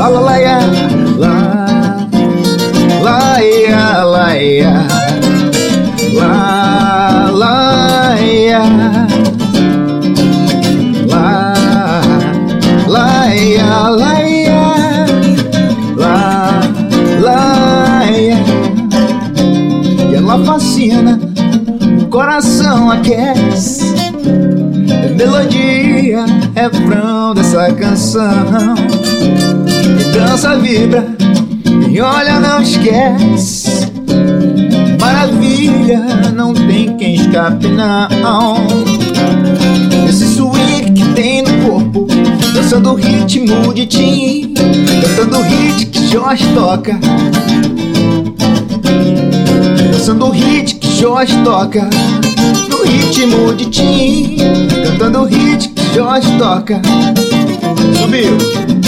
[0.00, 0.49] 啷个来呀
[30.70, 31.04] vibra,
[31.90, 33.90] e olha, não esquece.
[35.00, 35.98] Maravilha,
[36.32, 38.56] não tem quem escape, não.
[40.08, 42.06] Esse swing que tem no corpo
[42.54, 46.98] Dançando o ritmo de Tim Cantando o hit que Jorge toca.
[49.92, 51.88] Dançando o hit que Jorge toca.
[52.68, 54.36] No ritmo de Tim
[54.84, 56.80] Cantando o hit que Jorge toca.
[58.00, 58.79] Subiu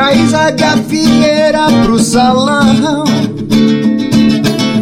[0.00, 3.04] Traz a gafieira pro salão.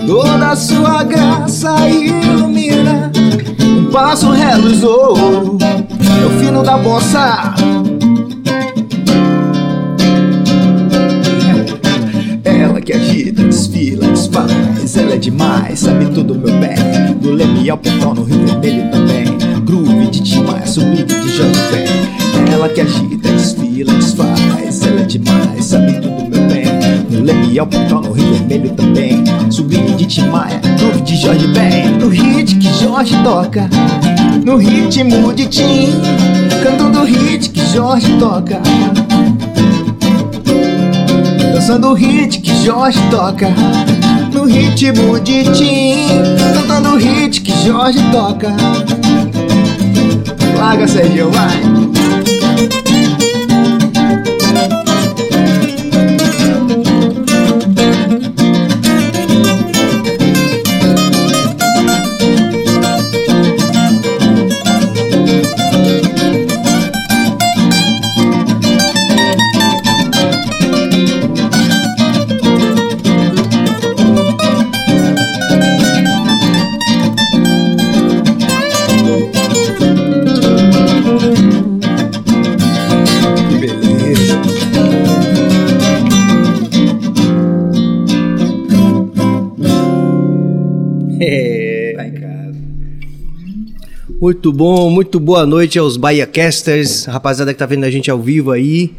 [0.07, 3.11] Toda sua graça ilumina
[3.61, 5.59] Um passo reluzou
[6.23, 7.53] É o fino da bossa
[12.45, 14.97] Ela que agita, desfila, desfaz.
[14.97, 17.13] Ela é demais, sabe tudo meu bem.
[17.21, 19.37] Do Leme ao Pentão, no Rio Vermelho também.
[19.65, 21.85] Groove de Timaya, subida de Jovem
[22.53, 24.41] Ela que agita, desfila, desfaz.
[24.65, 24.68] é
[25.09, 26.69] demais, sabe tudo meu bem.
[27.11, 29.25] No ao Pentão, no Rio Vermelho também.
[29.51, 31.99] Sublime de Timaya, groove de Jorge Ben.
[31.99, 33.69] No hit que Jorge toca
[34.45, 35.89] No ritmo de Tim.
[36.63, 38.61] Cantando o hit que Jorge toca.
[41.55, 43.49] Dançando o hit que Jorge toca
[44.33, 46.09] No ritmo de Tim.
[46.55, 48.55] Cantando o hit que Jorge toca.
[50.59, 51.98] Larga, Sergio, vai!
[94.29, 98.51] Muito bom, muito boa noite aos BahiaCasters, rapaziada que tá vendo a gente ao vivo
[98.51, 98.93] aí.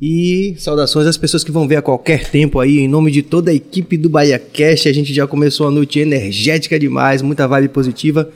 [0.00, 3.50] E saudações às pessoas que vão ver a qualquer tempo aí, em nome de toda
[3.50, 4.88] a equipe do BahiaCast.
[4.88, 8.30] A gente já começou a noite energética demais, muita vibe positiva.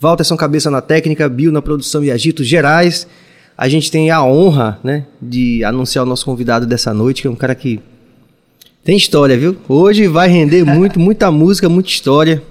[0.00, 3.08] Walterson Cabeça na técnica, Bill na produção e agitos gerais.
[3.56, 7.30] A gente tem a honra, né, de anunciar o nosso convidado dessa noite, que é
[7.32, 7.80] um cara que
[8.84, 9.56] tem história, viu?
[9.68, 12.44] Hoje vai render muito, muita música, muita história.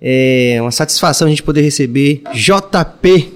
[0.00, 3.32] É uma satisfação a gente poder receber JP,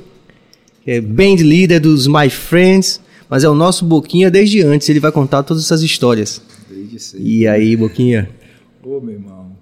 [0.83, 5.01] que é band leader dos My Friends, mas é o nosso Boquinha desde antes, ele
[5.01, 6.43] vai contar todas essas histórias.
[6.69, 7.23] Desde cedo.
[7.23, 8.31] E aí, Boquinha?
[8.83, 9.53] Ô, meu irmão.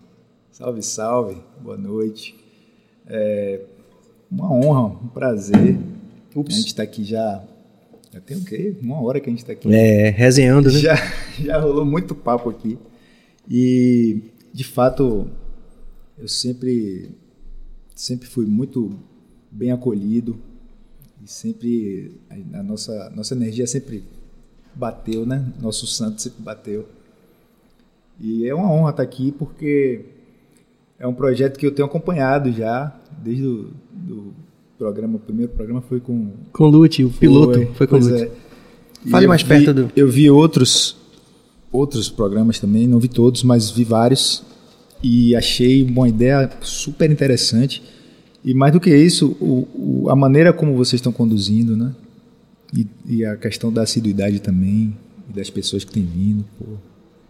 [0.51, 1.37] Salve, salve.
[1.61, 2.35] Boa noite.
[3.09, 3.61] É
[4.31, 5.79] uma honra, um prazer.
[6.35, 7.43] A gente está aqui já.
[8.13, 8.75] Já tem o quê?
[8.81, 9.73] Uma hora que a gente está aqui.
[9.73, 10.79] É, resenhando, né?
[10.79, 10.95] Já,
[11.39, 12.79] já rolou muito papo aqui.
[13.51, 15.29] E, de fato,
[16.19, 17.11] eu sempre,
[17.95, 18.93] sempre fui muito
[19.51, 20.37] bem acolhido.
[21.25, 22.13] E sempre.
[22.31, 24.05] A, a nossa, nossa energia sempre
[24.75, 25.45] bateu, né?
[25.61, 26.87] Nosso santo sempre bateu.
[28.21, 30.01] E é uma honra estar aqui porque
[30.99, 34.33] é um projeto que eu tenho acompanhado já desde o do
[34.79, 35.17] programa.
[35.17, 38.23] O primeiro programa foi com Com Lute, o piloto foi, com Lute.
[38.25, 38.31] é.
[39.11, 40.97] Fale mais vi- perto do- Eu vi outros
[41.73, 44.43] outros programas também, não vi todos, mas vi vários
[45.03, 47.83] e achei uma ideia super interessante.
[48.45, 49.67] E mais do que isso, o,
[50.05, 51.93] o- a maneira como vocês estão conduzindo, né?
[52.77, 54.97] E, e a questão da assiduidade também,
[55.29, 56.65] e das pessoas que têm vindo, pô.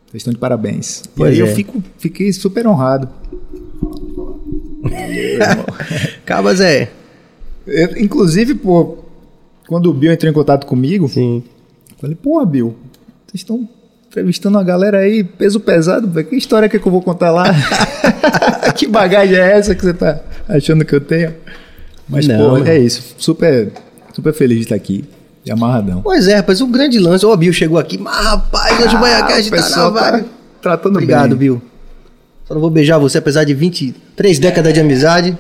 [0.07, 1.03] Vocês estão de parabéns.
[1.17, 1.51] Pois e aí é.
[1.51, 3.09] eu fico, fiquei super honrado.
[6.25, 6.91] Cabas é.
[7.67, 8.99] Eu, inclusive, pô,
[9.67, 11.43] quando o Bill entrou em contato comigo, Sim.
[11.99, 12.77] Falei, pô, Bill,
[13.27, 13.67] vocês estão
[14.17, 16.09] entrevistando uma galera aí, peso pesado.
[16.25, 17.45] Que história que, é que eu vou contar lá?
[18.75, 21.35] que bagagem é essa que você tá achando que eu tenho?
[22.09, 23.15] Mas, Não, pô, é isso.
[23.19, 23.71] Super,
[24.15, 25.05] super feliz de estar aqui.
[25.45, 26.01] E amarradão.
[26.01, 27.27] Pois é, rapaz, o grande lance.
[27.27, 27.99] Ó, o Bill chegou aqui.
[27.99, 30.27] Mas, rapaz, hoje o tá na pessoal tá vibe.
[30.63, 31.39] tratando Obrigado, bem.
[31.39, 31.63] Bill.
[32.47, 35.37] Só não vou beijar você, apesar de 23 décadas de amizade.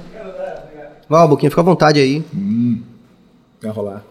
[1.08, 2.23] Vai, Boquinha, fica à vontade aí.
[3.62, 4.05] Vai rolar.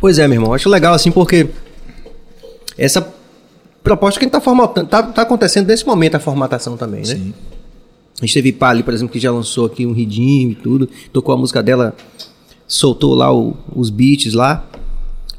[0.00, 0.54] Pois é, meu irmão.
[0.54, 1.46] Acho legal assim porque
[2.76, 3.00] essa
[3.88, 7.06] proposta que a gente tá formatando, tá, tá acontecendo nesse momento a formatação também, né?
[7.14, 7.34] Sim.
[8.20, 11.34] A gente teve Pali, por exemplo, que já lançou aqui um ridinho e tudo, tocou
[11.34, 11.94] a música dela,
[12.66, 14.66] soltou lá o- os beats lá.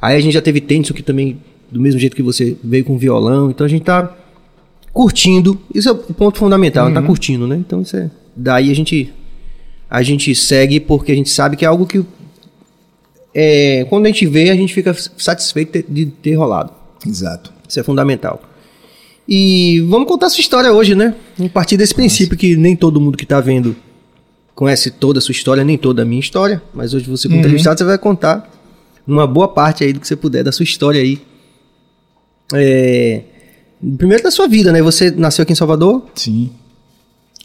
[0.01, 1.37] Aí a gente já teve Tenso, que também,
[1.69, 3.49] do mesmo jeito que você veio com violão.
[3.49, 4.15] Então a gente tá
[4.93, 5.59] curtindo.
[5.75, 6.93] Isso é o ponto fundamental, Uhum.
[6.93, 7.57] tá curtindo, né?
[7.57, 8.09] Então isso é.
[8.35, 9.13] Daí a gente.
[9.89, 12.03] A gente segue porque a gente sabe que é algo que.
[13.33, 16.71] É, quando a gente vê, a gente fica satisfeito de ter rolado.
[17.05, 17.51] Exato.
[17.69, 18.41] Isso é fundamental.
[19.27, 21.13] E vamos contar a sua história hoje, né?
[21.39, 23.75] A partir desse princípio que nem todo mundo que tá vendo
[24.55, 27.77] conhece toda a sua história, nem toda a minha história, mas hoje você, como entrevistado,
[27.77, 28.51] você vai contar
[29.07, 31.21] uma boa parte aí do que você puder da sua história aí.
[32.53, 33.21] É,
[33.97, 34.81] Primeiro da sua vida, né?
[34.81, 36.03] Você nasceu aqui em Salvador?
[36.15, 36.49] Sim.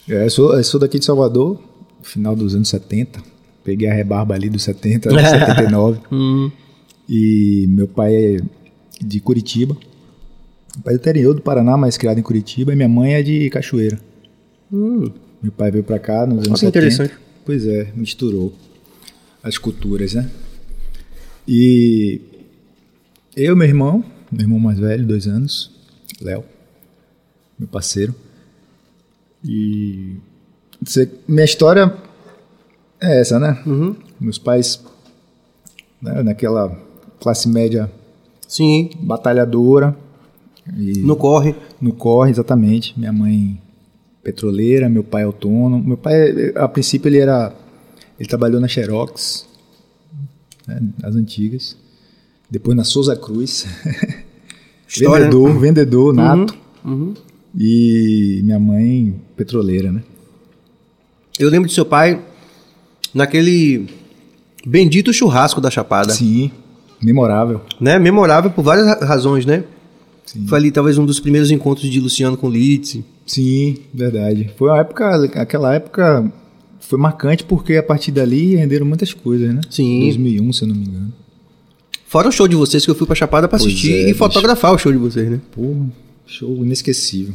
[0.08, 1.60] É, eu, sou, eu sou daqui de Salvador,
[2.02, 3.22] final dos anos 70.
[3.62, 6.00] Peguei a rebarba ali dos 70, 79.
[6.10, 6.50] Hum,
[7.08, 8.36] E meu pai é
[9.00, 9.76] de Curitiba.
[10.76, 12.72] Meu pai é do interior do Paraná, mas criado em Curitiba.
[12.72, 13.98] E minha mãe é de Cachoeira.
[14.72, 15.10] hum.
[15.42, 16.68] Meu pai veio pra cá nos anos que 70.
[16.68, 17.14] interessante.
[17.44, 18.54] Pois é, misturou
[19.42, 20.30] as culturas, né?
[21.46, 22.20] E
[23.36, 25.70] eu, meu irmão, meu irmão mais velho, dois anos,
[26.22, 26.44] Léo,
[27.58, 28.14] meu parceiro.
[29.44, 30.16] E
[31.28, 31.94] minha história
[32.98, 33.62] é essa, né?
[33.66, 33.94] Uhum.
[34.18, 34.82] Meus pais,
[36.00, 36.74] né, naquela
[37.20, 37.90] classe média
[38.48, 39.96] Sim, batalhadora.
[40.76, 41.54] E no corre.
[41.80, 42.98] no corre, exatamente.
[42.98, 43.60] Minha mãe
[44.22, 45.82] petroleira, meu pai autônomo.
[45.82, 47.54] Meu pai, a princípio, ele era.
[48.18, 49.46] Ele trabalhou na Xerox,
[50.66, 51.76] né, as antigas.
[52.50, 53.66] Depois na Souza Cruz.
[54.88, 56.54] História, vendedor, vendedor, nato.
[56.84, 57.14] Uhum.
[57.58, 60.02] E minha mãe petroleira, né?
[61.38, 62.22] Eu lembro de seu pai
[63.12, 63.86] naquele
[64.66, 66.12] bendito churrasco da Chapada.
[66.12, 66.50] Sim,
[67.02, 67.60] memorável.
[67.80, 67.98] né?
[67.98, 69.64] Memorável por várias ra- razões, né?
[70.24, 70.46] Sim.
[70.46, 72.98] Foi ali talvez um dos primeiros encontros de Luciano com Litz.
[73.26, 74.50] Sim, verdade.
[74.56, 76.30] Foi uma época, aquela época
[76.80, 79.60] foi marcante porque a partir dali renderam muitas coisas, né?
[79.70, 80.00] Sim.
[80.00, 81.12] 2001, se eu não me engano.
[82.06, 84.04] Fora o show de vocês que eu fui pra Chapada pra Pois assistir é, e
[84.06, 84.18] bicho.
[84.18, 85.40] fotografar o show de vocês, né?
[85.52, 85.74] Pô,
[86.26, 87.34] show inesquecível.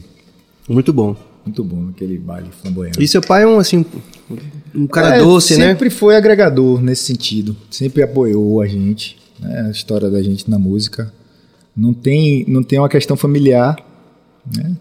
[0.69, 1.15] Muito bom.
[1.45, 3.01] Muito bom aquele baile flamboyante.
[3.01, 3.83] E seu pai é um assim
[4.75, 5.69] um cara É, doce, né?
[5.69, 7.55] Sempre foi agregador nesse sentido.
[7.71, 9.65] Sempre apoiou a gente, né?
[9.67, 11.11] A história da gente na música.
[11.79, 13.77] Não tem, não tem uma questão familiar,
[14.55, 14.75] né?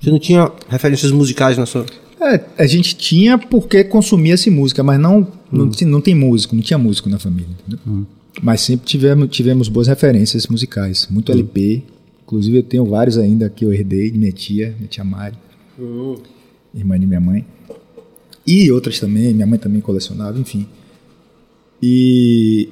[0.00, 1.84] Você não tinha referências musicais na sua
[2.20, 6.62] É, a gente tinha porque consumia-se música, mas não, não, ti- não tem músico, não
[6.62, 7.48] tinha músico na família.
[7.66, 8.06] entendeu?
[8.42, 11.82] Mas sempre tivemos, tivemos boas referências musicais, muito LP.
[12.24, 15.36] Inclusive eu tenho vários ainda que eu herdei de minha tia, minha tia Mari,
[16.74, 17.44] irmã de minha mãe.
[18.46, 20.66] E outras também, minha mãe também colecionava, enfim.
[21.82, 22.68] E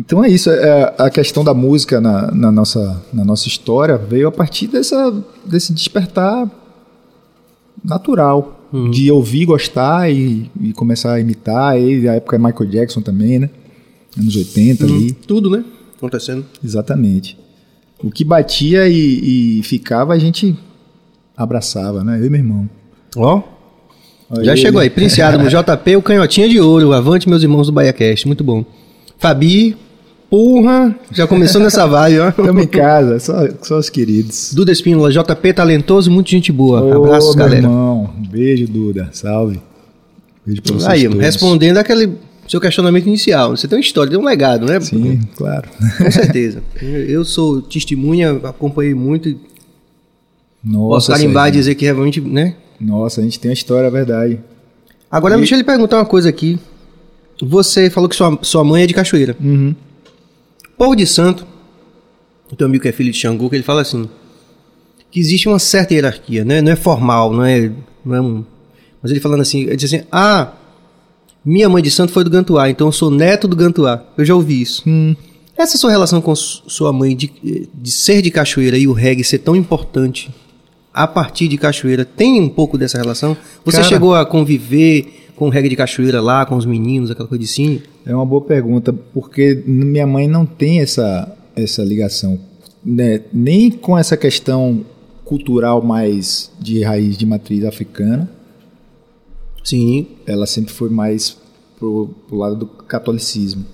[0.00, 4.28] então é isso, é, a questão da música na, na nossa, na nossa história veio
[4.28, 5.12] a partir dessa,
[5.44, 6.50] desse despertar
[7.84, 8.56] natural
[8.90, 11.78] de ouvir, gostar e, e começar a imitar.
[11.78, 13.50] E a época é Michael Jackson também, né?
[14.18, 15.12] Anos 80 ali.
[15.12, 15.62] tudo, né?
[15.98, 16.46] Acontecendo.
[16.64, 17.36] Exatamente.
[18.02, 20.56] O que batia e, e ficava, a gente
[21.36, 22.18] abraçava, né?
[22.18, 22.70] Eu e meu irmão.
[23.16, 23.42] Ó,
[24.30, 24.60] Olha já ele.
[24.60, 28.42] chegou aí, Prince Adamo, JP, o canhotinha de ouro, avante meus irmãos do BaiaCast, muito
[28.42, 28.64] bom.
[29.18, 29.76] Fabi,
[30.30, 32.28] porra, já começou nessa vibe, ó.
[32.28, 34.52] Estamos em casa, só, só os queridos.
[34.54, 36.80] Duda Espínola, JP talentoso, muito gente boa.
[36.80, 37.56] Ô, meu galera.
[37.58, 38.10] irmão.
[38.16, 39.10] Um beijo, Duda.
[39.12, 39.60] Salve.
[40.46, 41.20] Beijo pra vocês Aí, todos.
[41.20, 42.16] respondendo aquele
[42.48, 43.56] seu questionamento inicial.
[43.56, 44.80] Você tem uma história, tem um legado, né?
[44.80, 45.68] Sim, claro.
[45.98, 46.62] Com certeza.
[46.82, 49.38] Eu sou testemunha, acompanhei muito e
[50.64, 52.54] Nossa, posso carimbar e dizer que realmente, né?
[52.80, 54.40] Nossa, a gente tem uma história, é verdade.
[55.10, 56.58] Agora, deixa eu lhe perguntar uma coisa aqui.
[57.42, 59.36] Você falou que sua, sua mãe é de Cachoeira.
[59.40, 59.74] Uhum.
[60.80, 61.46] Povo de Santo,
[62.50, 64.08] o teu amigo que é filho de Xangô, que ele fala assim,
[65.10, 66.62] que existe uma certa hierarquia, né?
[66.62, 67.70] Não é formal, não é,
[68.02, 68.44] não é um...
[69.02, 70.52] Mas ele falando assim, ele diz assim, ah,
[71.44, 74.02] minha mãe de santo foi do Gantuá, então eu sou neto do Gantuá.
[74.16, 74.82] Eu já ouvi isso.
[74.86, 75.14] Hum,
[75.54, 77.30] Essa sua relação com su- sua mãe de,
[77.74, 80.30] de ser de Cachoeira e o reggae ser tão importante
[80.94, 83.36] a partir de Cachoeira, tem um pouco dessa relação?
[83.66, 87.28] Você Cara- chegou a conviver com o reggae de Cachoeira lá, com os meninos, aquela
[87.28, 87.82] coisa assim?
[88.06, 92.38] É uma boa pergunta, porque minha mãe não tem essa, essa ligação
[92.84, 94.84] né, nem com essa questão
[95.24, 98.30] cultural mais de raiz de matriz africana.
[99.62, 100.06] Sim.
[100.26, 101.36] Ela sempre foi mais
[101.78, 103.64] pro, pro lado do catolicismo.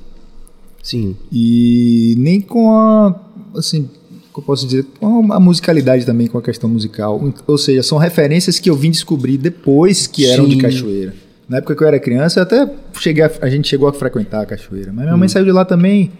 [0.82, 1.16] Sim.
[1.32, 3.18] E nem com a,
[3.56, 3.88] assim,
[4.36, 7.20] eu posso dizer, com a musicalidade também, com a questão musical.
[7.46, 10.50] Ou seja, são referências que eu vim descobrir depois que eram Sim.
[10.50, 11.14] de Cachoeira.
[11.48, 14.42] Na época que eu era criança, eu até cheguei a, a gente chegou a frequentar
[14.42, 14.92] a Cachoeira.
[14.92, 16.10] Mas minha mãe saiu de lá também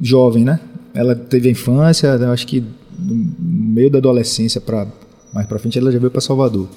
[0.00, 0.58] jovem, né?
[0.94, 2.64] Ela teve a infância, eu acho que
[2.98, 4.86] no meio da adolescência para
[5.32, 6.68] mais para frente ela já veio para Salvador.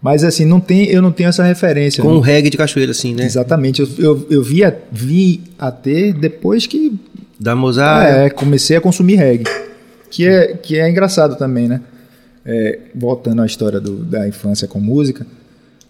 [0.00, 2.02] Mas assim, não tem, eu não tenho essa referência.
[2.02, 2.16] Com né?
[2.16, 3.24] o reggae de cachoeira, assim, né?
[3.24, 3.82] Exatamente.
[3.82, 6.98] Eu, eu, eu vi, a, vi a ter depois que
[7.38, 8.08] Da Mozart.
[8.08, 9.44] é, comecei a consumir reggae.
[10.10, 11.80] Que é, que é engraçado também, né?
[12.44, 15.24] É, voltando à história do- da infância com música.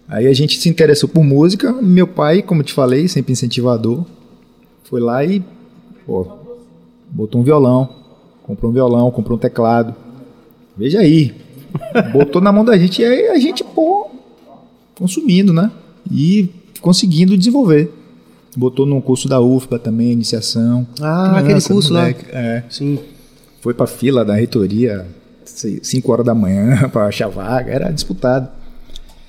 [0.07, 1.71] Aí a gente se interessou por música.
[1.73, 4.05] Meu pai, como te falei, sempre incentivador,
[4.83, 5.43] foi lá e
[6.05, 6.27] pô,
[7.09, 7.89] botou um violão,
[8.43, 9.95] comprou um violão, comprou um teclado.
[10.77, 11.33] Veja aí.
[12.11, 14.09] Botou na mão da gente e aí a gente, pô,
[14.95, 15.71] consumindo, né?
[16.11, 16.49] E
[16.81, 17.91] conseguindo desenvolver.
[18.55, 20.85] Botou num curso da UFBA também, iniciação.
[21.01, 22.01] Ah, aquele curso lá.
[22.01, 22.63] moleque, É.
[22.69, 22.99] Sim.
[23.61, 25.07] Foi pra fila da reitoria
[25.45, 28.49] 5 horas da manhã pra achar vaga, era disputado.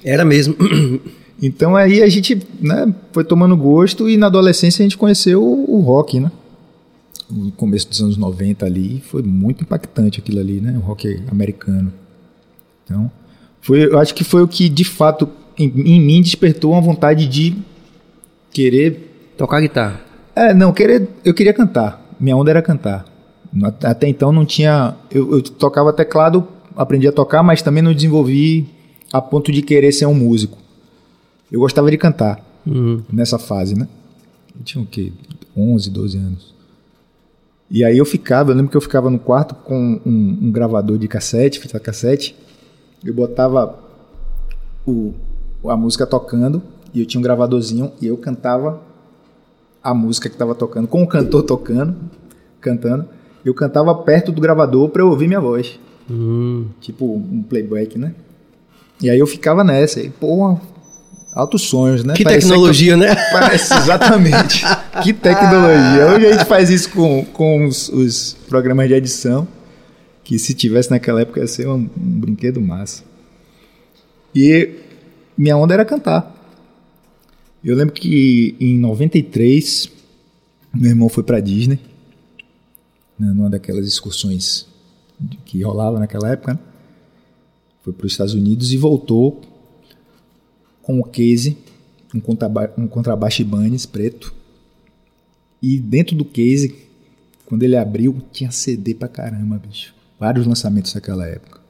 [0.04, 0.56] Era mesmo.
[1.42, 5.78] Então aí a gente né, foi tomando gosto e na adolescência a gente conheceu o,
[5.78, 6.30] o rock, né?
[7.28, 10.78] No começo dos anos 90 ali, foi muito impactante aquilo ali, né?
[10.78, 11.92] O rock americano.
[12.84, 13.10] Então,
[13.60, 17.26] foi, eu acho que foi o que de fato em, em mim despertou uma vontade
[17.26, 17.56] de
[18.52, 20.00] querer Tocar guitarra.
[20.34, 22.00] É, não, querer, eu queria cantar.
[22.20, 23.04] Minha onda era cantar.
[23.82, 24.94] Até então não tinha.
[25.10, 26.46] Eu, eu tocava teclado,
[26.76, 28.68] aprendi a tocar, mas também não desenvolvi
[29.14, 30.58] a ponto de querer ser um músico.
[31.50, 33.00] Eu gostava de cantar Uhum.
[33.12, 33.86] nessa fase, né?
[34.58, 35.12] Eu tinha o quê?
[35.56, 36.52] 11, 12 anos.
[37.70, 40.98] E aí eu ficava, eu lembro que eu ficava no quarto com um, um gravador
[40.98, 42.34] de cassete, fita cassete.
[43.04, 43.78] Eu botava
[44.84, 45.14] o,
[45.66, 46.60] a música tocando
[46.92, 48.82] e eu tinha um gravadorzinho e eu cantava
[49.80, 51.94] a música que estava tocando, com o cantor tocando,
[52.60, 53.06] cantando.
[53.44, 55.78] Eu cantava perto do gravador para eu ouvir minha voz.
[56.10, 56.66] Hum.
[56.80, 58.14] Tipo um playback, né?
[59.04, 60.00] E aí eu ficava nessa.
[60.00, 60.58] E, porra,
[61.34, 62.14] altos sonhos, né?
[62.14, 63.14] Que Parecia tecnologia, né?
[63.14, 64.64] que eu- Parece, exatamente.
[65.02, 66.06] que tecnologia.
[66.14, 69.46] Hoje a gente faz isso com, com os, os programas de edição,
[70.24, 73.02] que se tivesse naquela época ia ser um, um brinquedo massa.
[74.34, 74.70] E
[75.36, 76.32] minha onda era cantar.
[77.62, 79.90] Eu lembro que em 93,
[80.74, 81.78] meu irmão foi pra Disney,
[83.18, 84.66] né, numa daquelas excursões
[85.44, 86.58] que rolava naquela época, né?
[87.84, 89.42] Foi para os Estados Unidos e voltou
[90.82, 91.56] com o case,
[92.14, 94.34] um, contraba um contrabaixo Ibanez preto.
[95.62, 96.74] E dentro do case,
[97.44, 99.94] quando ele abriu, tinha CD pra caramba, bicho.
[100.18, 101.60] Vários lançamentos daquela época.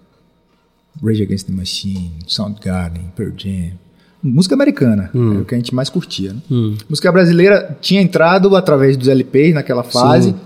[1.03, 3.73] Rage Against the Machine, Soundgarden, Pearl Jam.
[4.23, 6.33] Música americana, era o que a gente mais curtia.
[6.33, 6.41] Né?
[6.51, 6.77] Hum.
[6.89, 10.37] Música brasileira tinha entrado através dos LPs naquela fase, Sim.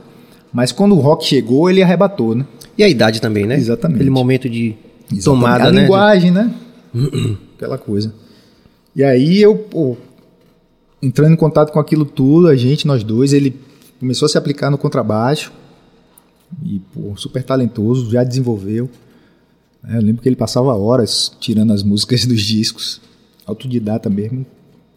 [0.53, 2.45] mas quando o rock chegou, ele arrebatou, né?
[2.77, 3.57] E a idade também, né?
[3.57, 3.97] Exatamente.
[3.97, 4.75] Aquele momento de
[5.13, 5.25] Exatamente.
[5.25, 5.83] tomada, a né?
[5.83, 6.55] linguagem, né?
[7.57, 8.15] Aquela coisa.
[8.95, 9.97] E aí eu, pô,
[11.03, 13.59] entrando em contato com aquilo tudo, a gente, nós dois, ele
[13.99, 15.53] começou a se aplicar no contrabaixo.
[16.65, 18.89] E, pô, super talentoso, já desenvolveu.
[19.87, 23.01] É, eu lembro que ele passava horas tirando as músicas dos discos,
[23.47, 24.47] autodidata mesmo,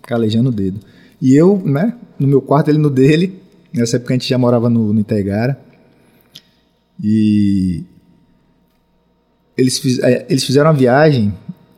[0.02, 0.80] calejando o dedo.
[1.22, 3.40] E eu, né, no meu quarto, ele no dele.
[3.74, 5.60] Nessa época a gente já morava no, no Itaigara.
[7.02, 7.84] E
[9.58, 11.34] eles, fiz- é, eles fizeram uma viagem,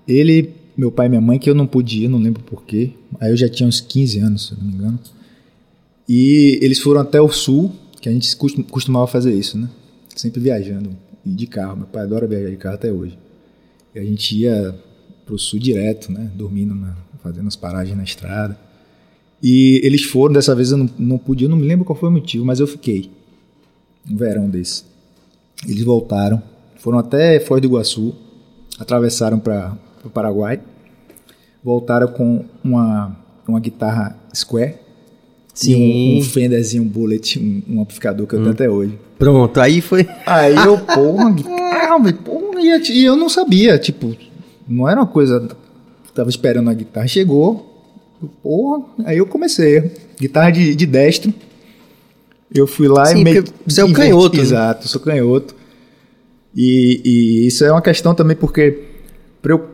[0.08, 2.92] ele, meu pai e minha mãe, que eu não pude ir, não lembro porquê.
[3.20, 5.00] Aí eu já tinha uns 15 anos, se não me engano.
[6.08, 9.70] E eles foram até o sul, que a gente costum- costumava fazer isso, né?
[10.16, 10.92] Sempre viajando,
[11.26, 11.78] de carro.
[11.78, 13.18] Meu pai adora viajar de carro até hoje.
[13.96, 14.76] E a gente ia
[15.26, 16.30] pro sul direto, né?
[16.36, 18.58] Dormindo, na- fazendo as paragens na estrada.
[19.42, 22.10] E eles foram, dessa vez eu não, não pude, eu não me lembro qual foi
[22.10, 23.10] o motivo, mas eu fiquei.
[24.10, 24.84] Um verão desse.
[25.68, 26.42] Eles voltaram,
[26.84, 28.14] foram até Foz do Iguaçu,
[28.78, 29.72] atravessaram para
[30.04, 30.60] o Paraguai,
[31.64, 33.16] voltaram com uma,
[33.48, 34.76] uma guitarra Square
[35.54, 35.72] Sim.
[35.72, 39.00] e um, um Fenderzinho Bullet, um, um amplificador que eu tenho até hoje.
[39.18, 40.06] Pronto, aí foi.
[40.26, 44.14] Aí eu, porra, guitarra, velho, porra, e, eu- e eu não sabia, tipo,
[44.68, 45.48] não era uma coisa,
[46.14, 47.82] tava esperando a guitarra, chegou,
[48.42, 51.34] porra, aí eu comecei, guitarra de, de destro,
[52.54, 54.44] eu fui lá Sim, e meio você é o canhoto, né?
[54.44, 55.56] Exato, eu sou canhoto.
[56.56, 58.80] E, e isso é uma questão também porque
[59.44, 59.66] eu,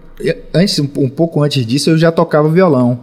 [0.54, 3.00] antes, um, pouco antes disso eu já tocava violão,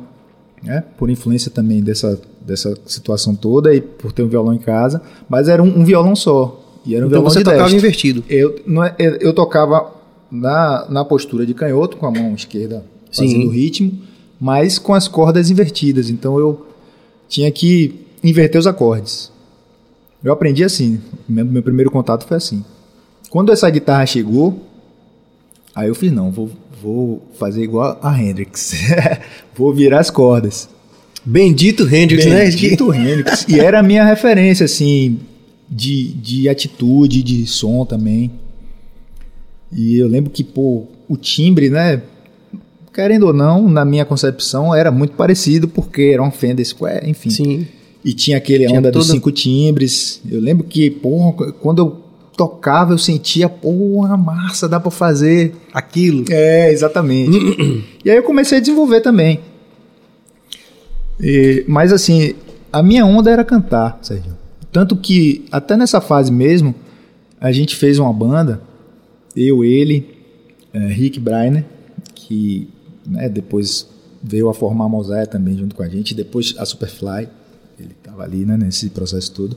[0.63, 0.83] né?
[0.99, 5.49] Por influência também dessa, dessa situação toda e por ter um violão em casa, mas
[5.49, 6.63] era um, um violão só.
[6.85, 7.79] E era um Então violão você de tocava destro.
[7.79, 8.25] invertido.
[8.29, 9.93] Eu, não é- eu, eu tocava
[10.31, 13.27] na, na postura de canhoto, com a mão esquerda Sim.
[13.29, 13.93] fazendo o ritmo,
[14.41, 16.09] mas com as cordas invertidas.
[16.11, 16.67] Então eu
[17.29, 19.31] tinha que inverter os acordes.
[20.25, 21.01] Eu aprendi assim.
[21.29, 22.65] Meu, meu primeiro contato foi assim.
[23.37, 24.59] Quando essa guitarra chegou,
[25.75, 26.51] aí eu fiz, não, vou,
[26.83, 28.73] vou fazer igual a Hendrix.
[29.55, 30.71] vou virar as cordas.
[31.23, 32.47] Bendito Hendrix, né?
[32.47, 33.45] Bendito Hendrix.
[33.47, 35.19] E era a minha referência, assim,
[35.69, 38.31] de, de atitude, de som também.
[39.71, 42.01] E eu lembro que, pô, o timbre, né?
[42.91, 47.29] Querendo ou não, na minha concepção, era muito parecido, porque era um Fender Square, enfim.
[47.29, 47.67] Sim.
[48.03, 50.23] E tinha aquele Tinha onda dos cinco timbres.
[50.27, 52.06] Eu lembro que, porra, quando eu
[52.37, 55.55] tocava, eu sentia, porra, massa, dá pra fazer.
[55.73, 56.25] Aquilo.
[56.31, 57.37] É, exatamente.
[58.05, 59.41] e aí eu comecei a desenvolver também.
[61.21, 62.35] E- mas assim,
[62.73, 64.37] a minha onda era cantar, Sérgio.
[64.71, 66.75] Tanto que até nessa fase mesmo,
[67.41, 68.61] a gente fez uma banda,
[69.35, 70.07] eu, ele,
[70.75, 71.65] eh, Rick Breiner,
[72.15, 72.69] que
[73.07, 73.87] né, depois
[74.23, 77.29] veio a formar a Mosaic também junto com a gente, depois a Superfly,
[77.79, 79.57] ele estava ali né, nesse processo todo,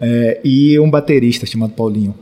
[0.00, 2.14] Eh, e um baterista chamado Paulinho.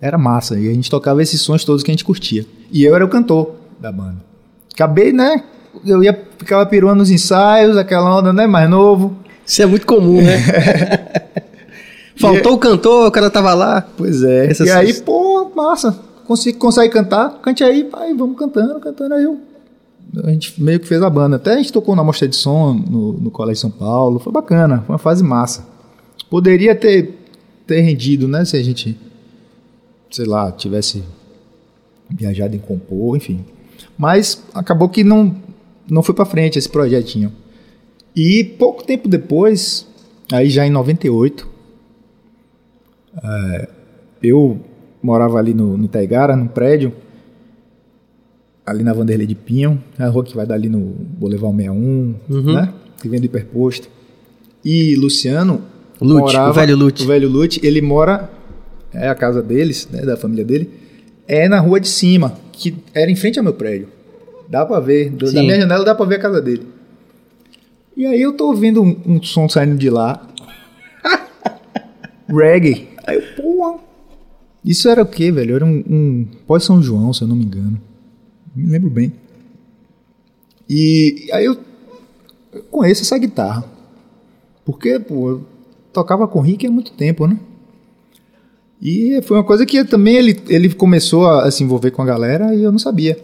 [0.00, 0.58] Era massa.
[0.58, 2.44] E a gente tocava esses sons todos que a gente curtia.
[2.70, 4.16] E eu era o cantor da banda.
[4.72, 5.42] Acabei, né?
[5.84, 8.46] Eu ia ficava piruando nos ensaios, aquela onda, né?
[8.46, 9.16] Mais novo.
[9.46, 10.36] Isso é muito comum, né?
[12.16, 13.86] Faltou o cantor, o cara tava lá.
[13.96, 14.46] Pois é.
[14.50, 15.98] Essas- E aí, pô, massa.
[16.26, 17.38] Consegui, consegue cantar?
[17.42, 18.14] Cante aí, pai.
[18.14, 19.14] Vamos cantando, cantando.
[19.14, 19.38] Aí eu.
[20.24, 21.36] A gente meio que fez a banda.
[21.36, 24.18] Até a gente tocou na mostra de som no, no Colégio São Paulo.
[24.20, 24.82] Foi bacana.
[24.86, 25.66] Foi uma fase massa.
[26.30, 27.14] Poderia ter,
[27.66, 28.44] ter rendido, né?
[28.44, 28.96] Se a gente,
[30.10, 31.02] sei lá, tivesse
[32.10, 33.44] viajado em compor, enfim.
[33.96, 35.34] Mas acabou que não,
[35.88, 37.32] não foi pra frente esse projetinho.
[38.14, 39.86] E pouco tempo depois,
[40.32, 41.48] aí já em 98,
[43.22, 43.68] é,
[44.22, 44.60] eu
[45.02, 46.92] morava ali no, no Itaigara, num prédio,
[48.64, 52.72] ali na Vanderlei de Pinho, a rua que vai dar ali no Boulevard 61, né?
[53.00, 53.88] Que vem do hiperposto.
[54.64, 55.62] E Luciano
[56.00, 57.02] Lute, morava, o velho Lute.
[57.04, 58.30] o velho Lute, ele mora,
[58.92, 60.70] é a casa deles, né, da família dele,
[61.26, 63.88] é na rua de cima, que era em frente ao meu prédio.
[64.48, 66.66] Dá pra ver, do- da minha janela dá pra ver a casa dele.
[67.96, 70.26] E aí eu tô ouvindo um, um som saindo de lá.
[72.28, 72.88] Reggae.
[73.06, 73.78] Aí eu, porra.
[74.64, 75.54] Isso era o quê, velho?
[75.56, 77.80] Era um, um pós-São João, se eu não me engano.
[78.54, 79.12] Me lembro bem.
[80.68, 81.56] E aí eu,
[82.52, 83.64] eu conheço essa guitarra.
[84.64, 85.40] Porque, pô,
[85.94, 87.38] tocava com o Rick há muito tempo, né?
[88.82, 92.04] E foi uma coisa que também ele, ele começou a, a se envolver com a
[92.04, 93.16] galera e eu não sabia.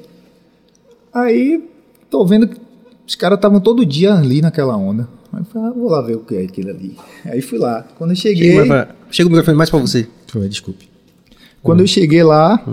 [1.13, 1.63] Aí,
[2.09, 2.57] tô vendo que
[3.07, 5.09] os caras estavam todo dia ali naquela onda.
[5.33, 6.97] Aí eu falei, ah, vou lá ver o que é aquilo ali.
[7.27, 7.85] Aí fui lá.
[7.99, 8.53] Quando eu cheguei.
[8.53, 10.07] Chega, mais pra- chega o microfone mais pra você.
[10.49, 10.89] Desculpe.
[11.63, 12.65] Quando eu cheguei lá,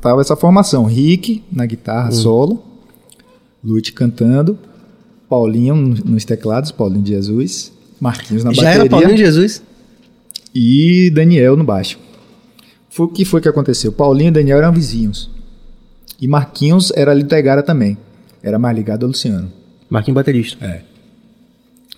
[0.00, 2.62] tava essa formação: Rick na guitarra solo,
[3.64, 4.58] Lute cantando,
[5.28, 9.62] Paulinho nos teclados, Paulinho de Jesus, Marquinhos na Já bateria era Paulinho Jesus?
[10.54, 11.98] e Daniel no baixo.
[12.88, 13.92] Foi o que foi que aconteceu?
[13.92, 15.30] Paulinho e Daniel eram vizinhos.
[16.20, 17.98] E Marquinhos era Taigara também.
[18.42, 19.52] Era mais ligado ao Luciano.
[19.88, 20.64] Marquinhos baterista.
[20.64, 20.82] É.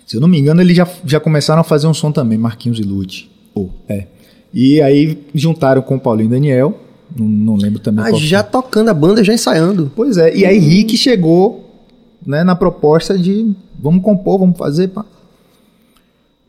[0.05, 2.79] Se eu não me engano, eles já, já começaram a fazer um som também, Marquinhos
[2.79, 3.31] e Lute.
[3.53, 4.07] Oh, é.
[4.53, 6.79] E aí juntaram com o Paulinho e Daniel.
[7.15, 9.91] Não, não lembro também Ah, já tocando a banda, já ensaiando.
[9.95, 11.87] Pois é, e aí Rick chegou
[12.25, 14.89] né, na proposta de vamos compor, vamos fazer.
[14.89, 15.05] Pá.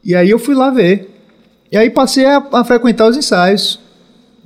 [0.05, 1.11] E aí eu fui lá ver.
[1.71, 3.81] E aí passei a, a frequentar os ensaios.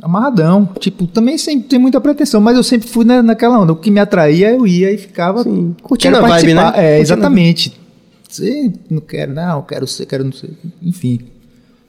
[0.03, 0.69] Amarradão.
[0.79, 3.73] Tipo, também sem ter muita pretensão, mas eu sempre fui na, naquela onda.
[3.73, 5.43] O que me atraía, eu ia e ficava.
[5.43, 6.73] Sim, curtindo a vibe, né?
[6.77, 7.81] É, exatamente.
[8.29, 10.51] Sei, não quero, não, quero ser, quero não ser.
[10.83, 11.21] Enfim,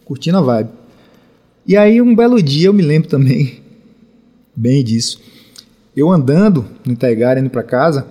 [0.05, 0.69] curtindo a vibe.
[1.67, 3.59] E aí, um belo dia, eu me lembro também
[4.55, 5.19] bem disso.
[5.95, 8.05] Eu andando no Itaigara, indo pra casa,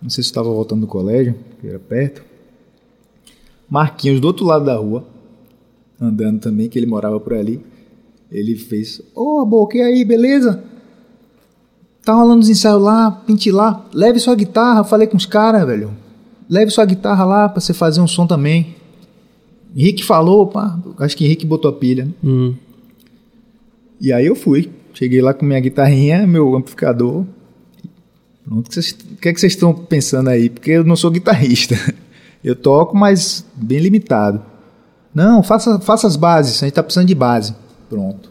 [0.00, 2.22] não sei se estava voltando do colégio, que era perto.
[3.68, 5.04] Marquinhos, do outro lado da rua,
[6.00, 7.60] andando também, que ele morava por ali.
[8.30, 10.62] Ele fez: Ô, oh, Boca, e aí, beleza?
[12.04, 13.84] Tá rolando os ensaios lá, pinte lá.
[13.92, 14.84] Leve sua guitarra.
[14.84, 15.90] Falei com os caras, velho.
[16.48, 18.74] Leve sua guitarra lá pra você fazer um som também.
[19.74, 20.78] Henrique falou, pá.
[20.98, 22.04] Acho que Henrique botou a pilha.
[22.04, 22.12] né?
[22.22, 22.54] Hum.
[24.00, 24.70] E aí eu fui.
[24.92, 27.24] Cheguei lá com minha guitarrinha, meu amplificador.
[28.44, 30.50] Pronto, o que vocês- o que é que vocês estão pensando aí?
[30.50, 31.74] Porque eu não sou guitarrista.
[32.44, 34.42] Eu toco, mas bem limitado.
[35.14, 37.54] Não, faça, faça as bases, a gente tá precisando de base.
[37.88, 38.30] Pronto.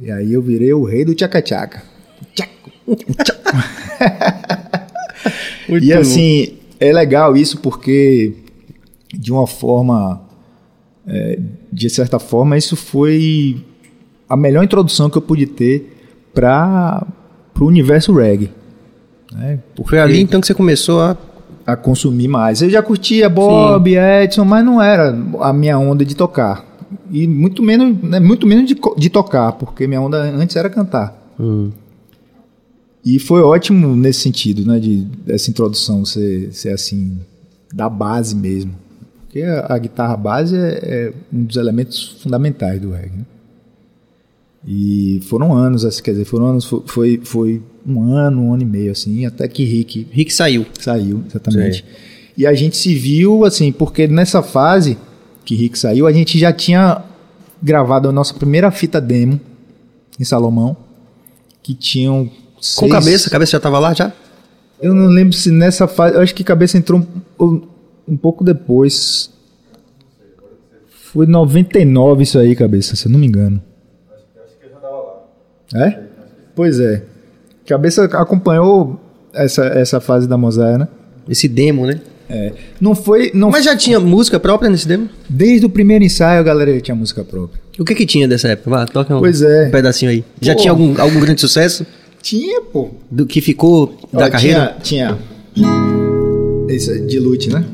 [0.00, 1.82] E aí eu virei o rei do tchaca-tchaca.
[5.82, 8.34] E assim, é legal isso porque,
[9.12, 10.20] de uma forma,
[11.06, 11.38] é,
[11.72, 13.64] de certa forma, isso foi
[14.28, 15.96] a melhor introdução que eu pude ter
[16.32, 17.06] para
[17.58, 18.50] o universo reggae.
[19.32, 19.58] Né?
[19.84, 21.16] Foi ali então que você começou a.
[21.66, 22.62] a consumir mais.
[22.62, 26.64] Eu já curtia Bob, Edson, mas não era a minha onda de tocar.
[27.10, 31.16] E muito menos, né, muito menos de, de tocar, porque minha onda antes era cantar.
[31.38, 31.70] Hum.
[33.04, 34.78] E foi ótimo nesse sentido, né?
[34.78, 37.18] De, dessa introdução ser, ser assim,
[37.72, 38.74] da base mesmo.
[39.22, 43.18] Porque a, a guitarra base é, é um dos elementos fundamentais do reggae.
[43.18, 43.24] né?
[44.66, 48.66] E foram anos, assim, quer dizer, foram anos, foi, foi, um ano, um ano e
[48.66, 50.64] meio, assim, até que Rick Rick saiu.
[50.80, 51.84] saiu, exatamente.
[52.36, 54.96] E a gente se viu, assim, porque nessa fase
[55.44, 57.02] que Rick saiu, a gente já tinha
[57.62, 59.38] gravado a nossa primeira fita demo
[60.18, 60.76] em Salomão,
[61.62, 64.12] que tinham Com seis- cabeça, a cabeça já tava lá já?
[64.80, 67.06] Eu não lembro se nessa fase, eu acho que cabeça entrou
[67.38, 67.62] um,
[68.08, 69.30] um pouco depois.
[71.12, 73.62] Foi 99 isso aí, cabeça, se eu não me engano.
[75.74, 75.98] É?
[76.54, 77.02] Pois é.
[77.66, 79.00] Cabeça acompanhou
[79.32, 80.88] essa, essa fase da Mosaia, né?
[81.28, 82.00] Esse demo, né?
[82.28, 82.52] É.
[82.80, 83.30] Não foi.
[83.34, 85.08] Não Mas já tinha música própria nesse demo?
[85.28, 87.60] Desde o primeiro ensaio a galera tinha música própria.
[87.78, 88.70] O que que tinha dessa época?
[88.70, 89.66] Vá, toca um, Pois é.
[89.66, 90.24] um pedacinho aí.
[90.40, 90.60] Já Pô.
[90.60, 91.84] tinha algum, algum grande sucesso
[92.22, 92.90] Tinha, pô.
[93.10, 94.76] do que ficou da Ó, carreira?
[94.82, 95.18] Tinha.
[95.52, 95.68] tinha.
[96.68, 97.64] Esse é de Lute, né?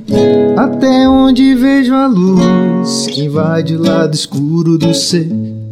[0.57, 5.29] Até onde vejo a luz que invade o lado escuro do ser,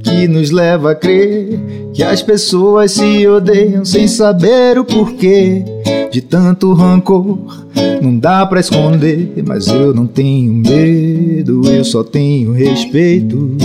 [0.09, 1.61] que nos leva a crer
[1.93, 5.63] que as pessoas se odeiam sem saber o porquê.
[6.11, 7.39] De tanto rancor,
[8.01, 13.57] não dá pra esconder, mas eu não tenho medo, eu só tenho respeito.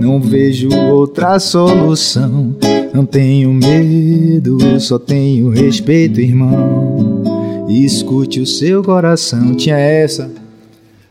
[0.00, 2.54] Não vejo outra solução.
[2.92, 7.22] Não tenho medo, eu só tenho respeito, irmão.
[7.68, 9.54] Escute o seu coração.
[9.54, 10.30] Tinha essa.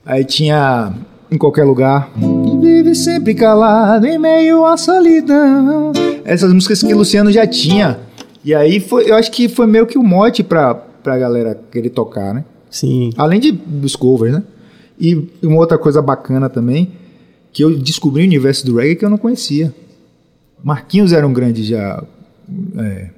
[0.05, 0.93] Aí tinha
[1.31, 2.11] em qualquer lugar.
[2.91, 5.93] Vive sempre calado em meio à solidão.
[6.25, 7.99] Essas músicas que Luciano já tinha.
[8.43, 11.91] E aí foi, eu acho que foi meio que o mote pra, pra galera querer
[11.91, 12.43] tocar, né?
[12.69, 13.11] Sim.
[13.15, 14.43] Além de, dos covers, né?
[14.99, 16.91] E uma outra coisa bacana também,
[17.53, 19.73] que eu descobri o universo do reggae que eu não conhecia.
[20.61, 22.03] Marquinhos era um grande já
[22.77, 23.09] é,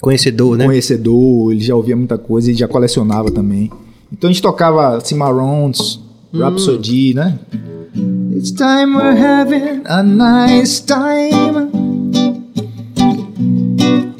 [0.00, 0.66] Conhecedor, né?
[0.66, 3.70] conhecedor, ele já ouvia muita coisa, ele já colecionava também.
[4.12, 6.00] Então a gente tocava Cimarrons,
[6.32, 7.38] Rhapsody, né?
[8.38, 11.72] It's time we're having a nice time.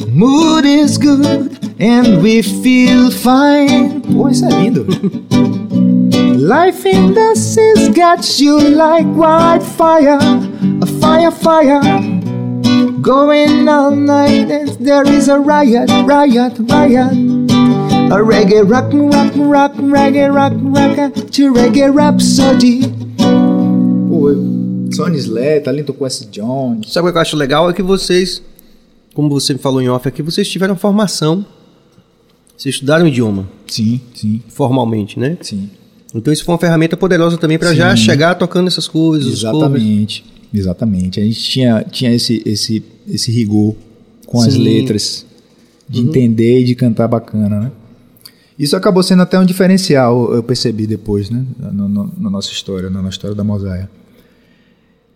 [0.08, 4.00] Mood is good and we feel fine.
[4.00, 4.86] Pô, isso é lindo.
[6.40, 10.18] Life in the seas gets you like wildfire,
[10.80, 11.82] a fire, fire.
[13.02, 17.12] Going all night and there is a riot, riot, riot.
[18.08, 22.95] A reggae rock, rock, rock, reggae rock, rock, to reggae rhapsody.
[24.34, 26.92] Pô, Sonny Slay, talento esse Jones.
[26.92, 27.68] Sabe o que eu acho legal?
[27.68, 28.42] É que vocês,
[29.14, 31.44] como você me falou em off aqui, vocês tiveram formação.
[32.56, 35.36] Vocês estudaram idioma, Sim, sim, formalmente, né?
[35.42, 35.68] sim.
[36.14, 39.30] Então isso foi uma ferramenta poderosa também pra já chegar tocando essas coisas.
[39.30, 41.20] Exatamente, exatamente.
[41.20, 43.74] A gente tinha, tinha esse, esse, esse rigor
[44.26, 44.62] com as Sim.
[44.62, 45.26] letras,
[45.86, 47.72] de entender e de cantar bacana, né?
[48.58, 51.44] Isso acabou sendo até um diferencial, eu percebi depois, né?
[51.58, 53.90] Na, na- na nossa história, na nossa história da Mosaia.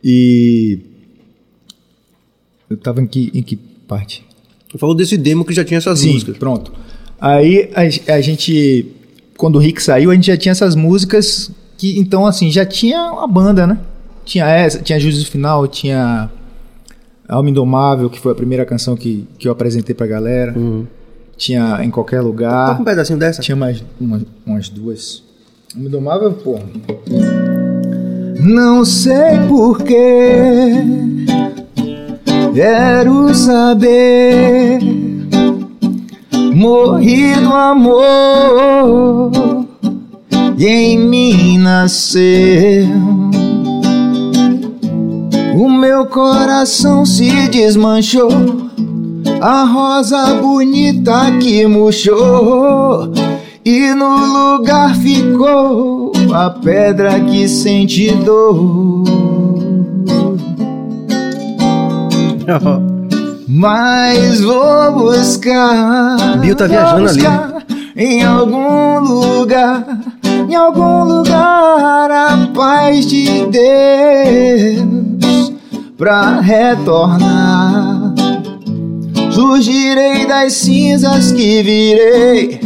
[0.02, 0.78] E.
[2.68, 4.24] Eu tava em que, em que parte?
[4.78, 6.38] Falou desse demo que já tinha essas Sim, músicas.
[6.38, 6.72] pronto.
[7.20, 8.86] Aí a, a gente,
[9.36, 13.10] quando o Rick saiu, a gente já tinha essas músicas que, então, assim, já tinha
[13.12, 13.78] uma banda, né?
[14.24, 16.30] Tinha essa, tinha Juízo Final, tinha
[17.28, 20.54] Alma Indomável, que foi a primeira canção que, que eu apresentei pra galera.
[21.36, 22.84] Tinha Em Qualquer Toca um Lugar.
[22.84, 23.42] pedacinho dessa.
[23.42, 25.24] Tinha mais uma- umas duas.
[25.74, 26.64] Alma Indomável, porra.
[28.42, 30.82] Não sei porquê.
[32.54, 34.80] Quero saber.
[36.54, 39.30] Morri do amor
[40.58, 42.86] e em mim nasceu.
[45.54, 48.30] O meu coração se desmanchou.
[49.40, 53.12] A rosa bonita que murchou.
[53.64, 59.04] E no lugar ficou a pedra que sente dor.
[63.46, 66.38] Mas vou buscar.
[66.38, 67.22] Bill tá viajando ali.
[67.96, 69.84] Em algum lugar,
[70.48, 74.90] em algum lugar, a paz de Deus
[75.98, 78.14] pra retornar.
[79.30, 82.60] Surgirei das cinzas que virei,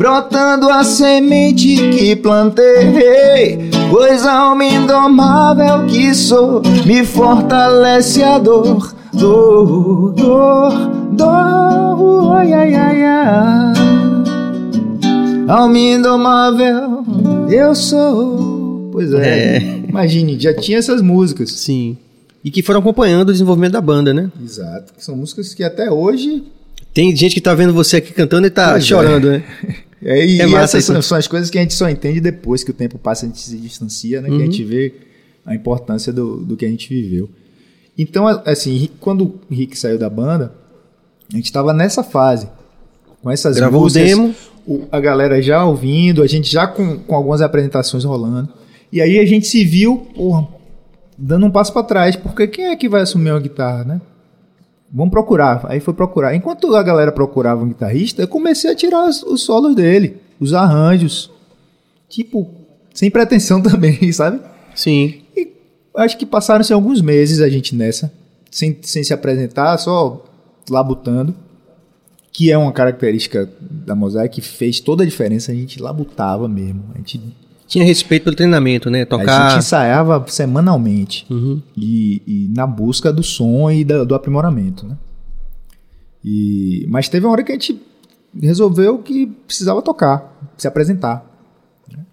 [0.00, 3.68] brotando a semente que plantei.
[3.90, 10.72] Pois a alma indomável que sou me fortalece a dor, dor, dor,
[11.12, 13.74] dor, ai, ai, ai, ai.
[15.46, 17.04] Alma indomável
[17.50, 18.88] eu sou.
[18.92, 19.58] Pois é.
[19.58, 19.80] É.
[19.86, 21.52] Imagine, já tinha essas músicas.
[21.52, 21.98] Sim.
[22.42, 24.32] E que foram acompanhando o desenvolvimento da banda, né?
[24.42, 24.94] Exato.
[24.94, 26.42] Que são músicas que até hoje.
[26.94, 28.86] Tem gente que tá vendo você aqui cantando e tá Pois é.
[28.86, 29.44] chorando, né?
[30.02, 32.64] É, e É e essas são, são as coisas que a gente só entende depois
[32.64, 34.28] que o tempo passa, a gente se distancia, né?
[34.28, 34.94] Que a gente vê
[35.44, 37.28] a importância do, do que a gente viveu.
[37.98, 40.54] Então, assim, quando o Rick saiu da banda,
[41.32, 42.48] a gente tava nessa fase.
[43.22, 44.34] Com essas Gravou músicas, demo.
[44.66, 48.48] o- a galera já ouvindo, a gente já com, com algumas apresentações rolando.
[48.90, 50.48] E aí a gente se viu, porra,
[51.18, 54.00] dando um passo para trás, porque quem é que vai assumir uma guitarra, né?
[54.92, 55.64] Vamos procurar.
[55.68, 56.34] Aí foi procurar.
[56.34, 60.52] Enquanto a galera procurava um guitarrista, eu comecei a tirar os, os solos dele, os
[60.52, 61.30] arranjos.
[62.08, 62.50] Tipo,
[62.92, 64.40] sem pretensão também, sabe?
[64.74, 65.22] Sim.
[65.36, 65.52] E
[65.94, 68.12] acho que passaram-se alguns meses a gente nessa,
[68.50, 70.24] sem, sem se apresentar, só
[70.68, 71.34] labutando.
[72.32, 75.52] Que é uma característica da Mosaic que fez toda a diferença.
[75.52, 76.84] A gente labutava mesmo.
[76.94, 77.20] A gente,
[77.70, 79.02] Tinha respeito pelo treinamento, né?
[79.02, 79.50] a Tocar.
[79.50, 81.24] gente ensaiava semanalmente.
[81.30, 81.62] Uhum.
[81.76, 84.98] e, e na busca do som e da- do aprimoramento, né?
[86.24, 87.80] E, mas teve uma hora que a gente
[88.42, 91.24] resolveu que precisava tocar, se apresentar.
[91.90, 92.04] né?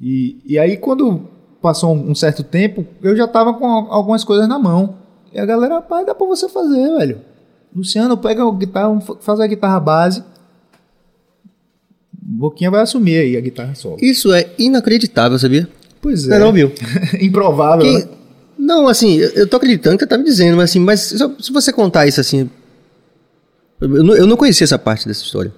[0.00, 1.28] E, e aí quando
[1.62, 4.96] passou um, um certo tempo, eu já tava com al- algumas coisas na mão.
[5.32, 7.20] E a galera, pai, dá pra você fazer, velho.
[7.74, 10.22] Luciano, pega a guitarra, faz a guitarra base.
[12.26, 13.98] Boquinha vai assumir aí a guitarra solo.
[14.00, 15.68] Isso é inacreditável, sabia?
[16.00, 16.72] Pois Não, é não, viu?
[17.20, 18.08] Improvável, né?
[18.58, 21.70] Não, assim, eu tô acreditando que você tá me dizendo, mas assim, mas se você
[21.70, 22.48] contar isso assim.
[23.80, 25.52] Eu não, eu não conhecia essa parte dessa história.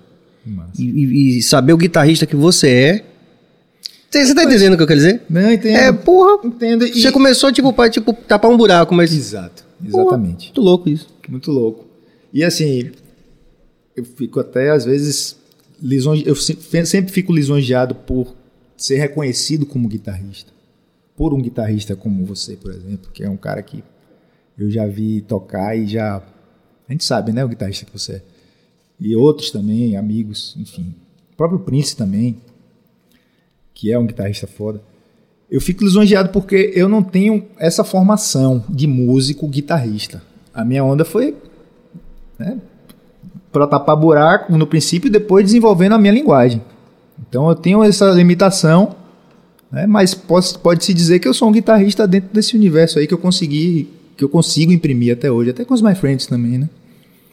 [0.79, 3.05] E, e- saber o guitarrista que você é.
[4.11, 5.22] Você, você tá entendendo o que eu quero dizer?
[5.29, 5.76] Não, entendo.
[5.76, 6.46] É, porra.
[6.46, 6.87] Entendo.
[6.87, 7.00] E...
[7.00, 9.12] Você começou, tipo, pra tipo, tapar um buraco, mas.
[9.12, 10.46] Exato, exatamente.
[10.46, 11.09] Muito louco isso.
[11.29, 11.85] Muito louco.
[12.33, 12.90] E assim,
[13.96, 15.37] eu fico até às vezes
[15.80, 16.24] lisonje...
[16.26, 18.34] eu se- sempre fico lisonjeado por
[18.76, 20.52] ser reconhecido como guitarrista.
[21.16, 23.82] Por um guitarrista como você, por exemplo, que é um cara que
[24.58, 26.22] eu já vi tocar e já
[26.88, 28.22] a gente sabe, né, o guitarrista que você é.
[29.00, 30.94] E outros também, amigos, enfim.
[31.32, 32.36] O próprio Prince também,
[33.74, 34.80] que é um guitarrista foda.
[35.50, 40.22] Eu fico lisonjeado porque eu não tenho essa formação de músico guitarrista.
[40.52, 41.36] A minha onda foi
[42.38, 42.58] né,
[43.56, 46.60] para tapar buraco no princípio e depois desenvolvendo a minha linguagem.
[47.26, 48.94] Então eu tenho essa limitação,
[49.72, 53.18] né, mas pode-se dizer que eu sou um guitarrista dentro desse universo aí que eu
[53.18, 56.68] consegui, que eu consigo imprimir até hoje, até com os My Friends também, né?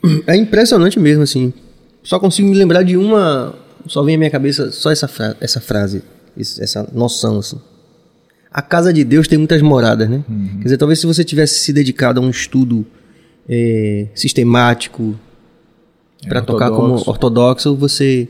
[0.25, 1.53] É impressionante mesmo, assim.
[2.01, 3.53] Só consigo me lembrar de uma.
[3.87, 6.01] Só vem à minha cabeça só essa, fra- essa frase,
[6.37, 7.57] essa noção, assim.
[8.51, 10.23] A casa de Deus tem muitas moradas, né?
[10.29, 10.49] Uhum.
[10.59, 12.85] Quer dizer, talvez se você tivesse se dedicado a um estudo
[13.49, 15.15] é, sistemático
[16.27, 17.75] para tocar como ortodoxo.
[17.75, 18.27] você.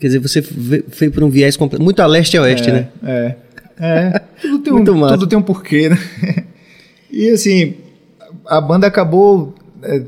[0.00, 2.88] Quer dizer, você foi por um viés muito a leste e a oeste, né?
[3.04, 3.36] É.
[3.78, 4.18] É.
[4.40, 5.98] Tudo tem, Muito um, tudo tem um porquê, né?
[7.08, 7.74] E assim,
[8.44, 9.54] a banda acabou.
[9.82, 10.02] é,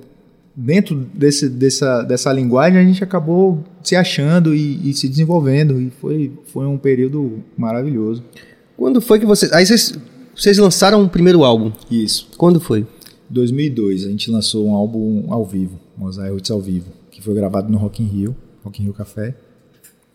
[0.54, 5.80] dentro desse, dessa, dessa linguagem, a gente acabou se achando e, e se desenvolvendo.
[5.80, 8.22] E foi, foi um período maravilhoso.
[8.76, 9.52] Quando foi que vocês.
[9.52, 9.96] Aí vocês,
[10.34, 11.72] vocês lançaram o primeiro álbum.
[11.88, 12.28] Isso.
[12.36, 12.84] Quando foi?
[13.30, 17.70] 2002, a gente lançou um álbum ao vivo, Mosaic Roots ao vivo, que foi gravado
[17.70, 19.34] no Rock in Rio, Rock in Rio Café.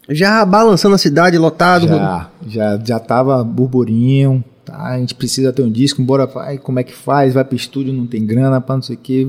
[0.09, 1.87] Já balançando a cidade, lotado.
[1.87, 4.87] Já, já, já tava burburinho, tá?
[4.89, 7.33] A gente precisa ter um disco, bora, vai, como é que faz?
[7.33, 9.27] Vai pro estúdio, não tem grana, pra não sei o quê.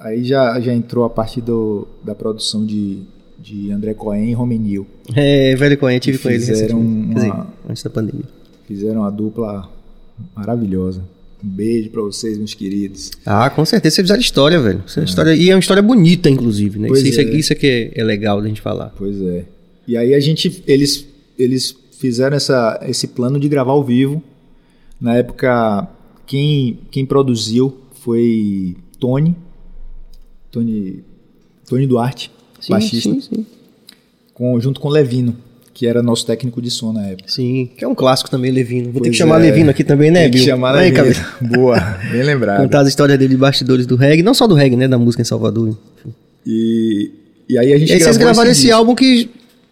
[0.00, 3.02] Aí já, já entrou a partir do, da produção de,
[3.38, 4.86] de André Cohen e Romenil.
[5.14, 7.08] É, velho Cohen, tive com ele Fizeram recentemente.
[7.08, 8.24] Quer dizer, uma- antes da pandemia.
[8.66, 9.68] Fizeram uma dupla
[10.34, 11.02] maravilhosa.
[11.42, 13.10] Um beijo pra vocês, meus queridos.
[13.24, 14.82] Ah, com certeza vocês fizeram história, velho.
[14.96, 16.88] É história, e é uma história bonita, inclusive, né?
[16.88, 17.24] Pois Isso, isso é.
[17.24, 17.36] é.
[17.36, 18.92] isso é que é, é legal da gente falar.
[18.96, 19.44] Pois é.
[19.88, 21.06] E aí a gente, eles,
[21.38, 24.22] eles fizeram essa, esse plano de gravar ao vivo.
[25.00, 25.88] Na época,
[26.26, 29.34] quem, quem produziu foi Tony,
[30.50, 31.02] Tony,
[31.66, 33.46] Tony Duarte, Sim, baixista, sim, sim.
[34.34, 35.36] com, junto com Levino,
[35.80, 37.30] que era nosso técnico de som na época.
[37.30, 38.92] Sim, que é um clássico também, Levino.
[38.92, 39.44] Vou ter Pois que chamar é.
[39.44, 41.24] Levino aqui também, né, Tem que chamar Aí, Levino.
[41.40, 41.80] Boa,
[42.12, 42.60] bem lembrado.
[42.60, 44.86] Contar as histórias dele de bastidores do reggae, não só do reggae, né?
[44.86, 45.74] Da música em Salvador.
[46.46, 47.10] E,
[47.48, 48.76] e aí a gente E aí vocês gravaram esse disco.
[48.76, 49.30] álbum que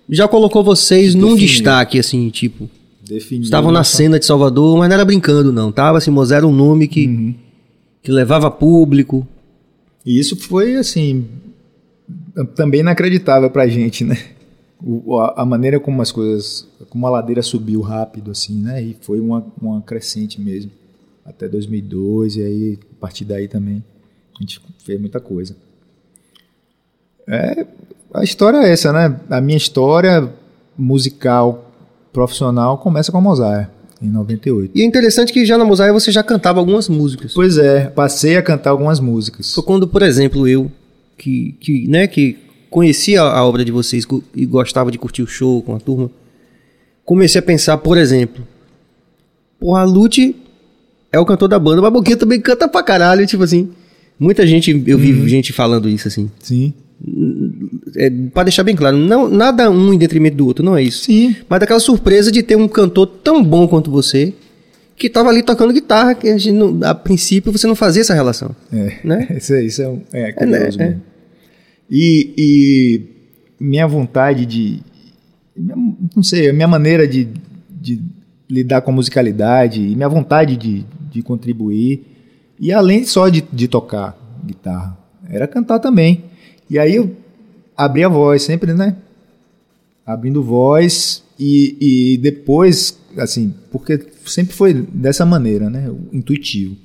[0.09, 1.47] já colocou vocês num Definiu.
[1.47, 2.71] destaque, assim, tipo.
[3.07, 5.71] Definiu Estavam na cena de Salvador, mas não era brincando, não.
[5.71, 7.35] Tava assim, Mosé era um nome que, Uhum.
[8.03, 9.29] que levava público.
[10.07, 11.27] E isso foi, assim,
[12.57, 14.17] também inacreditável pra gente, né?
[14.83, 18.83] O- a, a maneira como as coisas, como a ladeira subiu rápido, assim, né?
[18.83, 20.71] E foi uma, uma crescente mesmo.
[21.25, 23.83] Até 2002, e aí, a partir daí também,
[24.39, 25.55] a gente fez muita coisa.
[27.27, 27.67] É,
[28.15, 29.21] a história é essa, né?
[29.29, 30.33] A minha história
[30.77, 31.71] musical
[32.13, 34.73] profissional começa com a Mosaic, em 98.
[34.77, 37.35] E é interessante que já na Mosaic você já cantava algumas músicas.
[37.35, 39.53] Pois é, passei a cantar algumas músicas.
[39.55, 40.71] Foi quando, por exemplo, eu,
[41.19, 42.39] que, que, né, que
[42.71, 46.11] conhecia a obra de vocês e gostava de curtir o show com a turma,
[47.05, 48.47] comecei a pensar, por exemplo,
[49.59, 50.37] porra, Lute
[51.13, 53.71] é o cantor da banda, mas Boquinha também canta pra caralho, tipo assim.
[54.19, 56.29] Muita gente, eu vi gente falando isso assim.
[56.41, 56.73] Sim.
[57.97, 61.05] É, pra deixar bem claro, não, nada um em detrimento do outro, não é isso.
[61.05, 61.35] Sim.
[61.49, 64.35] Mas daquela surpresa de ter um cantor tão bom quanto você,
[64.97, 68.55] que tava ali tocando guitarra, que a, não- a princípio você não fazia essa relação.
[68.73, 69.29] É, Né?
[69.39, 70.33] Isso, é- isso é, um- é né?
[70.33, 70.85] curioso É.
[70.87, 71.03] mesmo.
[71.91, 73.03] E, e
[73.59, 74.81] minha vontade de.
[75.57, 77.29] Não sei, a minha maneira de,
[77.71, 78.01] de
[78.49, 82.05] lidar com a musicalidade, e minha vontade de, de contribuir,
[82.59, 84.97] e além só de, de tocar guitarra,
[85.29, 86.25] era cantar também.
[86.71, 87.17] E aí eu
[87.77, 88.97] abri a voz, sempre, né?
[90.07, 95.91] Abrindo voz e, e depois, assim, porque sempre foi dessa maneira, né?
[96.13, 96.77] Intuitivo.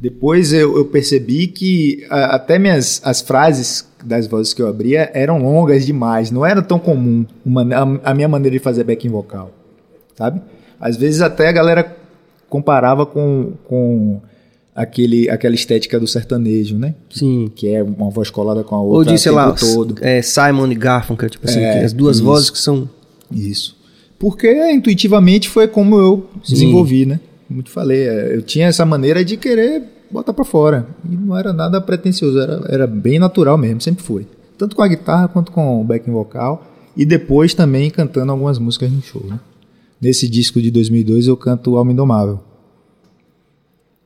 [0.00, 5.10] Depois eu, eu percebi que a- até minhas as frases das vozes que eu abria
[5.12, 9.08] eram longas demais, não era tão comum uma- a, a minha maneira de fazer backing
[9.08, 9.50] vocal,
[10.16, 10.40] sabe?
[10.80, 11.96] Às vezes até a galera
[12.48, 14.20] comparava com, com
[14.74, 16.94] aquele, aquela estética do sertanejo, né?
[17.10, 17.50] Sim.
[17.52, 19.96] Que é uma voz colada com a Ou outra de, sei o lá, todo.
[20.00, 22.24] é, Simon e Garfunkel, tipo assim, É, as duas isso.
[22.24, 22.88] vozes que são.
[23.32, 23.76] Isso.
[24.16, 26.54] Porque intuitivamente foi como eu Sim.
[26.54, 27.18] desenvolvi, né?
[27.48, 30.86] Como te falei, é, eu tinha essa maneira de querer botar pra fora.
[31.10, 34.26] E não era nada pretencioso, era, era bem natural mesmo, sempre foi.
[34.58, 36.70] Tanto com a guitarra quanto com o backing vocal.
[36.94, 39.40] E depois também cantando algumas músicas no show, né?
[40.00, 42.40] Nesse disco de 2002 eu canto Alma Indomável.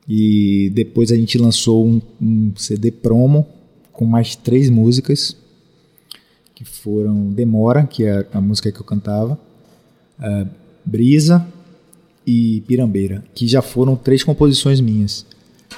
[0.07, 3.45] E depois a gente lançou um, um CD promo
[3.91, 5.35] com mais três músicas
[6.55, 9.39] que foram Demora, que é a música que eu cantava,
[10.21, 10.47] eh,
[10.85, 11.45] Brisa
[12.25, 15.25] e Pirambeira, que já foram três composições minhas.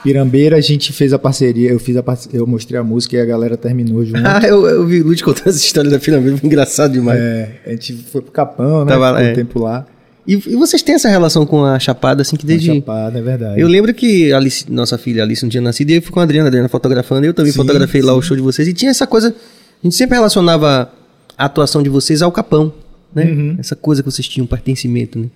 [0.03, 2.03] Pirambeira a gente fez a parceria, eu fiz a
[2.33, 4.25] eu mostrei a música e a galera terminou junto.
[4.25, 7.19] Ah, eu, eu vi o Lute contando essa história da Pirâmide, foi engraçado demais.
[7.19, 8.91] É, a gente foi pro Capão, né?
[8.91, 9.33] Tava lá, um é.
[9.33, 9.85] tempo lá.
[10.27, 12.67] E, e vocês têm essa relação com a Chapada, assim, que Desde...
[12.67, 12.81] desde.
[12.81, 13.61] Chapada, é verdade.
[13.61, 16.19] Eu lembro que a Alice, nossa filha Alice não tinha nascido e eu fui com
[16.19, 18.19] a Adriana, a Adriana fotografando, eu também Sim, fotografei lá sim.
[18.19, 18.67] o show de vocês.
[18.67, 19.29] E tinha essa coisa.
[19.29, 20.91] A gente sempre relacionava
[21.37, 22.73] a atuação de vocês ao Capão,
[23.13, 23.25] né?
[23.25, 23.55] Uhum.
[23.59, 25.27] Essa coisa que vocês tinham, pertencimento, né?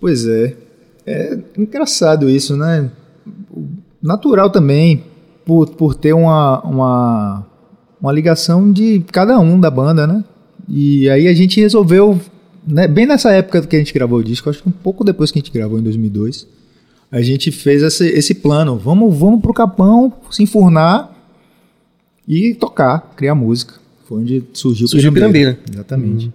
[0.00, 0.56] Pois é.
[1.06, 2.90] É engraçado isso, né?
[4.02, 5.04] Natural também,
[5.44, 7.46] por, por ter uma, uma,
[8.00, 10.24] uma ligação de cada um da banda, né?
[10.68, 12.20] E aí a gente resolveu,
[12.66, 15.30] né, bem nessa época que a gente gravou o disco, acho que um pouco depois
[15.30, 16.48] que a gente gravou, em 2002,
[17.10, 18.76] a gente fez esse, esse plano.
[18.76, 21.12] Vamos, vamos pro Capão, se enfurnar
[22.26, 23.74] e tocar, criar música.
[24.04, 25.58] Foi onde surgiu, Surgiu Pirambeira.
[25.72, 26.32] Exatamente.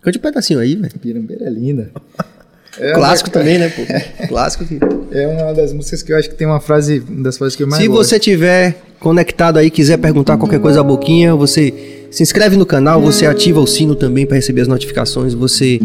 [0.00, 0.98] Cante um pedacinho aí, velho.
[0.98, 1.92] Pirambeira é linda.
[2.78, 3.82] É Clássico também, né, pô?
[4.28, 4.78] Clássico que.
[5.10, 7.62] É uma das músicas que eu acho que tem uma frase, uma das frases que
[7.62, 8.08] eu mais Se gosto.
[8.08, 11.72] você tiver conectado aí, quiser perguntar qualquer coisa a Boquinha, você
[12.10, 15.80] se inscreve no canal, você ativa o sino também para receber as notificações, você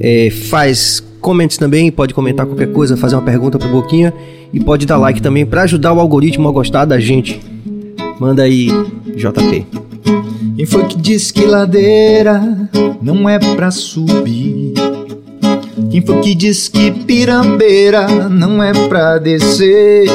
[0.00, 4.12] é, faz comments também, pode comentar qualquer coisa, fazer uma pergunta pro Boquinha
[4.52, 7.40] e pode dar like também para ajudar o algoritmo a gostar da gente.
[8.20, 8.68] Manda aí,
[9.14, 9.66] JP.
[10.56, 12.40] Quem foi que disse que ladeira
[13.00, 14.77] não é pra subir?
[15.90, 20.06] Quem foi que disse que pirambeira não é pra descer?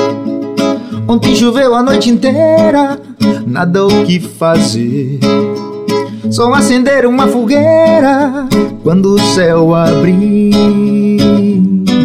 [1.07, 2.99] Ontem choveu a noite inteira,
[3.45, 5.19] nada o que fazer.
[6.29, 8.47] Só acender uma fogueira
[8.83, 10.51] quando o céu abrir.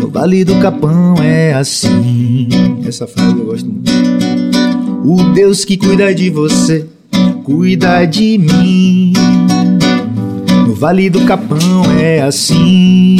[0.00, 2.48] No Vale do Capão é assim.
[2.86, 3.90] Essa frase eu gosto muito.
[5.04, 6.86] O Deus que cuida de você,
[7.44, 9.12] cuida de mim.
[10.68, 13.16] No Vale do Capão é assim.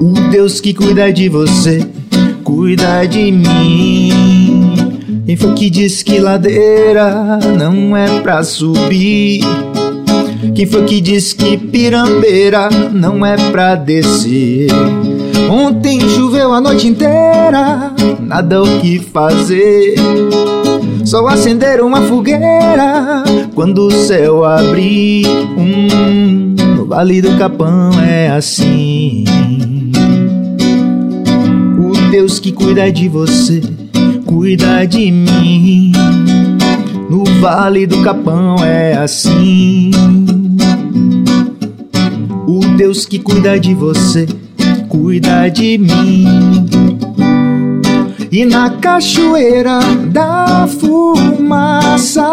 [0.00, 1.84] O Deus que cuida de você,
[2.44, 4.12] cuida de mim.
[5.26, 9.40] Quem foi que disse que ladeira não é pra subir?
[10.54, 14.68] Quem foi que disse que pirambeira não é pra descer?
[15.50, 19.96] Ontem choveu a noite inteira, nada o que fazer.
[21.04, 23.24] Só acender uma fogueira
[23.54, 25.26] quando o céu abrir.
[25.56, 29.24] Hum, no Vale do Capão é assim.
[31.78, 33.60] O Deus que cuida de você,
[34.24, 35.92] cuida de mim.
[37.10, 39.90] No Vale do Capão é assim.
[42.46, 44.26] O Deus que cuida de você,
[44.88, 46.73] cuida de mim.
[48.30, 52.24] E na cachoeira da fumaça,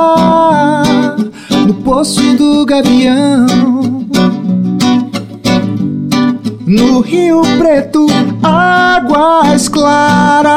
[1.65, 3.45] no poço do gavião,
[6.65, 8.07] no Rio Preto,
[8.41, 10.51] águas claras,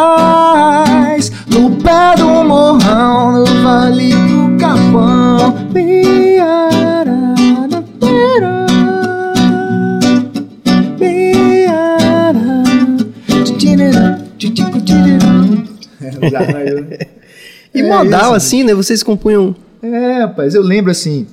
[1.49, 5.55] no pé do morrão, no Vale do Capão.
[16.31, 16.99] Já né?
[17.75, 18.35] E É modal, isso.
[18.35, 18.75] assim, né?
[18.75, 21.27] Vocês compunham É, rapaz, eu lembro assim.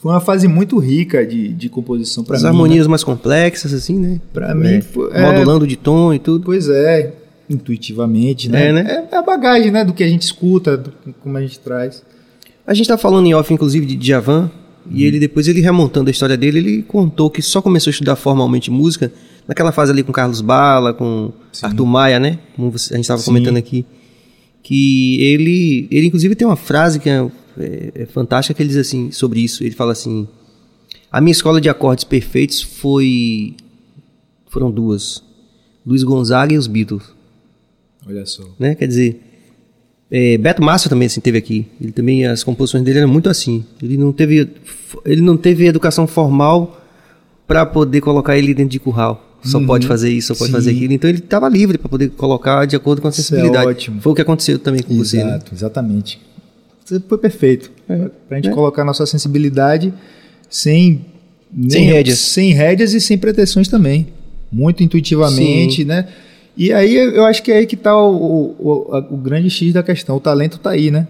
[0.00, 2.48] Foi uma fase muito rica de, de composição pra as mim.
[2.48, 4.20] harmonias mais complexas, assim, né?
[4.32, 5.22] Pra É, mim, foi- é.
[5.22, 6.38] modulando de tom e tudo.
[6.40, 6.44] né?
[6.46, 7.12] Pois é,
[7.50, 8.68] intuitivamente, né?
[8.68, 9.08] É, né?
[9.10, 9.84] É a bagagem, né?
[9.84, 12.02] Do que a gente escuta, do, como a gente traz.
[12.66, 14.50] A gente tá falando em off, inclusive, de Djavan,
[14.90, 18.16] e ele depois, ele remontando a história dele, ele contou que só começou a estudar
[18.16, 19.10] formalmente música
[19.46, 22.38] naquela fase ali com Carlos Bala, com Arthur Maia, né?
[22.56, 23.26] Como a gente estava Sim.
[23.26, 23.84] comentando aqui.
[24.68, 27.26] Que ele, ele inclusive tem uma frase que é,
[27.58, 30.28] é- é fantástica, que ele diz assim, sobre isso, ele fala assim,
[31.10, 33.54] a minha escola de acordes perfeitos foi,
[34.50, 35.22] foram duas,
[35.86, 37.02] Luiz Gonzaga e os Beatles
[38.06, 38.42] Olha só.
[38.58, 38.74] né?
[38.74, 39.22] Quer dizer,
[40.10, 41.66] é, Beto Massa também assim teve aqui.
[41.80, 43.64] Ele também as composições dele eram muito assim.
[43.82, 44.48] Ele não teve
[45.04, 46.78] ele não teve educação formal
[47.46, 49.27] para poder colocar ele dentro de curral.
[49.42, 50.52] Só pode fazer isso, só pode Sim.
[50.56, 50.92] fazer aquilo.
[50.92, 53.66] Então ele estava livre para poder colocar de acordo com a é sensibilidade.
[53.68, 54.00] ótimo.
[54.00, 55.30] Foi o que aconteceu também com você, né?
[55.30, 56.20] Exato, exatamente.
[56.84, 57.70] Você foi perfeito.
[58.28, 58.52] pra gente É.
[58.52, 59.92] colocar a nossa sensibilidade
[60.50, 61.04] sem...
[61.52, 62.18] nem- Sem rédeas.
[62.18, 64.08] Sem rédeas e sem pretensões também.
[64.50, 66.08] Muito intuitivamente, né?
[66.56, 68.16] E aí eu acho que é aí que tá o,
[68.58, 70.16] o, o- o grande X da questão.
[70.16, 71.06] O talento tá aí, né?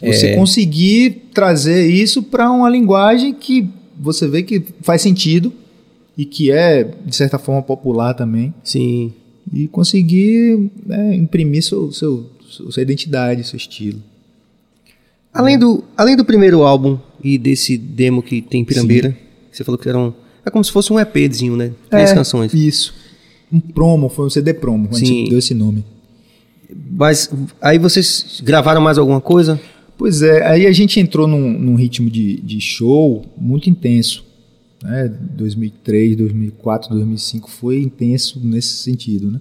[0.00, 0.36] Você É.
[0.36, 3.66] conseguir trazer isso para uma linguagem que
[3.98, 5.52] você vê que faz sentido
[6.16, 8.54] e que é, de certa forma, popular também.
[8.64, 9.12] Sim.
[9.52, 14.02] E conseguir né, imprimir seu, seu, sua identidade, seu estilo.
[15.32, 19.16] Além do, além do primeiro álbum e desse demo que tem Pirambeira,
[19.52, 20.12] você falou que era um,
[20.44, 21.72] é como se fosse um EPzinho, né?
[21.90, 22.54] Três É, canções.
[22.54, 22.94] Isso.
[23.52, 25.04] Um promo, foi um CD promo, Sim.
[25.04, 25.84] gente deu esse nome.
[26.90, 29.60] Mas aí vocês gravaram mais alguma coisa?
[29.96, 34.25] Pois é, aí a gente entrou num, num ritmo de, de show muito intenso.
[34.82, 35.12] Né?
[35.36, 39.40] 2003, 2004, 2005 foi intenso nesse sentido, né?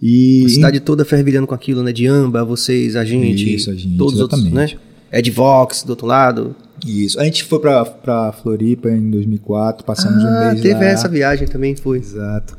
[0.00, 1.92] E A cidade toda fervilhando com aquilo, né?
[1.92, 4.64] De Amba, vocês, a gente, Isso, a gente, todos os outros, né?
[4.64, 4.78] exatamente.
[5.12, 6.54] Ed Vox, do outro lado.
[6.84, 7.18] Isso.
[7.18, 10.84] A gente foi pra, pra Floripa em 2004, passamos um ah, mês teve lá.
[10.84, 11.98] essa viagem também, foi.
[11.98, 12.58] Exato.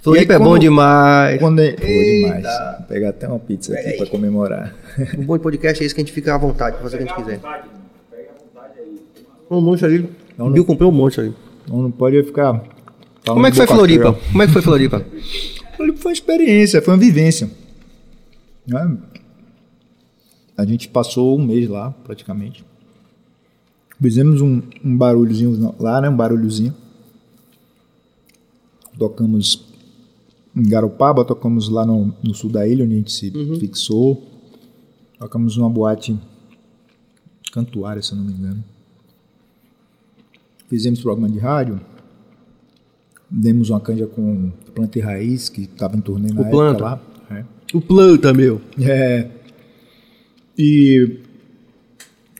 [0.00, 1.38] Floripa E é aí, bom demais.
[1.38, 1.72] Quando é...
[1.72, 2.42] Pô, demais.
[2.78, 4.74] Vou pegar até uma pizza aqui pra comemorar.
[5.16, 6.98] O bom de podcast é isso que a gente fica à vontade pra fazer o
[6.98, 7.40] que a gente quiser.
[9.48, 10.08] Um monte ali.
[10.38, 11.34] O Bill comprou um monte ali.
[11.68, 12.62] Não, não pode ficar...
[13.24, 14.12] Como é que foi Floripa?
[14.12, 15.06] Como é que foi Floripa?
[15.76, 17.50] Floripa foi uma experiência, foi uma vivência.
[18.66, 18.98] Né?
[20.56, 22.64] A gente passou um mês lá, praticamente.
[24.00, 26.08] Fizemos um, um barulhozinho lá, né?
[26.08, 26.74] Um barulhozinho.
[28.98, 29.72] Tocamos
[30.54, 34.22] em Garopaba, tocamos lá no, no sul da ilha, onde a gente se fixou.
[35.18, 36.18] Tocamos numa boate
[37.52, 38.62] cantuária, se eu não me engano.
[40.72, 41.78] Fizemos programa de rádio.
[43.28, 46.82] Demos uma canja com Planta e Raiz, que estava em turnê na O Planta.
[46.82, 47.02] lá.
[47.30, 47.44] É.
[47.74, 48.58] o planta, meu.
[48.80, 49.28] É.
[50.56, 51.18] E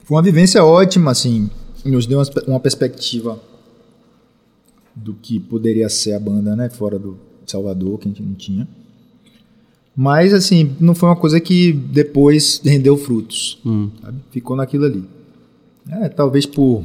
[0.04, 1.50] foi uma vivência ótima, assim.
[1.84, 3.38] Nos deu uma, uma perspectiva
[4.96, 6.70] do que poderia ser a banda, né?
[6.70, 8.66] Fora do Salvador, que a gente não tinha.
[9.94, 13.60] Mas, assim, não foi uma coisa que depois rendeu frutos.
[14.00, 14.18] sabe?
[14.30, 15.04] Ficou naquilo ali.
[15.86, 16.82] É, talvez por,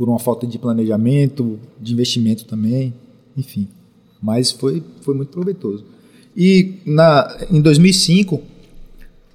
[0.00, 2.94] por uma falta de planejamento, de investimento também,
[3.36, 3.68] enfim.
[4.22, 5.84] Mas foi, foi muito proveitoso.
[6.34, 8.40] E na, em 2005,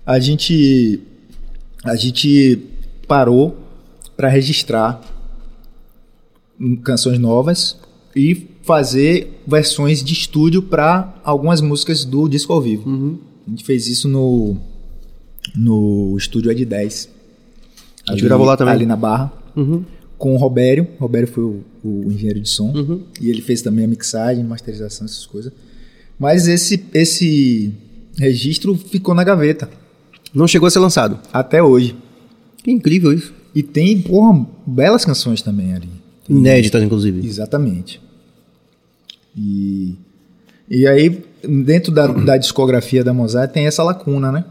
[0.04, 1.02] a gente,
[1.84, 2.64] a gente
[3.08, 3.56] parou
[4.18, 5.00] para registrar
[6.84, 7.78] canções novas
[8.16, 12.90] e fazer versões de estúdio para algumas músicas do disco ao vivo.
[13.46, 14.58] A gente fez isso no,
[15.56, 17.10] no estúdio Ed 10.
[18.10, 18.74] A gente gravou lá também.
[18.74, 19.32] Ali na Barra.
[20.26, 20.88] Com o Robério.
[20.98, 22.74] O Robério foi o, o engenheiro de som.
[23.22, 25.54] E ele fez também a mixagem, masterização, essas coisas.
[26.18, 27.72] Mas esse, esse
[28.18, 29.70] registro ficou na gaveta.
[30.34, 31.20] Não chegou a ser lançado.
[31.32, 31.96] Até hoje.
[32.64, 33.32] Que incrível isso.
[33.54, 35.90] E tem, porra, belas canções também ali.
[36.28, 37.24] Inéditas, inclusive.
[37.24, 38.02] Exatamente.
[39.38, 39.94] E,
[40.68, 44.44] e aí, dentro da, da discografia da Mozart, tem essa lacuna, né?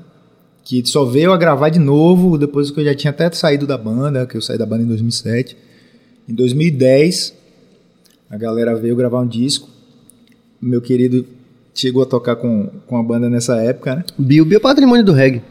[0.64, 3.76] Que só veio a gravar de novo depois que eu já tinha até saído da
[3.76, 5.56] banda, que eu saí da banda em 2007.
[6.26, 7.34] Em 2010,
[8.30, 9.68] a galera veio gravar um disco.
[10.60, 11.26] Meu querido
[11.74, 14.04] chegou a tocar com, com a banda nessa época, né?
[14.18, 15.42] Bill, Bill é patrimônio do reggae.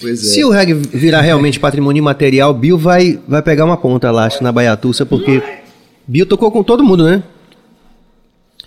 [0.00, 0.26] Pois é.
[0.28, 4.42] Se o reggae virar realmente patrimônio imaterial, Bill vai, vai pegar uma ponta lá, acho,
[4.42, 5.42] na Baiatussa, porque
[6.06, 7.24] Bill tocou com todo mundo, né?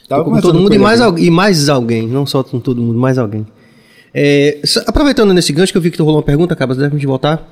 [0.10, 2.99] Tava Tocou com todo mundo e mais, e mais alguém, não só com todo mundo,
[2.99, 3.47] mais alguém.
[4.14, 7.49] É, aproveitando nesse gancho que eu vi que tu rolou uma pergunta, acaba de voltar.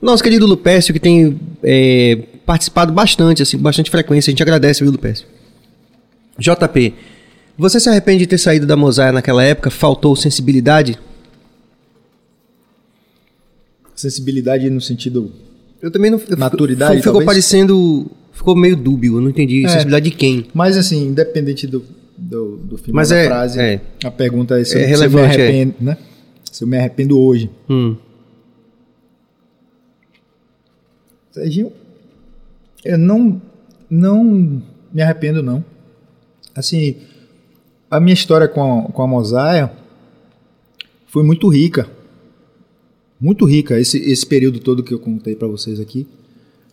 [0.00, 4.82] Nosso querido Lupécio, que tem é, participado bastante, assim, com bastante frequência, a gente agradece,
[4.82, 5.26] viu, Lupécio?
[6.38, 6.94] JP,
[7.58, 9.70] você se arrepende de ter saído da Mosaia naquela época?
[9.70, 10.96] Faltou sensibilidade?
[13.94, 15.32] Sensibilidade no sentido.
[15.82, 16.20] Eu também não.
[16.28, 18.06] eu- Maturidade, Ficou, ficou parecendo.
[18.32, 19.64] Ficou meio dúbio, eu não entendi.
[19.64, 19.68] É.
[19.68, 20.46] Sensibilidade de quem?
[20.54, 21.84] Mas assim, independente do,
[22.18, 23.80] do, do final Mas da é- frase, é.
[24.04, 25.96] a pergunta é se, É eu- se eu me arrependo, né?
[26.50, 27.50] Se eu me arrependo hoje.
[27.70, 27.96] Hum.
[31.30, 31.72] Serginho,
[32.84, 33.40] eu não,
[33.88, 34.24] não
[34.92, 35.64] me arrependo, não.
[36.54, 36.96] Assim,
[37.90, 39.70] a minha história com a, com a Mosaia
[41.06, 41.88] foi muito rica.
[43.20, 46.06] Muito rica, esse, esse período todo que eu contei para vocês aqui.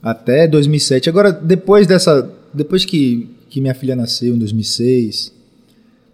[0.01, 1.09] Até 2007.
[1.09, 2.31] Agora, depois dessa...
[2.53, 5.33] Depois que, que minha filha nasceu, em 2006...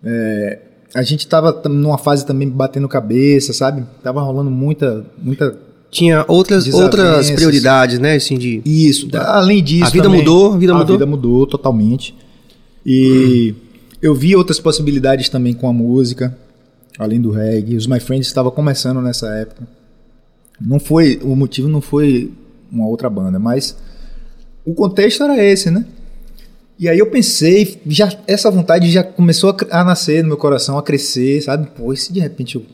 [0.04, 0.60] é,
[0.94, 3.84] a gente tava tam- numa fase também batendo cabeça, sabe?
[4.04, 5.06] Tava rolando muita...
[5.22, 5.58] muita
[5.90, 8.16] Tinha outras, outras prioridades, né?
[8.16, 8.62] Assim, de.
[8.66, 9.86] isso, além disso.
[9.86, 10.96] A vida também, mudou, a vida mudou?
[10.96, 12.16] A vida mudou totalmente.
[12.86, 13.54] E
[14.02, 16.36] eu vi outras possibilidades também com a música,
[16.98, 17.76] além do reggae.
[17.76, 19.68] Os My Friends estavam começando nessa época.
[20.60, 22.32] Não foi, o motivo não foi
[22.72, 23.76] uma outra banda, mas
[24.66, 25.86] o contexto era esse, né?
[26.82, 30.80] E aí eu pensei, já essa vontade já começou a, a nascer no meu coração,
[30.80, 31.68] a crescer, sabe?
[31.78, 32.66] Pô, e se de repente eu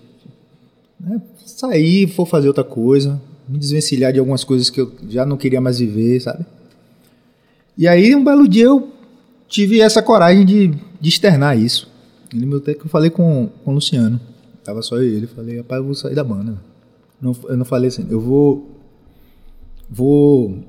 [0.97, 5.35] né, sair, for fazer outra coisa, me desvencilhar de algumas coisas que eu já não
[5.35, 6.45] queria mais viver, sabe?
[7.77, 8.93] E aí, um belo dia, eu
[9.45, 10.67] tive essa coragem de,
[11.01, 11.91] de externar isso.
[12.33, 14.21] Ele meu até que eu falei com, com o Luciano.
[14.63, 15.27] Tava só eu e ele.
[15.27, 16.57] Falei, rapaz, eu vou sair da banda.
[17.21, 18.71] Não, eu não falei assim, eu vou.
[19.89, 20.63] Vou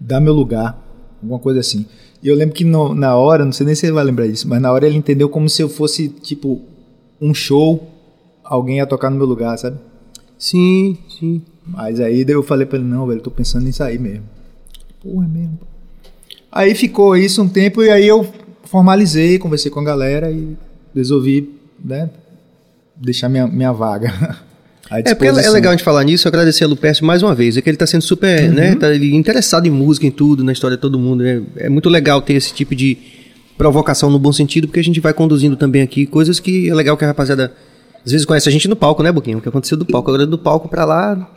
[0.00, 0.87] dar meu lugar.
[1.22, 1.86] Alguma coisa assim.
[2.22, 4.48] E eu lembro que no- na hora, não sei nem se ele vai lembrar disso,
[4.48, 6.60] mas na hora ele entendeu como se eu fosse, tipo,
[7.20, 7.88] um show,
[8.44, 9.78] alguém ia tocar no meu lugar, sabe?
[10.38, 11.42] Sim, sim.
[11.66, 14.24] Mas aí eu falei pra ele, não, velho, eu tô pensando em sair mesmo.
[15.02, 15.58] Pô, é mesmo.
[16.50, 18.26] Aí ficou isso um tempo e aí eu
[18.64, 20.56] formalizei, conversei com a galera e
[20.94, 22.08] resolvi, né,
[22.96, 24.38] deixar minha, minha vaga.
[24.90, 25.52] É, porque é disposição.
[25.52, 27.56] legal a gente falar nisso, agradecer a Lupércio mais uma vez.
[27.56, 28.74] É que ele tá sendo super, né?
[28.74, 31.24] Tá ele interessado em música, em tudo, na história de todo mundo.
[31.26, 32.96] É, é muito legal ter esse tipo de
[33.56, 36.96] provocação no bom sentido, porque a gente vai conduzindo também aqui coisas que é legal
[36.96, 37.52] que a rapaziada
[38.06, 39.38] às vezes conhece a gente no palco, né, Boquinho?
[39.38, 41.28] O que aconteceu do palco, agora do palco pra lá.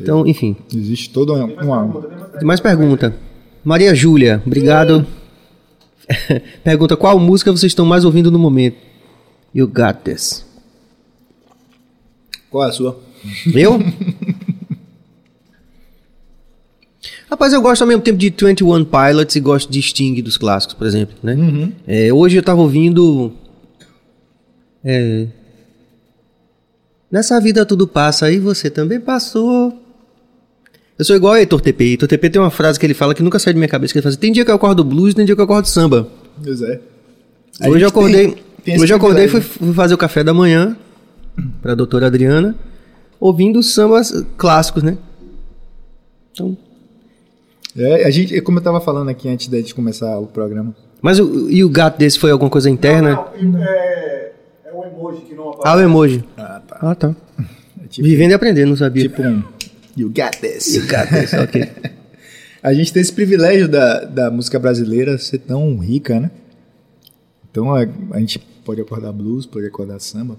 [0.00, 0.56] Então, enfim.
[0.74, 1.82] Existe toda uma...
[1.82, 2.02] uma-
[2.38, 3.14] Tem mais pergunta.
[3.62, 5.06] Maria Júlia, obrigado.
[6.64, 8.76] pergunta: qual música vocês estão mais ouvindo no momento?
[9.54, 10.45] You got this.
[12.50, 12.98] Qual é a sua?
[13.54, 13.78] Eu?
[17.30, 20.74] Rapaz, eu gosto ao mesmo tempo de 21 Pilots e gosto de Sting dos clássicos,
[20.74, 21.36] por exemplo, né?
[21.86, 23.32] É, hoje eu tava ouvindo...
[24.84, 25.26] é,
[27.10, 29.72] Nessa vida tudo passa, e você também passou.
[30.98, 31.84] Eu sou igual a Heitor TP.
[31.84, 33.98] Heitor TP tem uma frase que ele fala que nunca sai da minha cabeça, que
[33.98, 36.08] ele fala assim, tem dia que eu acordo blues, tem dia que eu acordo samba.
[36.42, 36.80] Pois é.
[37.62, 39.66] Hoje eu tem- acordei, tem esse hoje eu acordei e fui, privilégio.
[39.66, 40.76] fui fazer o café da manhã
[41.62, 42.54] para a doutora Adriana,
[43.20, 44.96] ouvindo sambas clássicos, né?
[46.32, 46.56] Então,
[47.76, 51.50] É, a gente, como eu tava falando aqui antes de começar o programa, mas o,
[51.50, 53.26] e o gato desse foi alguma coisa interna?
[53.40, 54.32] Não, é,
[54.64, 55.68] é o emoji que não aparece.
[55.68, 56.24] Ah, o emoji.
[56.36, 56.78] Ah, tá.
[56.80, 57.16] Ah, tá.
[57.84, 59.02] É tipo, Vivendo e aprendendo, não sabia.
[59.02, 59.42] tipo um
[59.96, 60.76] You got this.
[60.76, 61.68] O gato desse, ok.
[62.62, 66.30] A gente tem esse privilégio da, da música brasileira ser tão rica, né?
[67.50, 70.36] Então a, a gente pode acordar blues, pode acordar samba.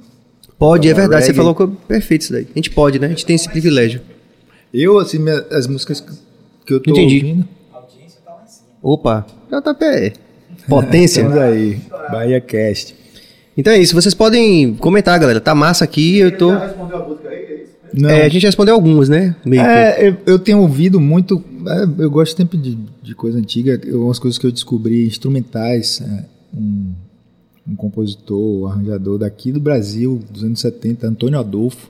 [0.58, 1.38] Pode, é verdade, você reggae.
[1.38, 2.48] falou que é perfeito isso daí.
[2.50, 3.08] A gente pode, né?
[3.08, 4.02] A gente tem esse privilégio.
[4.74, 6.04] Eu, assim, minha- as músicas
[6.66, 7.16] que eu tô Entendi.
[7.18, 7.48] ouvindo.
[8.82, 10.14] Opa, JP.
[10.68, 11.22] Potência.
[11.22, 11.80] Estamos aí,
[12.12, 12.96] Bahia Cast.
[13.58, 15.40] Então é isso, vocês podem comentar, galera.
[15.40, 16.52] Tá massa aqui, eu tô.
[16.52, 17.36] Já respondeu a música aí?
[17.38, 17.72] É isso?
[17.94, 19.36] Não, É, a gente respondeu algumas, né?
[19.46, 21.44] Meio É, eu, eu tenho ouvido muito.
[21.68, 23.80] é, eu gosto sempre de, de coisa antiga.
[23.92, 26.02] Algumas coisas que eu descobri instrumentais.
[26.02, 26.24] é,
[26.56, 26.92] um,
[27.68, 31.90] um compositor, arranjador daqui do Brasil, dos anos 70, Antônio Adolfo.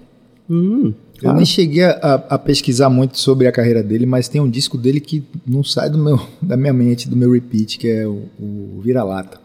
[0.49, 4.41] Hum, Eu ah, nem cheguei a, a pesquisar muito sobre a carreira dele, mas tem
[4.41, 7.87] um disco dele que não sai do meu, da minha mente, do meu repeat, que
[7.87, 9.39] é o, o Vira-Lata.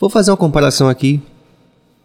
[0.00, 1.22] Vou fazer uma comparação aqui.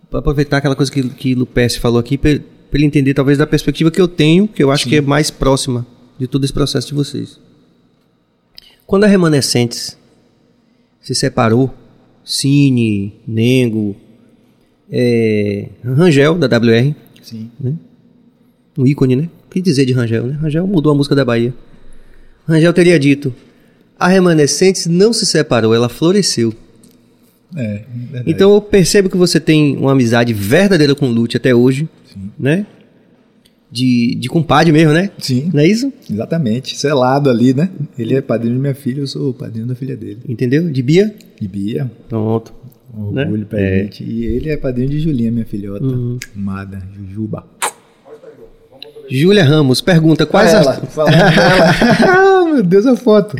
[0.09, 2.17] Pra aproveitar aquela coisa que, que Lupes falou aqui.
[2.17, 5.29] Pra ele entender, talvez, da perspectiva que eu tenho, que eu acho que é mais
[5.29, 5.85] próxima
[6.17, 7.39] de todo esse processo de vocês.
[8.85, 9.97] Quando a Remanescentes
[11.01, 11.73] se separou,
[12.29, 13.95] Cine, Nengo,
[14.91, 17.49] é, Rangel, da WR, Sim.
[18.77, 19.29] um ícone, né?
[19.47, 20.37] O que dizer de Rangel, né?
[20.39, 21.51] Rangel mudou a música da Bahia.
[22.47, 23.33] Rangel teria dito:
[23.97, 26.53] a Remanescentes não se separou, ela floresceu.
[27.55, 28.29] É, verdade.
[28.29, 31.89] Então eu percebo que você tem uma amizade verdadeira com o Lute até hoje,
[32.37, 32.67] né?
[33.71, 35.11] De, de compadre mesmo, né?
[35.19, 35.93] Sim, Não é isso?
[36.09, 36.75] exatamente.
[36.75, 37.69] Selado ali, né?
[37.97, 40.19] Ele é padrinho de minha filha, eu sou o padrinho da filha dele.
[40.27, 40.69] Entendeu?
[40.71, 41.13] De Bia?
[41.39, 42.51] De Bia, Pronto.
[42.97, 43.21] um Né?
[43.23, 43.63] orgulho pra É.
[43.77, 43.83] Uhum.
[43.83, 44.03] gente.
[44.03, 45.85] E ele é padrinho de Julinha, minha filhota.
[46.35, 47.45] Amada, Jujuba.
[49.09, 51.71] Júlia Ramos pergunta quais ela, ar- falando dela.
[52.07, 53.35] ah, meu Deus, a foto.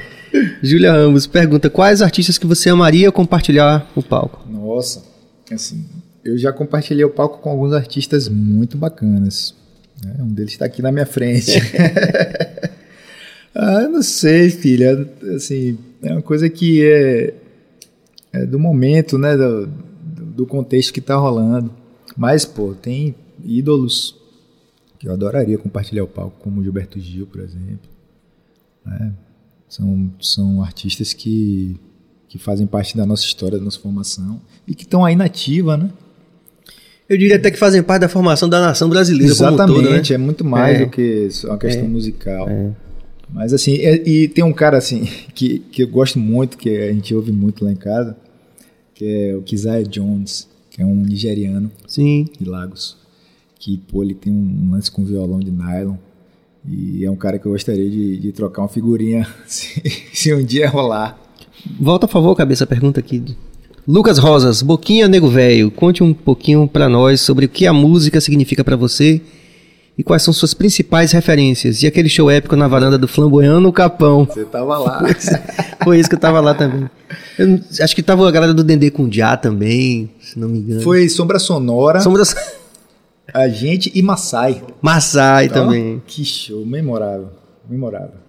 [0.63, 4.45] Júlia Ramos pergunta quais artistas que você amaria compartilhar o palco.
[4.51, 5.03] Nossa,
[5.51, 5.85] assim,
[6.23, 9.53] eu já compartilhei o palco com alguns artistas muito bacanas.
[10.03, 10.15] Né?
[10.19, 11.51] Um deles está aqui na minha frente.
[13.53, 15.09] ah, não sei, filha.
[15.35, 17.33] Assim, é uma coisa que é,
[18.31, 19.35] é do momento, né?
[19.35, 21.71] Do, do contexto que tá rolando.
[22.15, 24.15] Mas, pô, tem ídolos
[24.97, 27.89] que eu adoraria compartilhar o palco, como Gilberto Gil, por exemplo.
[28.85, 29.13] né?
[29.69, 31.79] São, são artistas que,
[32.27, 35.77] que fazem parte da nossa história, da nossa formação e que estão aí na ativa,
[35.77, 35.91] né?
[37.09, 39.79] Eu diria até que fazem parte da formação da nação brasileira um todo, né?
[39.79, 40.85] Exatamente, é muito mais É.
[40.85, 42.47] do que só uma questão musical.
[42.47, 42.69] É.
[43.33, 46.91] Mas assim, é- e tem um cara assim que, que eu gosto muito, que a
[46.93, 48.15] gente ouve muito lá em casa,
[48.93, 52.27] que é o Kizaia Jones, que é um nigeriano Sim.
[52.39, 52.95] de Lagos,
[53.59, 55.95] que pô, ele tem um lance com violão de nylon.
[56.67, 59.81] E é um cara que eu gostaria de, de trocar uma figurinha se,
[60.13, 61.19] se um dia rolar.
[61.79, 63.23] Volta a favor, cabeça, a pergunta aqui.
[63.91, 68.21] Lucas Rosas, Boquinha Nego Velho, conte um pouquinho pra nós sobre o que a música
[68.21, 69.19] significa pra você
[69.97, 71.81] e quais são suas principais referências.
[71.81, 74.25] E aquele show épico na varanda do Flamboyant no Capão.
[74.25, 75.03] Você tava lá.
[75.83, 76.87] Foi isso que eu tava lá também.
[77.39, 80.81] Eu acho que tava a galera do Dendê com Já também, se não me engano.
[80.81, 82.21] Foi Sombra Sonora, Sombra
[83.33, 84.61] a gente e Massai.
[84.79, 85.99] Massai Então, também.
[86.05, 87.29] Que show, memorável.
[87.67, 88.19] Memorável.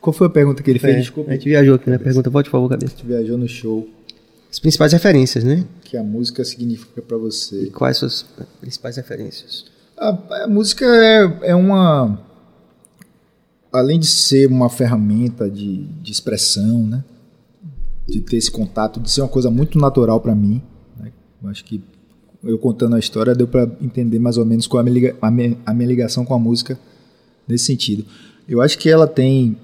[0.00, 0.96] Qual foi a pergunta que ele fez?
[0.96, 1.30] É, Desculpa.
[1.30, 1.98] A gente viajou aqui, né?
[1.98, 2.94] Pergunta, volte por favor, cabeça.
[2.94, 3.86] A gente viajou no show.
[4.50, 5.64] As principais referências, né?
[5.84, 7.66] que a música significa pra E você.
[7.70, 8.24] quais suas
[8.60, 9.64] principais referências?
[9.96, 12.20] A, a música é, é uma.
[13.72, 17.04] Além de ser uma ferramenta de, de expressão, né?
[18.06, 20.62] De ter esse contato, de ser uma coisa muito natural pra mim.
[20.98, 21.10] né?
[21.42, 21.82] Eu acho que
[22.42, 25.30] eu contando a história deu pra entender mais ou menos qual é a minha, a
[25.30, 26.78] minha- a minha ligação com a música
[27.46, 28.04] nesse sentido.
[28.48, 29.56] Eu acho que ela tem,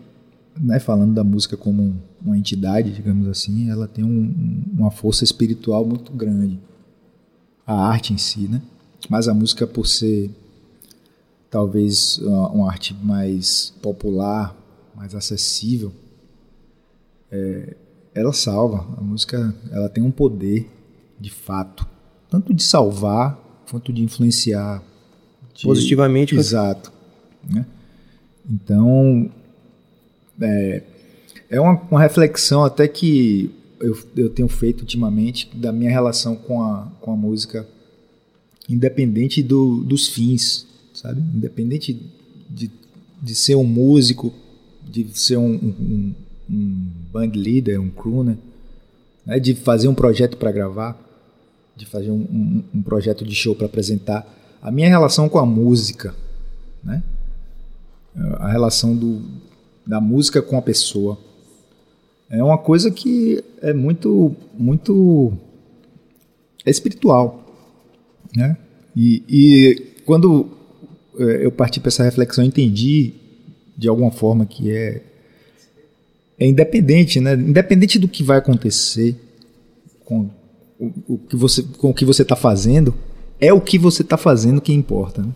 [0.60, 4.90] né, falando da música como um- uma entidade, digamos assim, ela tem um- um- uma
[4.90, 6.58] força espiritual muito grande.
[7.66, 8.62] A arte em si, né?
[9.10, 10.30] Mas a música, por ser
[11.50, 14.56] talvez uma, uma arte mais popular,
[14.94, 15.92] mais acessível,
[17.30, 17.76] é,
[18.14, 18.86] ela salva.
[18.96, 20.70] A música ela tem um poder
[21.20, 21.86] de fato,
[22.30, 23.38] tanto de salvar
[23.70, 24.82] quanto de influenciar
[25.54, 26.92] de- Positivamente, Exato.
[27.48, 27.64] né?
[28.50, 29.30] Então,
[30.40, 30.82] é,
[31.54, 33.50] é uma, uma reflexão até que
[33.80, 37.66] eu, eu tenho feito ultimamente da minha relação com a, com a música,
[38.68, 41.20] independente do, dos fins, sabe?
[41.20, 42.00] Independente
[42.50, 42.70] de,
[43.22, 44.32] de ser um músico,
[44.82, 46.14] de ser um, um,
[46.50, 48.36] um band leader, um crooner,
[49.24, 49.38] né?
[49.38, 50.98] de fazer um projeto para gravar,
[51.76, 54.26] de fazer um, um, um projeto de show para apresentar.
[54.60, 56.14] A minha relação com a música,
[56.82, 57.00] né?
[58.38, 59.22] a relação do,
[59.86, 61.18] da música com a pessoa,
[62.30, 65.32] é uma coisa que é muito, muito
[66.66, 67.44] espiritual,
[68.34, 68.56] né?
[68.96, 70.48] E, e quando
[71.18, 73.12] eh, eu parti para essa reflexão, eu entendi
[73.76, 75.02] de alguma forma que é
[76.38, 77.34] é independente, né?
[77.34, 79.16] Independente do que vai acontecer
[80.04, 80.28] com
[80.78, 82.94] o, o que você com o que você está fazendo,
[83.40, 85.32] é o que você está fazendo que importa, né?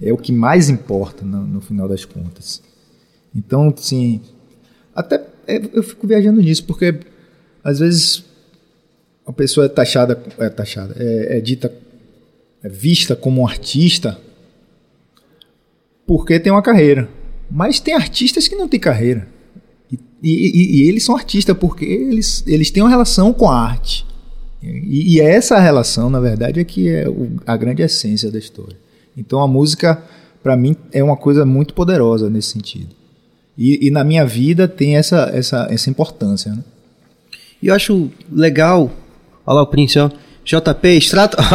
[0.00, 2.62] É o que mais importa no, no final das contas.
[3.34, 4.20] Então, sim,
[4.94, 6.94] até é, eu fico viajando nisso porque
[7.62, 8.24] às vezes
[9.26, 11.72] a pessoa é taxada, é taxada, é, é dita,
[12.62, 14.18] é vista como um artista
[16.06, 17.08] porque tem uma carreira.
[17.50, 19.28] Mas tem artistas que não têm carreira.
[19.90, 24.06] E, e- e- eles são artistas porque eles, eles têm uma relação com a arte.
[24.62, 28.76] E, e essa relação, na verdade, é que é o- a grande essência da história.
[29.16, 30.02] Então a música,
[30.42, 32.88] para mim, é uma coisa muito poderosa nesse sentido.
[33.56, 36.52] E, e na minha vida tem essa, essa, essa importância.
[36.52, 36.62] Né?
[37.62, 38.90] E eu acho legal.
[39.46, 40.10] Olha lá o Prince, ó.
[40.44, 41.36] JP, extrato.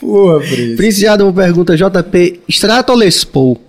[0.00, 0.76] Porra, Prince.
[0.76, 3.60] Prince Adam pergunta, JP, Strato ou Les Paul?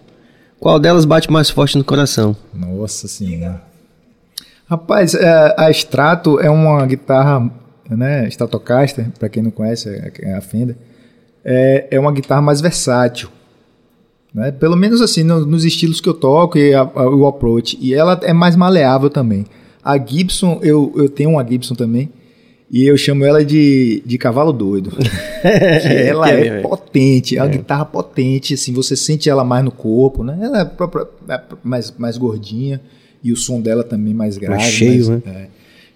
[0.60, 2.36] Qual delas bate mais forte no coração?
[2.54, 3.64] Nossa senhora.
[4.70, 7.50] Rapaz, é, a Strato é uma guitarra,
[7.90, 8.28] né?
[8.28, 10.76] Stratocaster, para quem não conhece, é a Fender.
[11.44, 13.30] É, é uma guitarra mais versátil.
[14.34, 14.52] Né?
[14.52, 17.78] Pelo menos assim, no- nos estilos que eu toco e a- a- o approach.
[17.82, 19.46] E ela é mais maleável também.
[19.84, 22.10] A Gibson, eu, eu tenho uma Gibson também.
[22.72, 24.92] E eu chamo ela de, de cavalo doido.
[25.44, 26.70] Ela é é, mesmo.
[26.70, 30.38] potente, é uma guitarra potente, assim, você sente ela mais no corpo, né?
[30.40, 32.80] Ela é, própria- é mais, mais gordinha
[33.24, 34.62] e o som dela também mais grave.
[34.64, 35.22] cheio, mais- né?
[35.26, 35.48] é.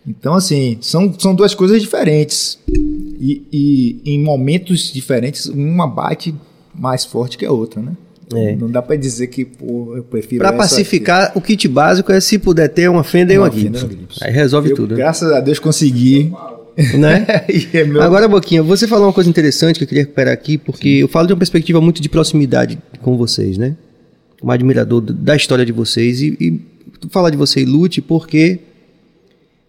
[0.07, 2.57] Então, assim, são, são duas coisas diferentes.
[2.67, 6.33] E, e em momentos diferentes, uma bate
[6.73, 7.91] mais forte que a outra, né?
[8.37, 8.55] É.
[8.55, 12.37] Não dá pra dizer que, pô, eu prefiro essa pacificar, o kit básico é se
[12.39, 13.85] puder ter uma Fender e Uma e Gibson.
[13.87, 14.25] uma Gibson.
[14.25, 14.97] Aí resolve Eu, tudo, né?
[14.97, 16.31] Graças a Deus consegui.
[16.97, 17.25] né?
[17.73, 20.89] É meu- Agora, Boquinha, você falou uma coisa interessante que eu queria recuperar aqui, porque
[20.89, 23.75] eu falo de uma perspectiva muito de proximidade com vocês, né?
[24.41, 26.61] Um admirador do- da história de vocês e, e
[27.09, 28.59] falar de você e Lute, porque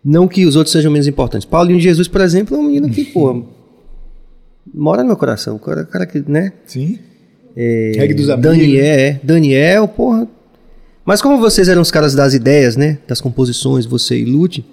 [0.05, 1.45] não que os outros sejam menos importantes.
[1.47, 3.45] Paulinho de Jesus, por exemplo, é um menino que, pô,
[4.73, 5.57] mora no meu coração.
[5.57, 6.53] O cara, cara que, né?
[6.67, 6.99] Sim.
[7.57, 8.51] É, Reggae dos amigos.
[8.51, 9.21] Daniel, é.
[9.23, 10.29] Daniel, porra.
[11.05, 12.99] Mas como vocês eram os caras das ideias, né?
[13.07, 14.65] Das composições, você e Lute,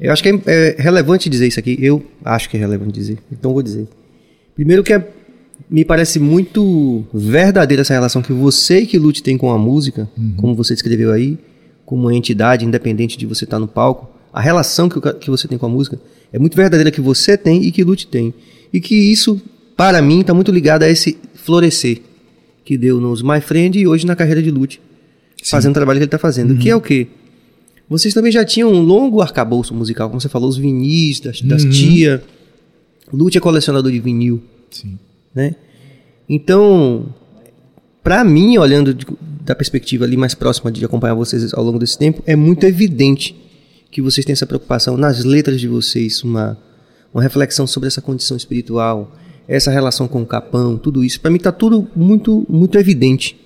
[0.00, 1.76] eu acho que é, é relevante dizer isso aqui.
[1.80, 3.18] Eu acho que é relevante dizer.
[3.30, 3.88] Então vou dizer.
[4.54, 5.08] Primeiro que é-
[5.70, 10.08] me parece muito verdadeira essa relação que você e que Lute tem com a música,
[10.36, 11.38] como você descreveu aí,
[11.86, 14.10] como uma entidade independente de você estar no palco.
[14.32, 15.98] A relação que, que você tem com a música
[16.32, 18.32] é muito verdadeira que você tem e que Lute tem.
[18.72, 19.40] E que isso,
[19.76, 22.00] para mim, está muito ligado a esse florescer
[22.64, 24.80] que deu nos My Friend e hoje na carreira de Lute,
[25.44, 26.56] fazendo o trabalho que ele está fazendo.
[26.56, 27.08] Que é o quê?
[27.88, 31.64] Vocês também já tinham um longo arcabouço musical, como você falou, os vinis das, das
[31.64, 32.22] tia.
[33.12, 34.98] Lute é colecionador de vinil, Sim.
[35.34, 35.54] né?
[36.28, 37.12] Então,
[38.02, 39.06] pra mim, olhando de-
[39.44, 43.34] da perspectiva ali mais próxima de acompanhar vocês ao longo desse tempo, é muito evidente
[43.90, 46.56] que vocês têm essa preocupação nas letras de vocês, uma,
[47.12, 49.12] uma reflexão sobre essa condição espiritual,
[49.46, 51.20] essa relação com o capão, tudo isso.
[51.20, 53.38] Pra mim tá tudo muito, muito evidente,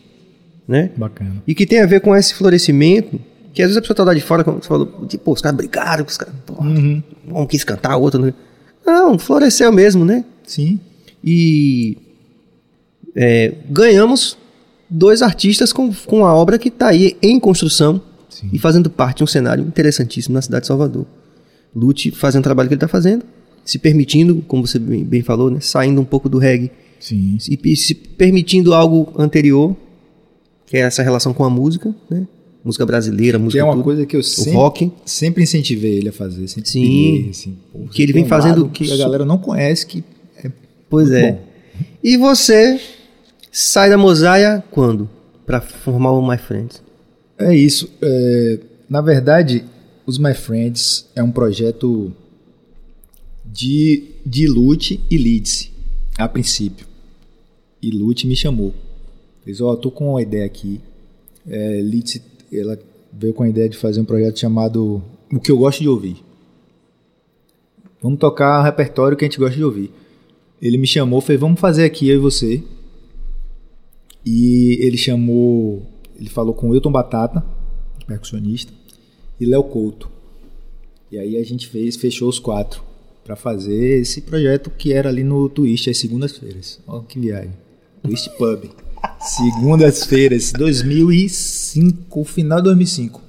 [0.67, 0.91] né?
[0.97, 1.43] Bacana.
[1.47, 3.21] E que tem a ver com esse florescimento,
[3.53, 5.57] que às vezes a pessoa tá lá de fora, como você falou, tipo, os caras
[5.57, 8.35] brigaram, os caras, porra, um quis cantar, o outro não.
[8.85, 10.25] Não, floresceu mesmo, né?
[10.47, 10.79] Sim.
[11.25, 11.97] E
[13.17, 14.39] é, ganhamos
[14.89, 18.51] dois artistas com, com a obra que está aí em construção Sim.
[18.53, 21.07] e fazendo parte de um cenário interessantíssimo na cidade de Salvador.
[21.75, 23.25] Lute fazendo o trabalho que ele está fazendo,
[23.67, 27.37] se permitindo, como você bem, bem falou, né, saindo um pouco do reggae Sim.
[27.62, 29.77] e se permitindo algo anterior,
[30.67, 32.27] que é essa relação com a música, né?
[32.64, 33.85] Música brasileira, Que música é uma tudo.
[33.85, 34.93] coisa que eu sempre, rock.
[35.05, 36.49] sempre incentivei ele a fazer.
[36.49, 37.29] Sempre Sim.
[37.31, 40.03] assim, pô, Que ele vem um fazendo que a galera não conhece que
[40.43, 40.51] é
[40.91, 41.33] Pois é.
[41.33, 41.43] bom.
[42.03, 42.81] E você
[43.53, 45.09] sai da Mosaia quando?
[45.45, 46.83] Pra formar o My Friends.
[47.39, 47.89] É isso.
[48.03, 48.59] É,
[48.89, 49.64] na verdade,
[50.05, 52.12] os My Friends é um projeto
[53.53, 54.47] de, de
[55.11, 55.71] e Leeds,
[56.19, 56.87] a princípio.
[57.81, 58.75] E Lute me chamou.
[59.45, 60.81] Fez, ó, tô com uma ideia aqui.
[61.47, 61.81] É,
[62.53, 62.79] ela
[63.13, 66.17] veio com a ideia de fazer um projeto chamado O que eu gosto de ouvir.
[68.03, 69.93] Vamos tocar um repertório que a gente gosta de ouvir.
[70.61, 72.63] Ele me chamou, fez, vamos fazer aqui eu e você.
[74.25, 75.87] E ele chamou,
[76.19, 77.45] ele falou com Wilton Batata,
[78.07, 78.73] percussionista,
[79.39, 80.11] e Léo Couto.
[81.13, 82.83] E aí a gente fez, fechou os quatro
[83.27, 86.79] para fazer esse projeto que era ali no Twist às segundas-feiras.
[86.87, 87.53] Olha que viagem.
[88.01, 88.70] Twist Pub.
[89.20, 93.20] Segundas-feiras, 2005, final de 2005.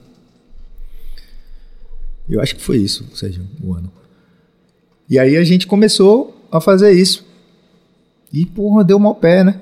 [2.30, 3.92] Eu acho que foi isso, Sérgio, o ano.
[5.10, 7.26] E aí a gente começou a fazer isso.
[8.32, 9.60] E, porra, deu mal pé, né?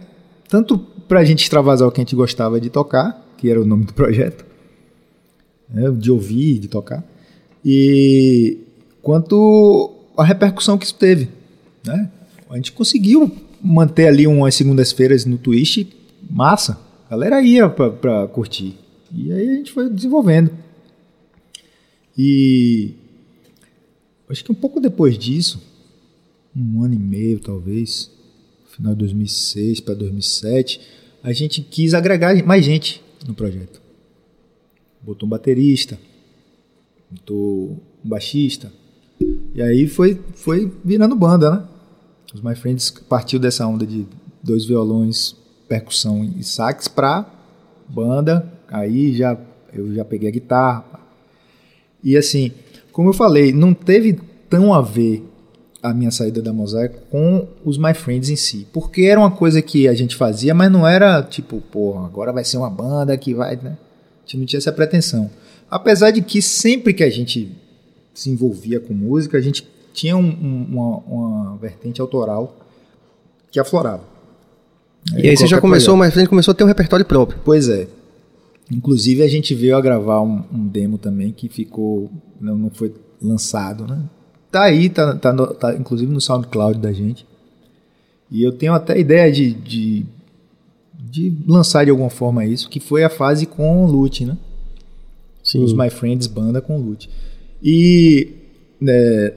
[0.49, 3.85] Tanto pra gente extravasar o que a gente gostava de tocar, que era o nome
[3.85, 4.45] do projeto,
[5.69, 7.03] né, de ouvir, de tocar,
[7.63, 8.57] e
[9.01, 11.29] quanto a repercussão que isso teve,
[11.85, 12.11] né?
[12.49, 15.87] A gente conseguiu manter ali umas segundas-feiras no Twitch,
[16.29, 16.79] massa.
[17.07, 18.77] A galera ia pra, pra curtir.
[19.11, 20.51] E aí a gente foi desenvolvendo.
[22.17, 22.93] E
[24.29, 25.61] acho que um pouco depois disso,
[26.55, 28.11] um ano e meio talvez,
[28.69, 30.81] final de 2006 para 2007,
[31.23, 33.81] a gente quis agregar mais gente no projeto.
[35.01, 35.99] Botou um baterista,
[37.09, 38.71] botou um baixista,
[39.55, 41.63] e aí foi, foi virando banda, né?
[42.33, 44.05] Os My Friends partiu dessa onda de
[44.43, 45.33] dois violões,
[45.65, 47.25] percussão e sax pra
[47.87, 49.37] banda, aí já
[49.73, 50.83] eu já peguei a guitarra.
[52.03, 52.51] E assim,
[52.91, 55.25] como eu falei, não teve tão a ver
[55.81, 58.67] a minha saída da Mosaic com os My Friends em si.
[58.73, 62.43] Porque era uma coisa que a gente fazia, mas não era tipo, pô, agora vai
[62.43, 63.77] ser uma banda que vai, né?
[64.17, 65.29] A gente não tinha essa pretensão.
[65.71, 67.55] Apesar de que sempre que a gente
[68.15, 72.55] se envolvia com música, a gente tinha um, um, uma, uma vertente autoral
[73.51, 74.03] que aflorava.
[75.15, 77.39] E aí você já começou, mas a gente começou a ter um repertório próprio.
[77.45, 77.87] Pois é.
[78.71, 82.09] Inclusive a gente veio a gravar um, um demo também que ficou,
[82.41, 82.91] não, não, foi
[83.21, 84.01] lançado, né?
[84.51, 87.27] Tá aí, tá, tá, no, tá, inclusive no SoundCloud da gente.
[88.31, 90.05] E eu tenho até ideia de, de,
[90.99, 94.35] de lançar de alguma forma isso, que foi a fase com o Lute, né?
[95.43, 95.63] Sim.
[95.63, 97.09] Os My Friends banda com o Lute.
[97.67, 98.27] E
[98.79, 99.31] né,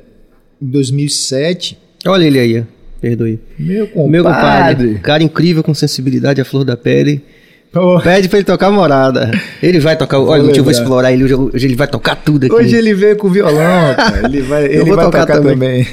[0.61, 2.65] em 2007, Olha ele aí,
[3.01, 3.41] perdoe.
[3.59, 7.25] meu compadre, Meu compadre, cara incrível com sensibilidade à flor da pele.
[7.73, 9.31] Pô, Pede pra ele tocar morada.
[9.63, 10.19] Ele vai tocar.
[10.21, 11.25] Olha, Vou eu vou explorar ele.
[11.25, 12.55] Hoje, ele vai tocar tudo aqui.
[12.55, 14.27] Hoje ele veio com violão, cara.
[14.27, 15.87] Ele vai, ele vai tocar tocar, também.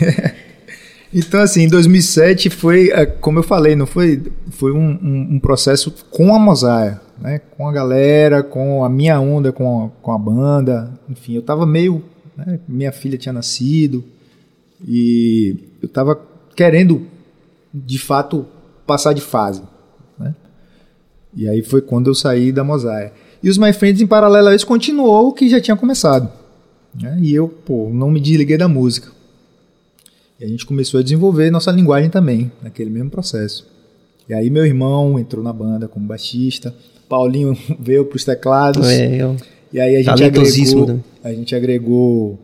[1.13, 4.21] então, assim, em 2007 foi, eh, como eu falei, não foi,
[4.51, 7.41] foi um, um- um processo com a Mosaia, né?
[7.57, 10.89] Com a galera, com a minha onda, com a, com a banda.
[11.09, 12.01] Enfim, eu tava meio.
[12.37, 14.03] Né, Minha filha tinha nascido
[14.87, 16.19] e eu tava
[16.55, 17.07] querendo,
[17.73, 18.45] de fato,
[18.85, 19.61] passar de fase.
[20.17, 20.33] né?
[21.35, 23.13] E aí foi quando eu saí da Mosaia.
[23.43, 26.31] E os My Friends, em paralelo a isso, continuou o que já tinha começado.
[26.99, 27.17] né?
[27.21, 29.11] E eu, pô, não me desliguei da música.
[30.39, 33.65] E a gente começou a desenvolver nossa linguagem também, naquele mesmo processo.
[34.27, 36.73] E aí meu irmão entrou na banda como baixista,
[37.07, 38.87] Paulinho veio para os teclados.
[38.89, 39.37] Eu...
[39.71, 42.39] E aí a gente agregou, a gente agregou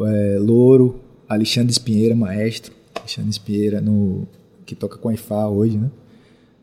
[0.00, 4.26] é, Louro, Alexandre Espinheira, maestro, Alexandre Espinheira no
[4.64, 5.90] que toca com a IFA hoje, né?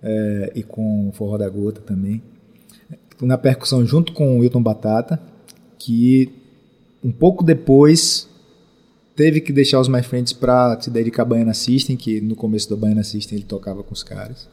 [0.01, 2.21] É, e com o Forró da Gota também.
[3.21, 5.19] Na percussão junto com o Wilton Batata,
[5.79, 6.29] que
[7.03, 8.27] um pouco depois
[9.15, 12.67] teve que deixar os My Friends para se dedicar a Baiana System, que no começo
[12.67, 14.49] do Baiana System ele tocava com os caras.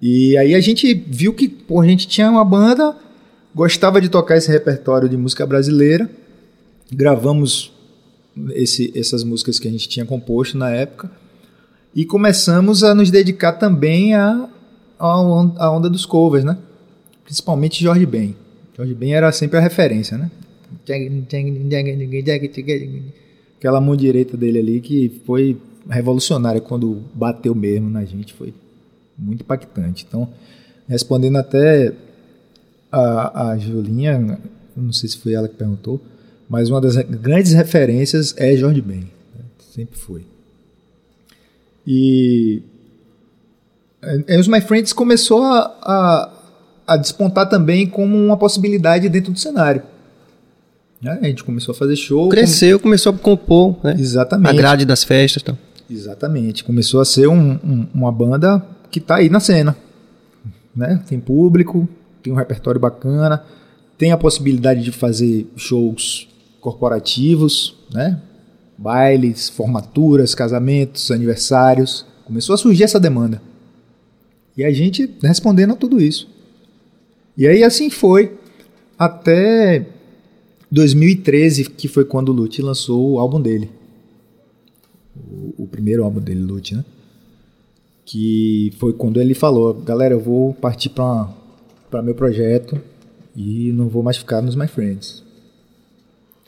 [0.00, 2.96] E aí a gente viu que pô, a gente tinha uma banda,
[3.54, 6.10] gostava de tocar esse repertório de música brasileira,
[6.92, 7.72] gravamos
[8.50, 11.10] esse, essas músicas que a gente tinha composto na época
[11.94, 14.48] e começamos a nos dedicar também a,
[14.98, 16.56] a, a onda dos covers, né?
[17.24, 18.36] Principalmente Jorge Ben.
[18.76, 20.30] Jorge Ben era sempre a referência, né?
[23.58, 25.56] Aquela mão direita dele ali que foi
[25.88, 28.54] revolucionária quando bateu mesmo na gente, foi
[29.18, 30.06] muito impactante.
[30.08, 30.28] Então,
[30.88, 31.92] respondendo até
[32.90, 34.38] a, a Julinha,
[34.76, 36.00] não sei se foi ela que perguntou,
[36.48, 39.00] mas uma das grandes referências é Jorge Ben.
[39.00, 39.44] né?
[39.74, 40.24] Sempre foi.
[41.86, 42.62] E
[44.02, 46.30] é, os My Friends começou a, a,
[46.86, 49.82] a despontar também como uma possibilidade dentro do cenário.
[51.00, 51.18] Né?
[51.22, 52.28] A gente começou a fazer show.
[52.28, 53.92] Cresceu, começou a compor, né?
[53.92, 54.56] com- A Exatamente.
[54.56, 55.58] grade das festas e tal.
[55.88, 56.62] Exatamente.
[56.62, 59.76] Começou a ser um- um- uma banda que está aí na cena.
[60.76, 61.02] Né?
[61.08, 61.88] Tem público,
[62.22, 63.44] tem um repertório bacana,
[63.98, 66.28] tem a possibilidade de fazer shows
[66.60, 68.20] corporativos, né?
[68.76, 72.06] bailes, formaturas, casamentos, aniversários.
[72.24, 73.42] Começou a surgir essa demanda.
[74.56, 76.28] E a gente respondendo a tudo isso.
[77.36, 78.38] E aí assim foi
[78.98, 79.86] até
[80.70, 83.70] 2013, que foi quando o Lute lançou o álbum dele
[85.58, 86.84] o, primeiro álbum dele, Lute, né?
[88.04, 91.28] Que foi quando ele falou, galera, eu vou partir para
[91.90, 92.80] para meu projeto
[93.34, 95.24] e não vou mais ficar nos My Friends.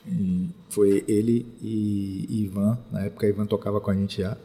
[0.07, 4.37] E foi ele e Ivan, na época Ivan tocava com a gente já,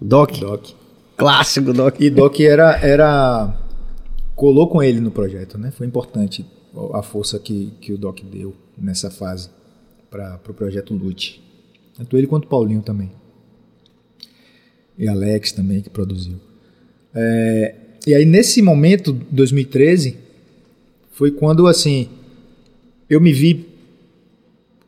[0.00, 0.38] Doc.
[0.38, 0.70] Doc.
[1.16, 2.00] Clássico, Doc.
[2.00, 3.58] E Doc era era
[4.34, 5.70] colou com ele no projeto, né?
[5.70, 6.44] Foi importante
[6.92, 9.48] a força que, que o Doc deu nessa fase
[10.10, 11.42] para o pro projeto Lute.
[11.96, 13.10] Tanto ele quanto o Paulinho também.
[14.98, 16.36] E Alex também, que produziu.
[17.14, 17.74] É,
[18.06, 20.16] e aí, nesse momento, 2013,
[21.10, 22.08] foi quando, assim,
[23.08, 23.66] eu me vi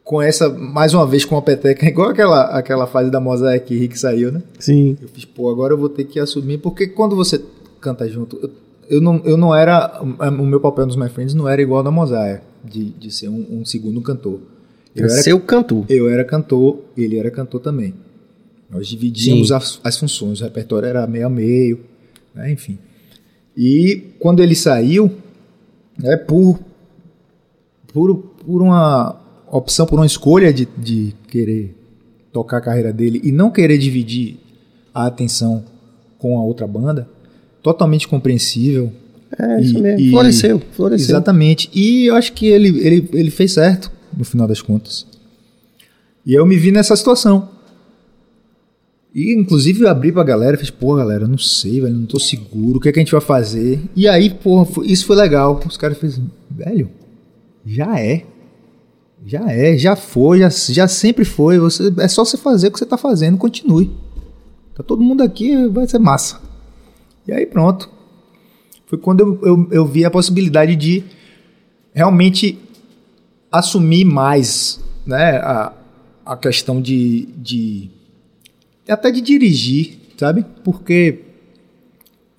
[0.04, 3.76] com essa, mais uma vez, com a peteca, igual aquela, aquela fase da Mosaic que
[3.76, 4.42] Rick saiu, né?
[4.58, 4.96] Sim.
[5.02, 7.42] Eu fiz, pô, agora eu vou ter que assumir, porque quando você
[7.80, 8.50] canta junto, eu,
[8.88, 11.84] eu não, eu não era, o meu papel nos My Friends não era igual ao
[11.84, 14.40] da Mosaic, de, de ser um, um segundo cantor.
[14.96, 15.84] Eu era, Seu cantor.
[15.88, 17.94] eu era cantor, ele era cantor também.
[18.70, 21.80] Nós dividíamos as, as funções, o repertório era meio a meio,
[22.34, 22.78] né, enfim.
[23.61, 25.11] E quando ele saiu,
[26.04, 26.61] é por,
[27.92, 31.74] por, por uma opção, por uma escolha de, de querer
[32.32, 34.36] tocar a carreira dele e não querer dividir
[34.94, 35.64] a atenção
[36.18, 37.09] com a outra banda,
[37.61, 38.92] totalmente compreensível.
[39.36, 40.00] É, isso E- mesmo.
[40.06, 41.06] e- Floresceu, floresceu.
[41.16, 41.68] Exatamente.
[41.74, 45.04] E eu acho que ele, ele, ele fez certo, no final das contas.
[46.24, 47.48] E eu me vi nessa situação.
[49.14, 52.78] E inclusive eu abri pra galera e pô, galera, não sei, velho, não tô seguro,
[52.78, 53.80] o que, é que a gente vai fazer?
[53.96, 55.61] E aí, pô, isso foi legal.
[55.66, 56.90] Os caras fez, velho,
[57.64, 58.24] já é.
[59.26, 61.59] Já é, já foi, já, já sempre foi.
[61.59, 63.90] Você, é só você fazer o que você tá fazendo, continue.
[64.74, 66.40] Tá todo mundo aqui, vai ser massa.
[67.26, 67.90] E aí pronto.
[68.86, 71.04] Foi quando eu, eu, eu vi a possibilidade de
[71.92, 72.59] realmente
[73.50, 75.72] assumir mais né, a,
[76.24, 77.90] a questão de, de.
[78.93, 80.45] Até de dirigir, sabe?
[80.64, 81.20] Porque.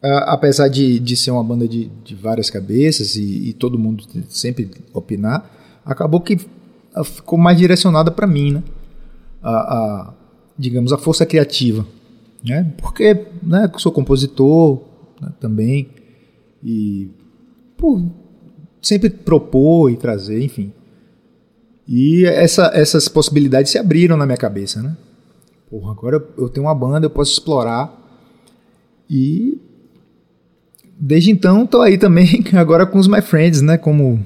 [0.02, 4.04] a- apesar de, de ser uma banda de, de várias cabeças e, e todo mundo
[4.30, 5.50] sempre opinar,
[5.86, 6.38] acabou que
[6.95, 8.64] ah, ficou mais direcionada para mim, né?
[9.41, 10.14] A, a-
[10.58, 11.86] digamos, a força criativa,
[12.43, 12.72] né?
[12.78, 14.82] Porque, né, sou compositor
[15.22, 15.89] né, também
[16.64, 17.10] e
[18.82, 20.72] sempre propor e trazer, enfim.
[21.88, 24.95] E essa- essas possibilidades se abriram na minha cabeça, né?
[25.70, 27.95] Porra, agora eu tenho uma banda, eu posso explorar.
[29.09, 29.57] E
[30.99, 33.78] desde então tô aí também, agora com os My Friends, né?
[33.78, 34.24] Como,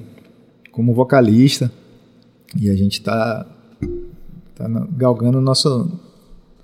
[0.72, 1.70] como vocalista.
[2.60, 3.46] E a gente tá,
[4.54, 5.90] tá galgando nosso.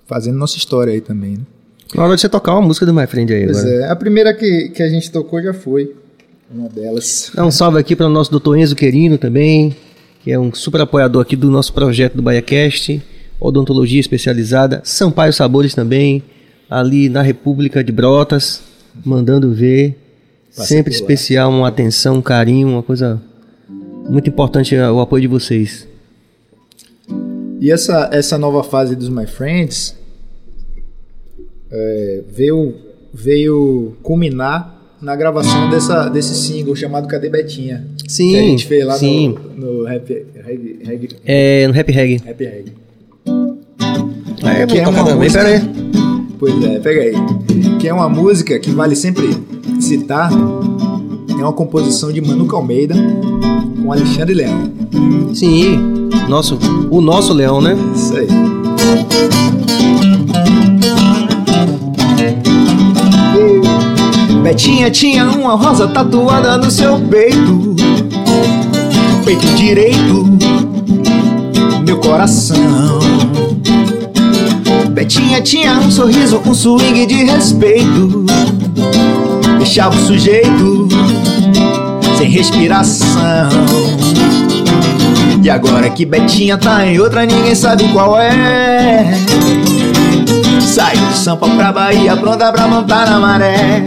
[0.07, 1.45] fazendo nossa história aí também, né?
[1.95, 3.75] Na hora de você tocar uma música do My Friend aí Pois agora.
[3.75, 5.97] é, a primeira que, que a gente tocou já foi
[6.49, 7.33] uma delas.
[7.35, 9.75] Dá um salve aqui para o nosso doutor Enzo Querino também,
[10.23, 13.03] que é um super apoiador aqui do nosso projeto do BaiaCast,
[13.41, 16.23] odontologia especializada, Sampaio Sabores também,
[16.69, 18.63] ali na República de Brotas,
[19.05, 19.97] mandando ver.
[20.55, 23.23] Passa Sempre especial, uma atenção, um carinho, uma coisa
[24.09, 25.87] muito importante é o apoio de vocês.
[27.61, 29.97] E essa, essa nova fase dos My Friends
[31.71, 32.75] é, veio,
[33.15, 37.87] veio culminar na gravação dessa, desse single chamado Cadê Betinha?
[38.09, 39.37] Sim, que a gente fez lá sim.
[39.57, 41.93] no, no Rap, Reg, Reg, É, no Rap.
[41.93, 42.73] Rap Reg.
[44.53, 45.71] É, Que é uma música- pera aí.
[46.39, 47.15] Pois é, pega aí.
[47.79, 49.37] Que é uma música que vale sempre
[49.81, 50.31] citar.
[51.31, 52.95] É uma composição de Manu Almeida
[53.83, 54.71] com Alexandre Leão.
[55.33, 56.59] Sim, nosso,
[56.91, 57.77] o nosso leão, né?
[57.95, 58.27] Isso aí.
[64.43, 67.75] Betinha tinha uma rosa tatuada no seu peito,
[69.25, 70.25] peito direito,
[71.85, 72.57] meu coração.
[74.91, 78.25] Betinha tinha um sorriso, um swing de respeito,
[79.59, 80.89] deixava o sujeito
[82.19, 83.49] sem respiração.
[85.43, 89.15] E agora que Betinha tá em outra, ninguém sabe qual é.
[90.61, 93.83] Saiu de Sampa pra Bahia, pronta pra montar na maré.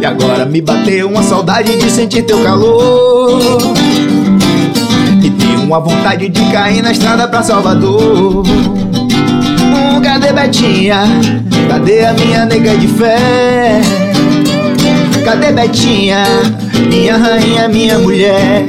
[0.00, 3.83] E agora me bateu uma saudade de sentir teu calor.
[5.64, 8.44] Uma vontade de cair na estrada pra Salvador.
[10.02, 11.04] Cadê Betinha?
[11.70, 13.80] Cadê a minha nega de fé?
[15.24, 16.22] Cadê Betinha?
[16.86, 18.62] Minha rainha, minha mulher.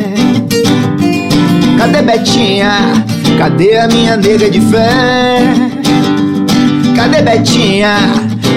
[1.78, 2.72] Cadê Betinha?
[3.38, 5.44] Cadê a minha nega de fé?
[6.96, 7.98] Cadê Betinha?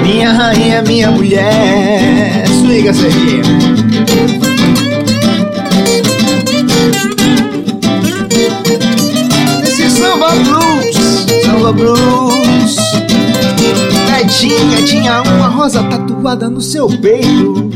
[0.04, 2.37] Minha rainha, minha mulher.
[11.78, 12.76] Blues.
[14.10, 17.70] Betinha tinha uma rosa tatuada no seu peito,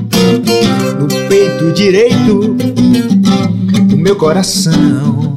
[0.99, 2.55] no peito direito
[3.89, 5.35] do meu coração.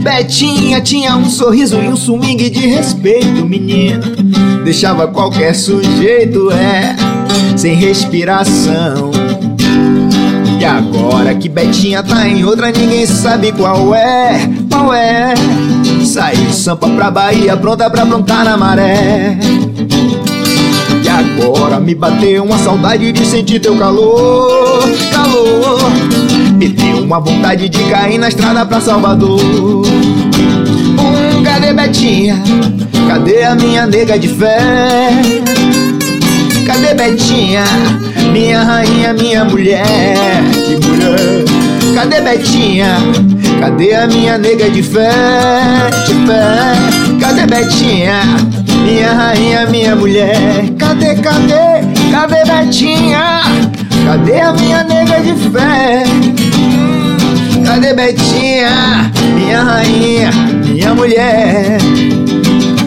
[0.00, 4.04] Betinha tinha um sorriso e um swing de respeito, menina.
[4.62, 6.94] Deixava qualquer sujeito, é,
[7.56, 9.10] sem respiração.
[10.60, 15.34] E agora que Betinha tá em outra, ninguém sabe qual é, qual é.
[16.14, 19.36] De Sampa pra Bahia, pronta pra plantar na maré.
[21.02, 25.80] E agora me bateu uma saudade de sentir teu calor, calor.
[26.56, 29.40] Me deu uma vontade de cair na estrada pra Salvador.
[29.40, 32.40] Hum, cadê Betinha?
[33.08, 35.10] Cadê a minha nega de fé?
[36.64, 37.64] Cadê Betinha?
[38.32, 40.44] Minha rainha, minha mulher.
[40.64, 41.53] Que mulher.
[41.92, 42.96] Cadê Betinha?
[43.60, 45.10] Cadê a minha nega de fé?
[46.06, 46.74] De fé.
[47.20, 48.20] Cadê Betinha?
[48.84, 50.64] Minha rainha, minha mulher.
[50.78, 51.84] Cadê, cadê?
[52.10, 53.42] Cadê Betinha?
[54.06, 56.04] Cadê a minha nega de fé?
[57.66, 59.10] Cadê Betinha?
[59.34, 60.30] Minha rainha,
[60.64, 61.78] minha mulher.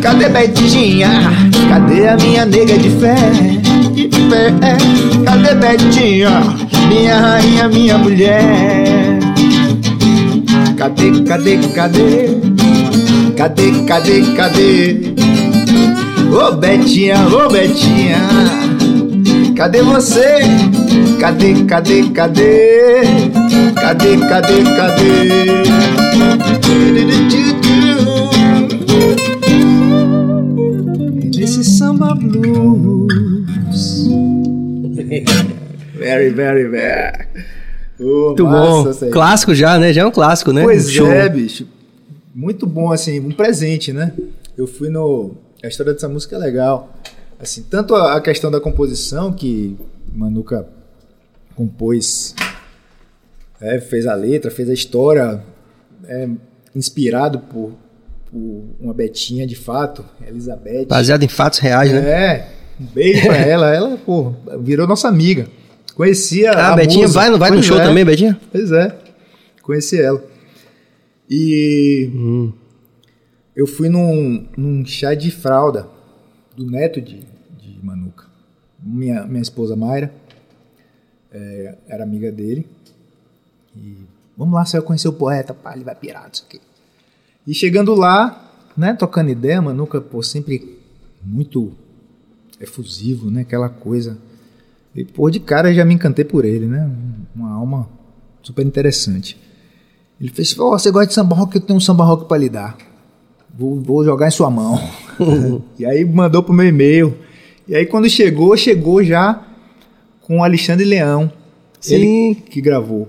[0.02, 1.10] Cadê Betinha?
[1.70, 3.66] Cadê a minha nega de fé?
[4.30, 4.53] Fé.
[5.25, 6.43] Cadê Betinha?
[6.89, 9.19] Minha rainha, minha mulher.
[10.78, 12.38] Cadê, cadê, cadê?
[13.36, 14.97] Cadê, cadê, cadê?
[16.32, 18.19] Ô Betinha, ô Betinha,
[19.55, 20.39] cadê você?
[21.19, 23.01] Cadê, cadê, cadê?
[23.80, 25.17] Cadê, cadê, cadê?
[31.39, 33.26] Esse samba blues.
[35.97, 37.28] Very, very, very.
[37.99, 38.93] Ô, Muito bom.
[39.12, 39.91] Clássico já, né?
[39.91, 40.64] Já é um clássico, né?
[40.64, 41.12] Pois Um show.
[41.12, 41.68] é, bicho.
[42.34, 44.14] Muito bom, assim, um presente, né?
[44.55, 45.36] Eu fui no.
[45.64, 46.93] A história dessa música é legal.
[47.39, 49.76] Assim, tanto a, questão da composição, que
[50.14, 50.68] Manuca
[51.55, 52.36] compôs,
[53.60, 55.41] é, fez a letra, fez a história,
[56.08, 56.30] é,
[56.76, 57.74] inspirado por,
[58.32, 60.86] por uma Betinha de fato, Elizabeth.
[60.86, 61.99] Baseado em fatos reais, né?
[62.10, 62.49] É,
[62.80, 63.73] um beijo pra ela.
[63.73, 65.47] Ela, pô, virou nossa amiga.
[65.95, 67.13] Conhecia Ah, a Betinha musa.
[67.19, 67.84] vai, vai no show é.
[67.84, 68.39] também, Betinha?
[68.51, 68.95] Pois é,
[69.63, 70.23] conheci ela.
[71.30, 72.53] E Hum.
[73.55, 75.88] eu fui num, num chá de fralda
[76.55, 77.19] do neto de,
[77.59, 78.25] de Manuca.
[78.82, 80.13] Minha, minha esposa Mayra
[81.32, 82.67] é, era amiga dele.
[83.75, 83.97] E
[84.38, 86.61] vamos lá, você vai conhecer o poeta, pá, ele vai pirar, isso aqui.
[87.45, 90.78] E chegando lá, né, tocando ideia, Manuca, pô, sempre
[91.23, 91.73] muito
[92.60, 94.18] efusivo, né, aquela coisa.
[94.95, 96.89] E, pô, de cara já me encantei por ele, né,
[97.36, 97.88] uma alma
[98.41, 99.38] super interessante.
[100.20, 102.49] Ele fez, ó, você gosta de samba rock, eu tenho um samba rock pra lhe
[102.49, 102.76] dar.
[103.55, 104.80] Vou, vou jogar em sua mão.
[105.78, 107.16] e aí mandou pro meu e-mail.
[107.68, 109.43] E aí quando chegou, chegou já
[110.22, 111.32] com o Alexandre Leão.
[111.80, 111.95] Sim.
[111.95, 113.08] Ele que gravou.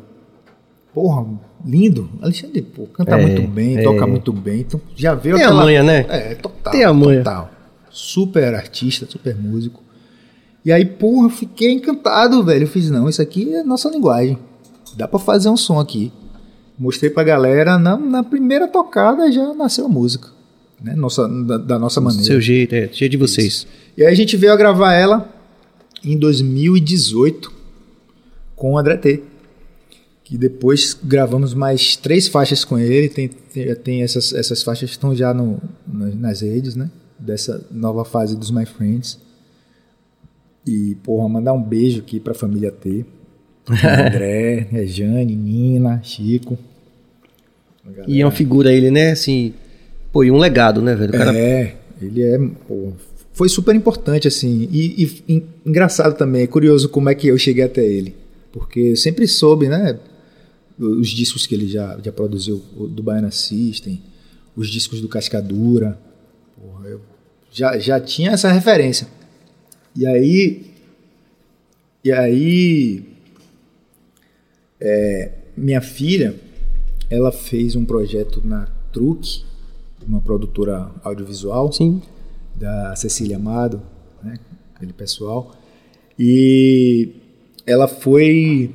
[0.92, 1.26] Porra,
[1.64, 2.10] lindo.
[2.20, 3.82] Alexandre, pô, canta É, muito bem, é.
[3.82, 4.60] toca muito bem.
[4.60, 5.64] Então já veio Tem a aquela...
[5.64, 6.06] manha, né?
[6.08, 6.72] É, total.
[6.72, 7.18] Tem a manha.
[7.22, 7.50] Total.
[8.00, 9.82] Super artista, super músico.
[10.64, 12.62] E aí, porra, eu fiquei encantado, velho.
[12.62, 14.38] Eu fiz, não, isso aqui é nossa linguagem.
[14.96, 16.12] Dá pra fazer um som aqui.
[16.78, 20.28] Mostrei pra galera, na, na primeira tocada já nasceu a música.
[20.80, 20.94] Né?
[20.94, 22.24] Nossa, da, da nossa maneira.
[22.24, 22.88] Seu jeito, é.
[22.92, 23.66] Cheio de vocês.
[23.96, 25.28] E aí a gente veio a gravar ela
[26.04, 27.52] em 2018
[28.54, 29.22] com o André T.
[30.22, 33.08] Que depois gravamos mais três faixas com ele.
[33.08, 36.88] Tem, tem, tem essas, essas faixas estão já no, na- nas redes, né?
[37.18, 39.18] Dessa nova fase dos My Friends.
[40.66, 43.04] E, porra, mandar um beijo aqui pra família T.
[43.70, 46.58] André, Rejane, Nina, Chico.
[48.06, 49.12] E é uma figura ele, né?
[49.12, 49.54] Assim,
[50.12, 51.10] pô, e um legado, né, velho?
[51.14, 52.38] O cara É, ele é.
[52.66, 52.92] pô,
[53.32, 54.68] foi super importante, assim.
[54.70, 58.14] E, e en- engraçado também, é curioso como é que eu cheguei até ele.
[58.52, 59.98] Porque eu sempre soube, né?
[60.78, 64.00] Os discos que ele já, já produziu, do Baiana System,
[64.54, 65.98] os discos do Cascadura.
[66.60, 67.00] Porra, eu
[67.50, 69.06] já, já tinha essa referência.
[69.94, 70.70] E aí.
[72.04, 73.04] E aí.
[74.80, 76.34] é, minha filha,
[77.10, 79.42] ela fez um projeto na Truque,
[80.06, 82.00] uma produtora audiovisual Sim.
[82.54, 83.82] da Cecília Amado,
[84.22, 84.34] né,
[84.74, 85.52] aquele pessoal.
[86.18, 87.10] E
[87.66, 88.70] ela foi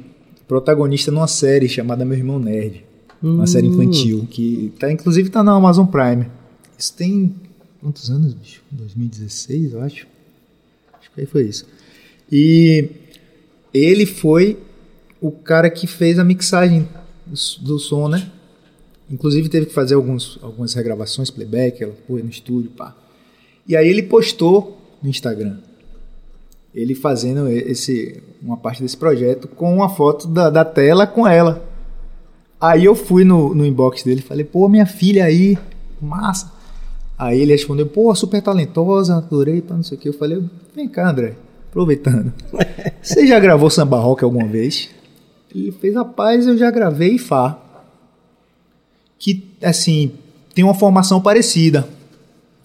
[0.47, 2.86] protagonista numa série chamada Meu Irmão Nerd,
[3.21, 6.27] uma série infantil que tá inclusive tá na Amazon Prime.
[6.77, 7.34] Isso tem
[7.84, 8.61] quantos anos, bicho?
[8.71, 10.07] 2016, eu acho.
[10.93, 11.65] Acho que aí foi isso.
[12.31, 12.89] E
[13.73, 14.57] ele foi
[15.19, 16.88] o cara que fez a mixagem
[17.61, 18.31] do, som, né?
[19.11, 22.95] Inclusive teve que fazer alguns, algumas regravações, playback, ela foi no estúdio, pá.
[23.68, 25.57] E aí ele postou no Instagram.
[26.73, 31.69] Ele fazendo esse, uma parte desse projeto com uma foto da, da tela com ela.
[32.60, 35.57] Aí eu fui no, no inbox dele e falei, pô, minha filha aí,
[36.01, 36.52] massa.
[37.18, 40.10] Aí ele respondeu, pô, super talentosa, adorei, pá, não sei o que.
[40.10, 40.44] Eu falei,
[40.76, 41.35] vem cá, André,
[41.69, 42.34] aproveitando.
[43.02, 44.90] Você já gravou samba rock alguma vez?
[45.53, 47.60] Ele fez, rapaz, eu já gravei Fá.
[49.19, 50.11] Que, assim,
[50.53, 51.88] tem uma formação parecida.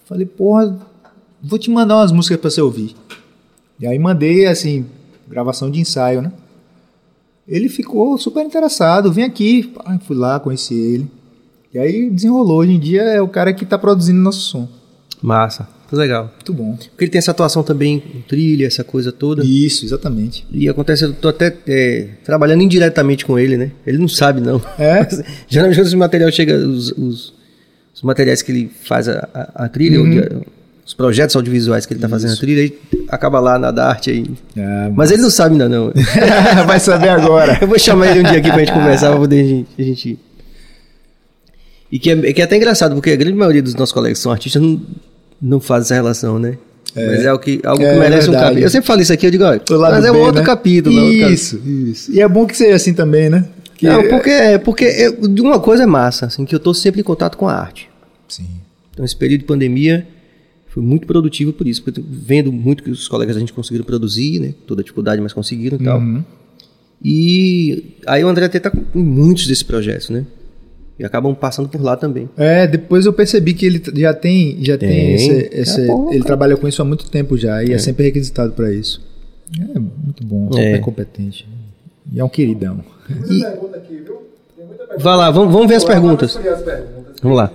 [0.05, 0.79] Falei, porra,
[1.41, 2.95] vou te mandar umas músicas pra você ouvir.
[3.79, 4.87] E aí mandei, assim,
[5.27, 6.33] gravação de ensaio, né?
[7.47, 9.73] Ele ficou super interessado, vem aqui.
[10.05, 11.11] Fui lá, conheci ele.
[11.73, 12.57] E aí desenrolou.
[12.59, 14.67] Hoje em dia é o cara que tá produzindo nosso som.
[15.21, 15.67] Massa.
[15.91, 16.31] Legal.
[16.35, 16.75] Muito bom.
[16.75, 19.43] Porque ele tem essa atuação também com trilha, essa coisa toda.
[19.43, 20.45] Isso, exatamente.
[20.51, 23.71] E acontece, eu tô até é, trabalhando indiretamente com ele, né?
[23.87, 24.61] Ele não sabe, não.
[24.77, 25.07] É?
[25.47, 27.33] Geralmente quando os material chega, os, os,
[27.95, 30.41] os materiais que ele faz a, a, a trilha, Uhum.
[30.85, 32.77] os projetos audiovisuais que ele tá fazendo a trilha, ele
[33.07, 34.25] acaba lá na Darte aí.
[34.59, 35.91] Ah, Mas ele não sabe ainda, não.
[36.67, 37.57] Vai saber agora.
[37.61, 39.67] Eu vou chamar ele um dia aqui pra gente conversar, pra poder a gente.
[39.77, 40.19] a gente-
[41.91, 44.23] E que é, que é até engraçado, porque a grande maioria dos nossos colegas que
[44.23, 44.81] são artistas não,
[45.41, 46.57] não faz essa relação, né?
[46.95, 48.41] Mas é o que, algo É que merece um verdade.
[48.45, 48.65] capítulo.
[48.65, 50.45] Eu sempre falo isso aqui, eu digo, lado mas é um B, outro né?
[50.45, 50.97] capítulo.
[50.97, 51.33] é outro capítulo.
[51.33, 52.11] Isso, isso.
[52.11, 53.47] E é bom que seja assim também, né?
[53.77, 54.31] Que Não, é- porque,
[54.65, 57.47] porque eu- de uma coisa é massa, assim, que eu tô sempre em contato com
[57.47, 57.89] a arte.
[58.27, 58.45] Sim.
[58.91, 60.05] Então esse período de pandemia
[60.67, 64.39] foi muito produtivo por isso, porque vendo muito que os colegas da gente conseguiram produzir,
[64.39, 64.53] né?
[64.67, 65.99] Toda a dificuldade, mas conseguiram e tal.
[65.99, 66.23] Uhum.
[67.03, 70.25] E aí o André até tá com muitos desses projetos, né?
[70.99, 72.29] E acabam passando por lá também.
[72.35, 75.13] É, depois eu percebi que ele já tem, já tem, Tem.
[75.15, 78.03] esse, esse- É bom, ele trabalha com isso há muito tempo já e é, sempre
[78.03, 79.01] requisitado para isso.
[79.57, 80.73] É muito bom, É.
[80.73, 81.47] super competente.
[82.11, 82.83] E é um queridão.
[83.29, 84.17] E- pergunta aqui, viu?
[84.57, 84.97] Tem muita pergunta.
[85.03, 86.33] Vai lá, vamos, vamos ver as perguntas.
[86.35, 87.15] vamos escolher as perguntas.
[87.21, 87.51] Vamos lá.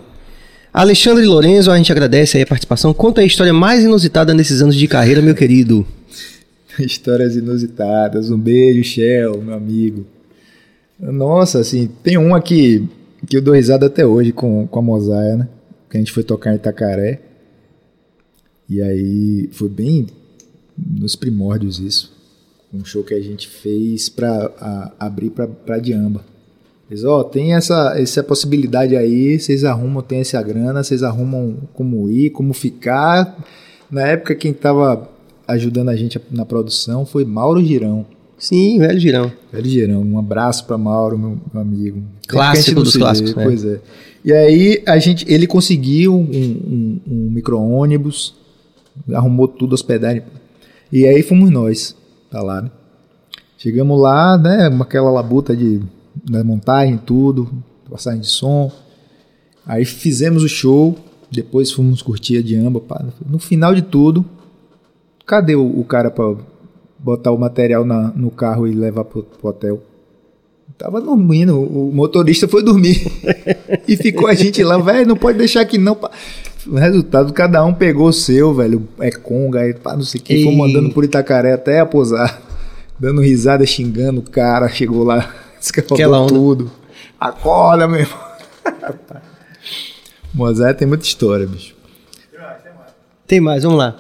[0.73, 2.93] Alexandre Lorenzo, a gente agradece aí a participação.
[2.95, 5.87] Conta a história mais inusitada nesses anos de carreira, meu querido.
[6.81, 8.31] Histórias inusitadas.
[8.31, 10.05] Um beijo, Shell, meu amigo.
[10.99, 12.89] Nossa, assim, tem uma que,
[13.27, 15.49] que eu dou risada até hoje com, com a Mosaia, né?
[15.91, 17.21] Que a gente foi tocar em Itacaré.
[18.69, 20.07] E aí foi bem
[20.77, 22.13] nos primórdios isso.
[22.73, 26.25] Um show que a gente fez pra a- abrir pra Diamba.
[26.91, 32.11] Eles, ó, tem essa, essa possibilidade aí, vocês arrumam, tem essa grana, vocês arrumam como
[32.11, 33.39] ir, como ficar.
[33.91, 35.09] Na época, quem tava
[35.47, 38.05] ajudando a gente na produção foi Mauro Girão.
[38.45, 39.33] Sim, velho girão.
[39.51, 42.03] Velho Girão, um abraço pra Mauro, meu, meu amigo.
[42.29, 43.45] Clássico dos clássicos, vê, é.
[43.45, 43.81] Pois é.
[44.23, 48.35] E aí a gente, ele conseguiu um, um, um micro-ônibus,
[49.15, 50.23] arrumou tudo, hospedagem.
[50.93, 51.97] E aí fomos nós,
[52.31, 52.71] tá lá, né?
[53.57, 55.81] Chegamos lá, né, aquela labuta de
[56.31, 57.51] da montagem, tudo,
[57.91, 58.71] passagem de som.
[59.65, 60.95] Aí fizemos o show,
[61.31, 62.79] depois fomos curtir a Diamba.
[62.79, 63.07] pá.
[63.27, 64.23] No final de tudo,
[65.25, 66.37] cadê o, o cara pra
[67.05, 69.83] botar o material na- no carro e levar pro, pro hotel?
[70.79, 73.07] Tava dormindo, o motorista foi dormir.
[73.87, 75.97] e ficou a gente lá, velho, não pode deixar aqui não.
[76.75, 78.89] resultado, cada um pegou o seu, velho.
[78.99, 80.43] É conga, é pá, não sei o que.
[80.43, 80.73] Fomos Ei.
[80.77, 82.41] andando por Itacaré até a posar.
[82.99, 84.69] Dando risada, xingando o cara.
[84.69, 86.71] Chegou lá, escapou tudo.
[87.21, 88.19] Acorda, meu irmão.
[90.33, 91.75] Mozart tem muita história, bicho.
[93.27, 93.97] Tem mais, vamos lá.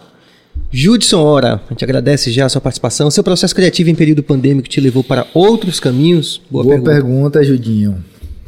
[0.77, 3.09] Judson Ora, a gente agradece já a sua participação.
[3.09, 6.43] Seu processo criativo em período pandêmico te levou para outros caminhos?
[6.51, 6.91] Boa, Boa, pergunta.
[6.91, 7.45] pergunta.
[7.45, 8.05] Judinho.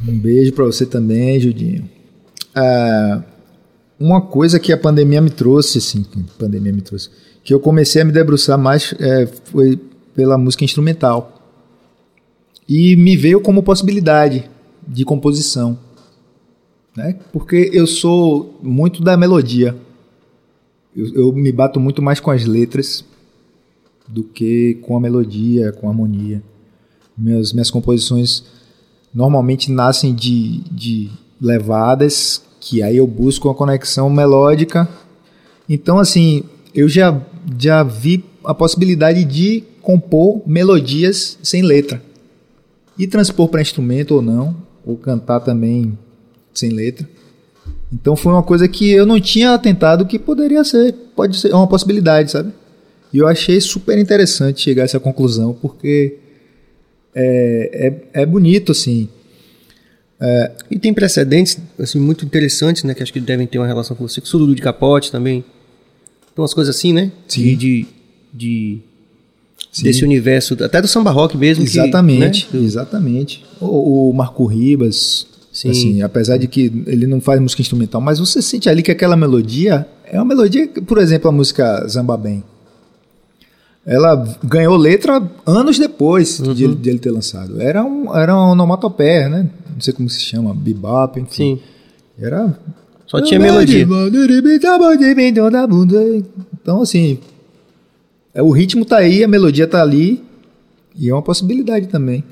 [0.06, 1.88] Um beijo pra você também, Judinho.
[2.52, 3.22] Ah,
[3.96, 6.04] uma coisa que a pandemia me trouxe, assim,
[6.36, 7.10] pandemia me trouxe,
[7.44, 9.78] que eu comecei a me debruçar mais é, foi
[10.12, 11.32] pela música instrumental.
[12.68, 14.50] E me veio como possibilidade
[14.84, 15.78] de composição.
[16.96, 17.20] Né?
[17.32, 19.76] Porque eu sou muito da melodia.
[20.96, 23.04] Eu, eu me bato muito mais com as letras
[24.08, 26.42] do que com a melodia, com a harmonia.
[27.16, 28.44] Minhas, minhas composições
[29.12, 34.88] normalmente nascem de, de levadas, que aí eu busco uma conexão melódica.
[35.68, 36.44] Então, assim,
[36.74, 37.20] eu já,
[37.58, 42.02] já vi a possibilidade de compor melodias sem letra.
[42.98, 45.98] E transpor para instrumento ou não, ou cantar também
[46.54, 47.06] sem letra.
[47.92, 51.54] Então foi uma coisa que eu não tinha atentado que poderia ser, pode ser é
[51.54, 52.52] uma possibilidade, sabe?
[53.12, 56.18] E eu achei super interessante chegar a essa conclusão, porque
[57.14, 59.08] é, é, é bonito, assim.
[60.70, 62.94] E tem precedentes assim, muito interessantes, né?
[62.94, 64.20] Que acho que devem ter uma relação com você.
[64.24, 65.44] Sururu de Capote também.
[66.32, 67.12] Então, umas coisas assim, né?
[67.28, 67.42] Sim.
[67.42, 67.86] De, de,
[68.34, 68.78] de-
[69.82, 71.64] desse universo, até do samba rock mesmo.
[71.64, 72.62] que, Exatamente, né?
[72.64, 73.44] exatamente.
[73.60, 75.26] O, o Marco Ribas,
[75.56, 75.70] Sim.
[75.70, 79.16] assim, apesar de que ele não faz música instrumental, mas você sente ali que aquela
[79.16, 82.44] melodia é uma melodia, por exemplo, a música Zamba Bem.
[83.86, 86.52] Ela ganhou letra anos depois Uhum.
[86.52, 87.58] de, ele, de ele ter lançado.
[87.58, 89.48] Era um, era um onomatopeia, né?
[89.72, 91.56] Não sei como se chama, bebop, enfim.
[91.56, 91.60] Sim.
[92.20, 92.58] Era
[93.06, 93.86] Só tinha melodia.
[96.60, 97.18] Então, assim,
[98.34, 100.22] é, o ritmo tá aí, a melodia tá ali,
[100.94, 102.22] e é uma possibilidade também.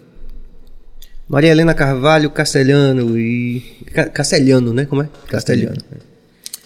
[1.29, 3.63] Maria Helena Carvalho, Castelhano e.
[3.93, 4.85] Ca- Castelhano, né?
[4.85, 5.09] Como é?
[5.29, 5.77] Castelhano.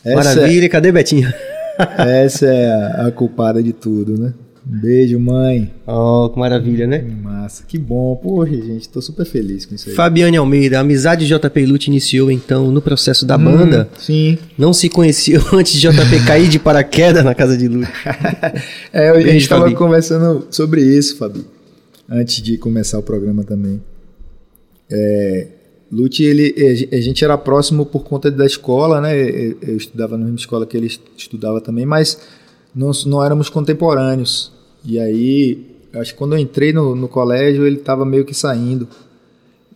[0.04, 1.32] Essa, Maravilha, e cadê Betinho?
[1.98, 4.32] essa é a, a culpada de tudo, né?
[4.70, 5.72] Um beijo, mãe.
[5.86, 7.02] Oh, que maravilha, né?
[7.22, 8.14] Massa, que bom.
[8.16, 9.94] Poxa, gente, tô super feliz com isso aí.
[9.94, 13.88] Fabiane Almeida, a amizade de JP Lute iniciou então no processo da banda.
[13.90, 14.38] Hum, sim.
[14.58, 17.90] Não se conheciam antes de JP cair de paraquedas na casa de Lute.
[18.92, 19.74] É, a Beijo, gente tava Fabi.
[19.76, 21.44] conversando sobre isso, Fabi,
[22.10, 23.80] antes de começar o programa também.
[24.90, 25.46] É,
[25.90, 26.54] Lute, ele,
[26.92, 29.14] a gente era próximo por conta da escola, né?
[29.62, 32.18] Eu estudava na mesma escola que ele estudava também, mas
[32.74, 34.52] não, não éramos contemporâneos.
[34.84, 38.86] E aí, acho que quando eu entrei no, no colégio, ele estava meio que saindo.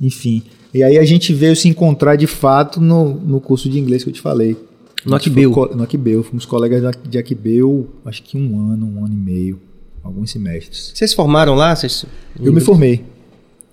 [0.01, 0.43] Enfim.
[0.75, 4.11] E aí a gente veio se encontrar de fato no, no curso de inglês que
[4.11, 4.57] eu te falei.
[5.05, 5.53] No A gente Aquibeu.
[5.53, 6.23] foi co- No Aquibeu.
[6.23, 9.61] Fomos colegas de Aquibeu, acho que um ano, um ano e meio,
[10.05, 10.93] alguns semestres.
[10.95, 11.75] Vocês formaram lá?
[11.75, 12.05] Vocês...
[12.41, 13.03] Eu me formei.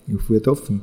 [0.07, 0.81] Eu fui até o fim.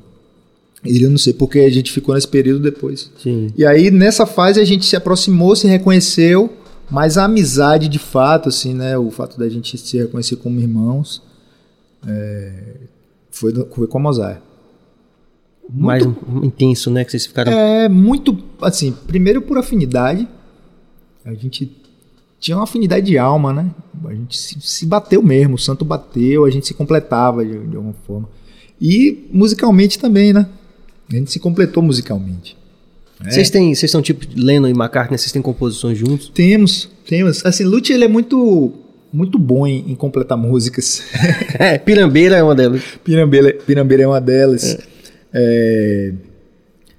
[0.84, 3.10] Eu não sei porque a gente ficou nesse período depois.
[3.22, 3.52] Sim.
[3.56, 6.52] E aí, nessa fase, a gente se aproximou, se reconheceu,
[6.90, 8.96] mas a amizade de fato, assim, né?
[8.96, 11.22] O fato da gente se reconhecer como irmãos
[12.06, 12.76] é,
[13.30, 14.40] foi, foi com a Mosaic.
[15.68, 16.04] Mais
[16.42, 17.04] intenso, né?
[17.04, 17.50] Que vocês ficaram.
[17.52, 20.28] É muito, assim, primeiro por afinidade.
[21.24, 21.76] A gente
[22.38, 23.70] tinha uma afinidade de alma, né?
[24.04, 27.76] A gente se, se bateu mesmo, o santo bateu, a gente se completava de, de
[27.76, 28.28] alguma forma.
[28.80, 30.48] E musicalmente também, né?
[31.10, 32.56] A gente se completou musicalmente.
[33.24, 33.30] É.
[33.30, 36.28] Vocês têm, vocês são tipo Lennon e McCartney, vocês têm composições juntos?
[36.28, 37.44] Temos, temos.
[37.46, 38.72] Assim, Lute ele é muito
[39.12, 41.02] muito bom em, em completar músicas.
[41.58, 42.82] É, Pirambeira é uma delas.
[43.02, 44.76] Pirambeira, Pirambeira é uma delas.
[45.32, 46.12] É,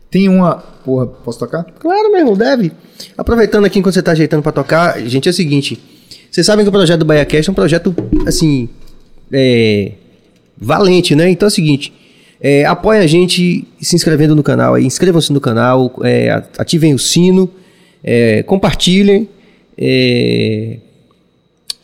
[0.09, 0.55] Tem uma.
[0.55, 1.63] Porra, posso tocar?
[1.63, 2.71] Claro, meu irmão, deve.
[3.15, 5.79] Aproveitando aqui enquanto você tá ajeitando pra tocar, gente, é o seguinte.
[6.31, 8.69] Vocês sabem que o projeto do BaiaCast é um projeto, assim,
[9.31, 9.91] é,
[10.57, 11.29] valente, né?
[11.29, 11.93] Então é o seguinte,
[12.39, 16.99] é, apoia a gente se inscrevendo no canal aí, inscrevam-se no canal, é, ativem o
[16.99, 17.49] sino,
[18.03, 19.27] é, compartilhem,
[19.77, 20.77] é,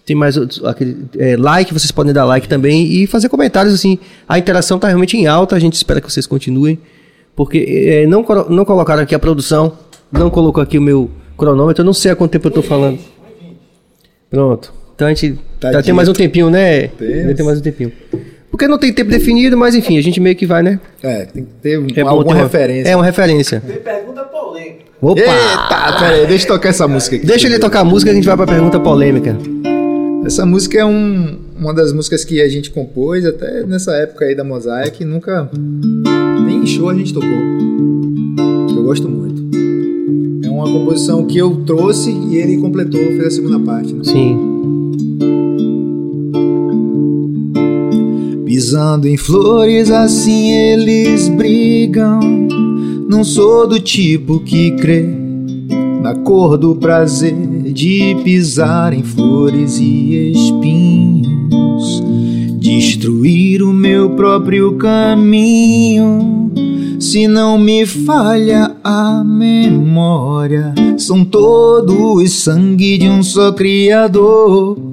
[0.05, 3.97] tem mais outros, aquele, é, like, vocês podem dar like também e fazer comentários, assim,
[4.27, 6.77] a interação tá realmente em alta, a gente espera que vocês continuem,
[7.35, 7.57] porque
[7.88, 9.77] é, não, não colocaram aqui a produção,
[10.11, 12.99] não colocou aqui o meu cronômetro, eu não sei há quanto tempo eu tô falando.
[14.30, 14.73] Pronto.
[14.95, 16.89] Então a gente Tá já tem mais um tempinho, né?
[16.89, 17.91] Tem mais um tempinho.
[18.53, 20.80] Porque não tem tempo definido, mas enfim, a gente meio que vai, né?
[21.01, 22.88] É, tem que ter É alguma ter uma- referência.
[22.91, 23.59] É uma referência.
[23.65, 24.84] Tem pergunta polêmica.
[25.01, 25.19] Opa!
[25.21, 27.25] Eita, pera aí, deixa eu tocar essa música aqui.
[27.25, 29.35] Deixa ele tocar a música e a gente vai pra pergunta polêmica.
[30.23, 34.35] Essa música é um- uma das músicas que a gente compôs até nessa época aí
[34.35, 35.49] da Mosaic, nunca
[36.45, 37.27] nem em show a gente tocou.
[38.77, 39.43] Eu gosto muito.
[40.45, 43.91] É uma composição que eu trouxe e ele completou, fez a segunda parte.
[43.93, 44.03] né?
[44.03, 44.52] Sim.
[48.64, 52.22] Pisando em flores, assim eles brigam.
[53.10, 55.06] Não sou do tipo que crê
[56.02, 57.35] na cor do prazer
[57.73, 62.02] de pisar em flores e espinhos.
[62.57, 66.49] Destruir o meu próprio caminho.
[67.02, 74.92] Se não me falha a memória, são todos sangue de um só Criador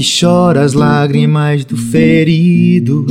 [0.00, 3.04] que chora as lágrimas do ferido,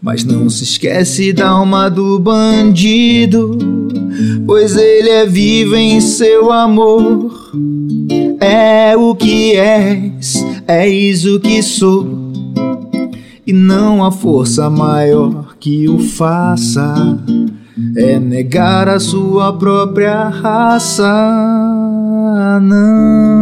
[0.00, 3.58] mas não se esquece da alma do bandido,
[4.46, 7.52] pois ele é vivo em seu amor.
[8.40, 12.32] É o que és, és o que sou,
[13.46, 17.18] e não há força maior que o faça.
[17.98, 21.06] É negar a sua própria raça,
[22.62, 23.37] não.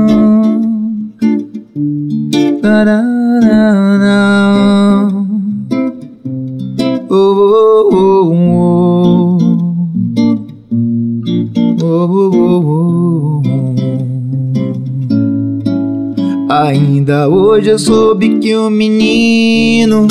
[16.48, 20.08] Ainda hoje eu soube que o menino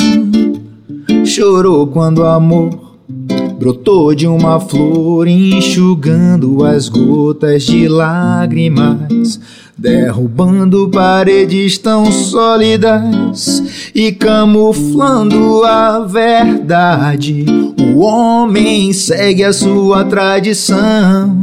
[1.25, 2.84] chorou quando o amor
[3.65, 9.39] brotou de uma flor, enxugando as gotas de lágrimas,
[9.75, 13.63] derrubando paredes tão sólidas
[13.95, 17.43] e camuflando a verdade.
[17.95, 21.35] O homem segue a sua tradição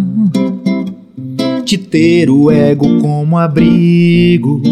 [1.65, 4.63] de ter o ego como abrigo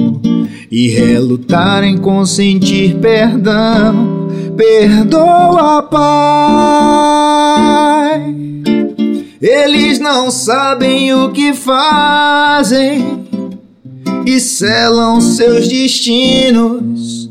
[0.71, 4.20] e relutar em consentir perdão.
[4.61, 7.01] Perdoa, Pai.
[9.41, 13.27] Eles não sabem o que fazem
[14.27, 17.31] e selam seus destinos,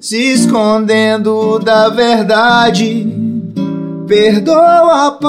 [0.00, 3.06] se escondendo da verdade.
[4.08, 5.28] Perdoa, Pai.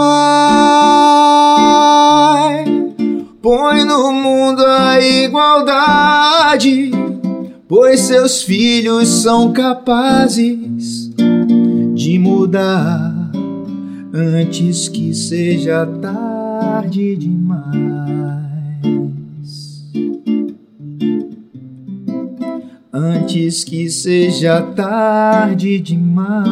[3.40, 6.90] Põe no mundo a igualdade,
[7.70, 11.12] pois seus filhos são capazes
[11.94, 13.32] de mudar
[14.12, 17.70] antes que seja tarde demais.
[22.92, 26.50] Antes que seja tarde demais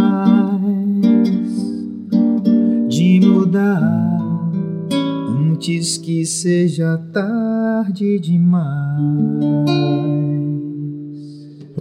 [2.88, 4.08] de mudar
[5.30, 9.78] antes que seja tarde demais.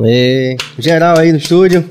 [0.05, 1.85] É, geral aí no estúdio.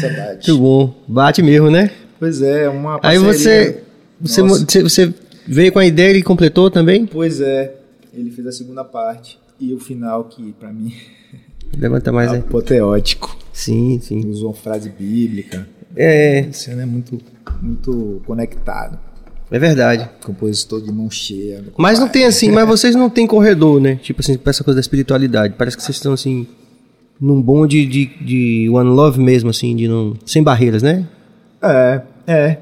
[0.00, 0.48] Saudade.
[0.48, 0.94] Muito bom.
[1.08, 1.90] Bate mesmo, né?
[2.18, 3.32] Pois é, uma Aí parceria.
[3.32, 3.82] você,
[4.20, 4.64] você, Nossa.
[4.66, 5.14] você, você
[5.46, 7.06] veio com a ideia e completou também?
[7.06, 7.74] Pois é,
[8.12, 10.92] ele fez a segunda parte e o final que pra mim
[11.78, 12.40] Levanta mais é aí.
[12.40, 13.36] apoteótico.
[13.52, 14.26] Sim, sim.
[14.28, 15.66] Usou uma frase bíblica.
[15.96, 17.18] É, Esse ano é muito,
[17.62, 18.98] muito conectado.
[19.50, 20.08] É verdade.
[20.24, 21.64] Compositor de mão cheia.
[21.76, 23.96] Mas não tem assim, mas vocês não têm corredor, né?
[23.96, 25.54] Tipo assim, pra essa coisa da espiritualidade.
[25.58, 26.46] Parece que vocês estão assim,
[27.20, 30.14] num bonde de, de One Love mesmo, assim, de não.
[30.24, 31.06] Sem barreiras, né?
[31.62, 32.58] É, é.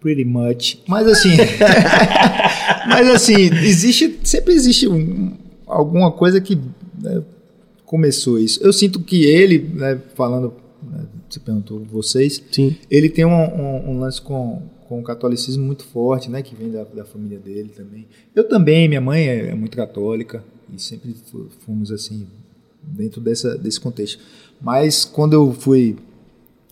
[0.00, 0.78] Pretty much.
[0.88, 1.30] Mas assim.
[2.88, 4.18] mas assim, existe.
[4.24, 5.32] Sempre existe um-
[5.66, 6.58] alguma coisa que
[7.00, 7.22] né,
[7.84, 8.60] começou isso.
[8.62, 10.54] Eu sinto que ele, né, falando.
[10.90, 12.76] né, você perguntou vocês, Sim.
[12.90, 14.60] ele tem um, um- um lance com,
[14.92, 16.42] com o catolicismo muito forte, né?
[16.42, 18.06] Que vem da, da família dele também.
[18.34, 21.16] Eu também, minha mãe é, é muito católica e sempre
[21.60, 22.26] fomos assim,
[22.82, 24.22] dentro dessa, desse contexto.
[24.60, 25.96] Mas quando eu fui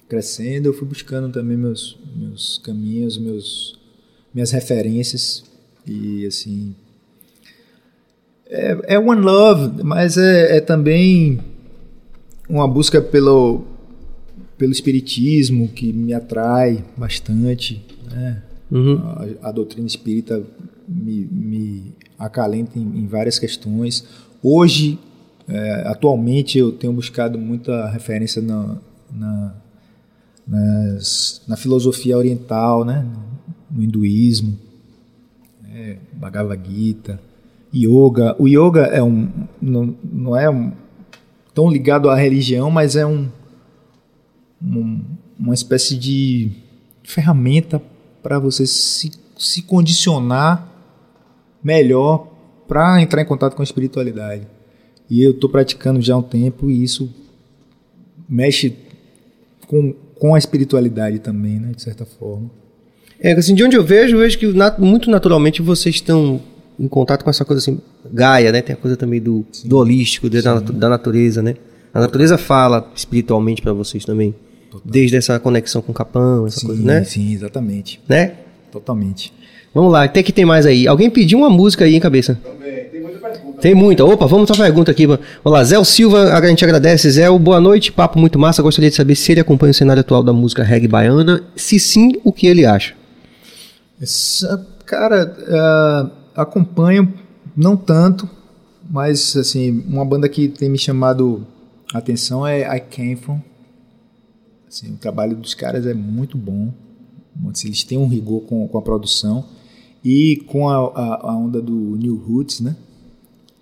[0.06, 3.78] crescendo, eu fui buscando também meus, meus caminhos, meus,
[4.34, 5.42] minhas referências.
[5.86, 6.74] E assim.
[8.50, 11.40] É, é One Love, mas é, é também
[12.46, 13.64] uma busca pelo,
[14.58, 17.89] pelo espiritismo que me atrai bastante.
[18.10, 18.42] Né?
[18.70, 18.98] Uhum.
[19.42, 20.42] A, a doutrina espírita
[20.88, 24.04] me, me acalenta em, em várias questões.
[24.42, 24.98] Hoje,
[25.48, 28.76] é, atualmente, eu tenho buscado muita referência na,
[29.12, 29.54] na,
[30.46, 33.06] nas- na filosofia oriental, né?
[33.70, 34.58] no hinduísmo,
[35.62, 35.98] né?
[36.12, 37.20] Bhagavad Gita,
[37.74, 38.34] yoga.
[38.38, 39.28] O yoga é um,
[39.62, 40.72] não, não é um,
[41.54, 43.28] tão ligado à religião, mas é um,
[44.62, 45.00] um-
[45.38, 46.50] uma espécie de
[47.04, 47.80] ferramenta
[48.22, 50.68] para você se, se condicionar
[51.62, 52.28] melhor
[52.66, 54.46] para entrar em contato com a espiritualidade.
[55.08, 57.12] E eu estou praticando já há um tempo e isso
[58.28, 58.76] mexe
[59.66, 62.50] com, com a espiritualidade também, né, de certa forma.
[63.18, 64.46] É, assim, de onde eu vejo, eu vejo que
[64.78, 66.40] muito naturalmente vocês estão
[66.78, 67.78] em contato com essa coisa assim,
[68.10, 68.62] Gaia, né?
[68.62, 71.56] Tem a coisa também do, do holístico, da, da natureza, né?
[71.92, 74.34] A natureza fala espiritualmente para vocês também.
[74.84, 77.04] Desde essa conexão com o capão, essa coisa, né?
[77.04, 78.00] sim, exatamente.
[78.08, 78.32] Né?
[78.70, 79.32] Totalmente.
[79.74, 80.86] Vamos lá, tem que tem mais aí.
[80.86, 82.38] Alguém pediu uma música aí, hein, cabeça?
[82.42, 82.84] Também.
[82.84, 83.60] Tem muita pergunta.
[83.60, 84.04] Tem muita.
[84.04, 85.06] Opa, vamos pra pergunta aqui.
[85.06, 87.10] Vamos lá, Zé Silva, a gente agradece.
[87.10, 88.62] Zé, boa noite, papo muito massa.
[88.62, 91.42] Gostaria de saber se ele acompanha o cenário atual da música reggae baiana.
[91.54, 92.94] Se sim, o que ele acha?
[94.00, 97.12] Essa- cara, ah, acompanho,
[97.56, 98.28] não tanto,
[98.90, 101.46] mas assim, uma banda que tem me chamado
[101.94, 103.40] a atenção é I Came From.
[104.70, 106.72] Assim, o trabalho dos caras é muito bom.
[107.50, 109.44] Assim, eles têm um rigor com, com a produção
[110.04, 112.76] e com a, a, a onda do New Roots, né?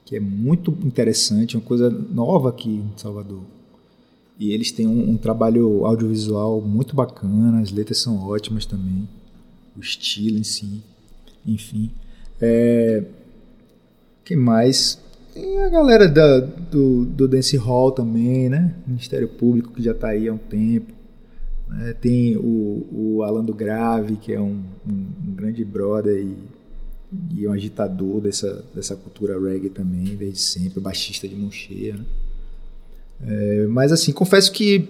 [0.04, 3.40] Que é muito interessante, uma coisa nova aqui em Salvador.
[4.38, 9.08] E eles têm um, um trabalho audiovisual muito bacana, as letras são ótimas também
[9.74, 10.82] o estilo em si,
[11.46, 11.90] enfim.
[12.38, 13.02] É,
[14.24, 14.98] que mais?
[15.32, 18.74] Tem a galera da, do, do Dance Hall também, né?
[18.86, 20.97] Ministério Público que já está aí há um tempo.
[21.68, 21.92] Né?
[22.00, 26.36] Tem o, o Alan do Grave, que é um, um- um grande brother e,
[27.40, 32.04] e um agitador dessa, dessa cultura reggae também, desde sempre, baixista de mão cheia, né?
[33.26, 34.88] É, mas assim, confesso que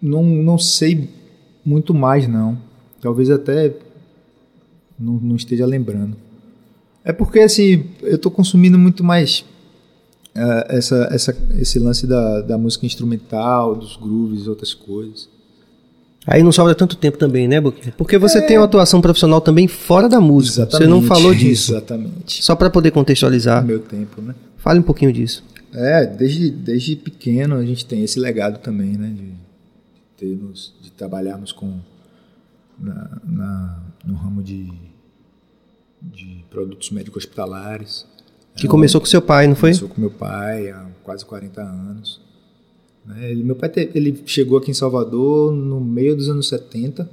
[0.00, 1.08] não, não sei
[1.64, 2.56] muito mais não.
[3.00, 3.74] Talvez até
[4.98, 6.16] não, não esteja lembrando.
[7.04, 9.44] É porque assim, eu estou consumindo muito mais
[10.36, 15.28] ah, essa, essa, esse lance da, da música instrumental, dos grooves outras coisas.
[16.30, 17.94] Aí não sobra tanto tempo também, né, Boquinha?
[17.96, 20.66] Porque você tem uma atuação profissional também fora da música.
[20.70, 21.72] Você não falou disso.
[21.72, 22.44] Exatamente.
[22.44, 23.64] Só para poder contextualizar.
[23.64, 24.34] Meu tempo, né?
[24.58, 25.42] Fale um pouquinho disso.
[25.72, 29.08] É, desde, desde pequeno a gente tem esse legado também, né?
[29.14, 29.32] De,
[30.16, 31.78] termos, de trabalharmos com
[32.78, 34.70] na, na- no ramo de,
[36.02, 38.06] de produtos médicos hospitalares.
[38.56, 39.70] Que começou com seu pai, não foi?
[39.70, 42.20] Começou com meu pai há quase 40 anos.
[43.08, 47.08] Né, ele- meu pai te- ele chegou aqui em Salvador no meio dos anos 70.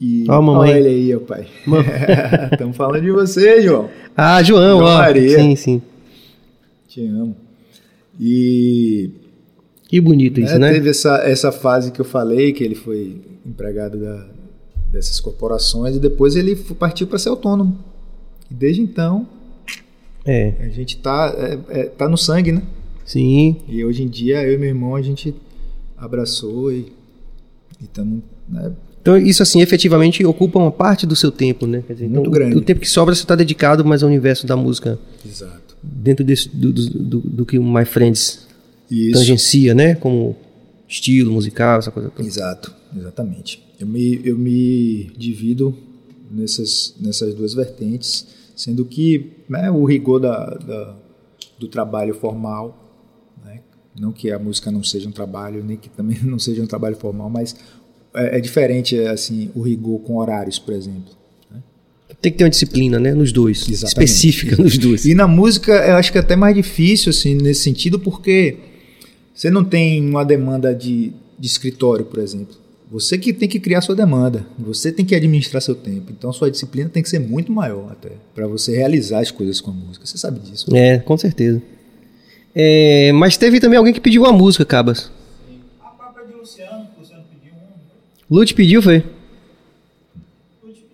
[0.00, 0.70] E Ó a mamãe.
[0.70, 1.46] Olha ele aí, ó pai.
[2.52, 3.88] Estamos falando de você, João.
[4.16, 4.98] Ah, João, João ó.
[4.98, 5.38] Maria.
[5.38, 5.82] Sim, sim.
[6.88, 7.36] Te amo.
[8.18, 9.10] E
[9.88, 10.72] Que bonito isso, É, né?
[10.72, 14.26] Teve essa, essa fase que eu falei, que ele foi empregado da-
[14.92, 17.78] dessas corporações, e depois ele partiu para ser autônomo.
[18.50, 19.26] E desde então,
[20.24, 22.62] É, a gente tá, é, é, tá no sangue, né?
[23.04, 23.56] Sim.
[23.68, 25.34] E hoje em dia, eu e meu irmão, a gente
[25.96, 26.92] abraçou e
[27.80, 28.20] estamos.
[28.48, 28.72] Né?
[29.02, 31.82] Então isso assim, efetivamente ocupa uma parte do seu tempo, né?
[31.88, 32.56] Dizer, Muito então, grande.
[32.56, 35.76] O tempo que sobra você está dedicado mais ao universo da música, Exato.
[35.82, 38.46] dentro desse, do, do, do- do que o My Friends
[38.90, 39.12] Isso.
[39.18, 39.94] tangencia, né?
[39.94, 40.36] Como
[40.88, 42.26] estilo musical, essa coisa toda.
[42.28, 43.62] Exato, exatamente.
[43.78, 45.74] Eu me, eu me divido
[46.30, 50.96] nessas, nessas duas vertentes, sendo que né, o rigor da, da-
[51.58, 52.79] do trabalho formal,
[54.00, 56.96] Não que a música não seja um trabalho, nem que também não seja um trabalho
[56.96, 57.54] formal, mas
[58.14, 61.20] é, é diferente assim o rigor com horários, por exemplo.
[62.20, 63.14] Tem que ter uma disciplina, né?
[63.14, 63.66] Nos dois.
[63.68, 64.10] Exatamente.
[64.10, 65.06] Específica nos dois.
[65.06, 68.56] E na música, eu acho que é até mais difícil, assim, nesse sentido, porque
[69.34, 72.56] você não tem uma demanda de, de escritório, por exemplo.
[72.90, 76.10] Você que tem que criar sua demanda, você tem que administrar seu tempo.
[76.10, 79.70] Então, sua disciplina tem que ser muito maior até, para você realizar as coisas com
[79.70, 80.04] a música.
[80.04, 80.66] Você sabe disso.
[80.74, 81.62] É, com certeza.
[82.54, 85.10] É, mas teve também alguém que pediu uma música, Cabas.
[85.82, 88.34] A própria de Luciano, que o Luciano pediu um.
[88.36, 89.04] Lute pediu, foi?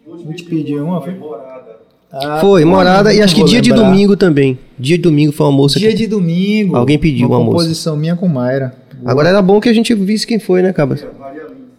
[0.06, 1.14] Lute te pediu uma, foi?
[1.14, 1.76] Morada.
[2.12, 3.90] Ah, foi, morada e acho que dia de lembrar.
[3.90, 4.58] domingo também.
[4.78, 5.78] Dia de domingo foi uma moça.
[5.78, 6.76] Dia que- de domingo.
[6.76, 7.52] Alguém pediu uma música.
[7.58, 8.74] composição minha com Mayra.
[9.04, 11.04] Agora era bom que a gente visse quem foi, né, Cabas?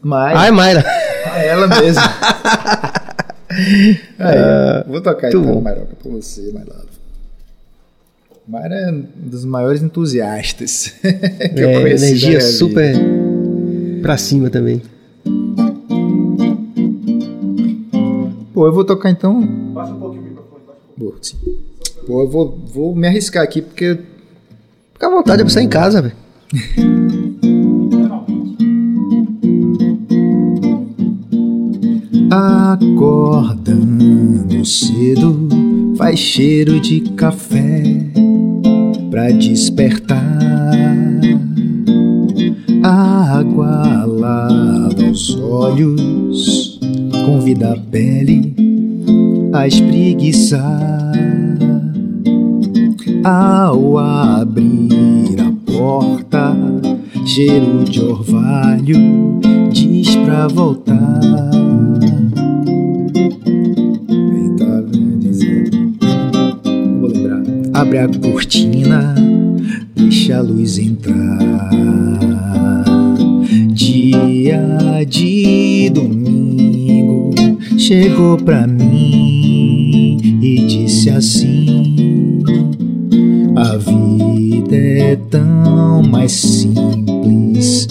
[0.01, 0.39] Mayra.
[0.39, 0.85] Ah, é Mayra.
[1.35, 2.01] É ela mesmo.
[4.19, 5.61] Aí, vou tocar então.
[5.61, 6.86] Mairoca, pra você, my love.
[8.47, 12.05] Mayra é um dos maiores entusiastas que eu É, conheci.
[12.05, 12.95] energia super
[14.01, 14.81] pra cima também.
[18.53, 19.41] Pô, eu vou tocar então.
[19.73, 20.61] Baixa um pouquinho o microfone.
[20.65, 21.35] Baixa um Pô, sim.
[22.07, 23.99] Pô, eu vou, vou me arriscar aqui porque.
[24.93, 26.15] Fica à vontade, é pra sair em casa, velho.
[33.27, 35.47] Acordando cedo,
[35.97, 37.83] faz cheiro de café
[39.09, 40.37] pra despertar.
[42.83, 46.79] A água lava os olhos,
[47.25, 48.55] convida a pele
[49.51, 51.13] a espreguiçar.
[53.23, 56.55] Ao abrir a porta,
[57.25, 59.39] cheiro de orvalho
[59.71, 60.97] diz pra voltar.
[67.77, 69.13] Abre a cortina,
[69.95, 71.69] deixa a luz entrar.
[73.71, 77.35] Dia de domingo
[77.77, 82.43] chegou pra mim e disse assim:
[83.55, 87.87] A vida é tão mais simples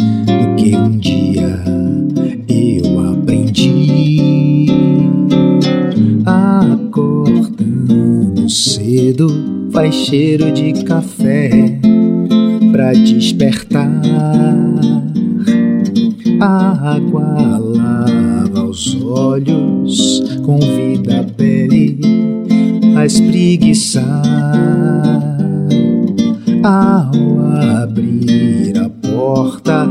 [9.86, 11.78] faz cheiro de café
[12.72, 14.02] pra despertar.
[16.40, 22.00] A água lava os olhos, convida a pele
[22.96, 24.22] a espreguiçar.
[26.64, 29.86] Ao abrir a porta,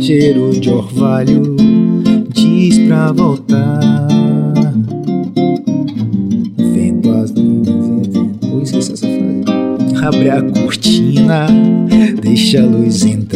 [0.00, 1.54] cheiro de orvalho
[10.08, 11.46] Abre a cortina,
[12.22, 13.27] deixa a luz entrar.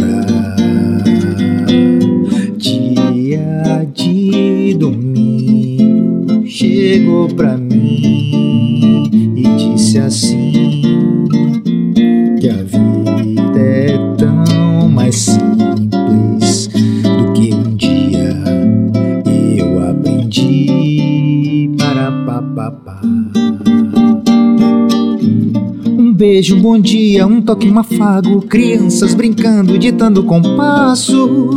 [26.42, 31.50] Beijo, um bom dia, um toque, um afago, crianças brincando, ditando compasso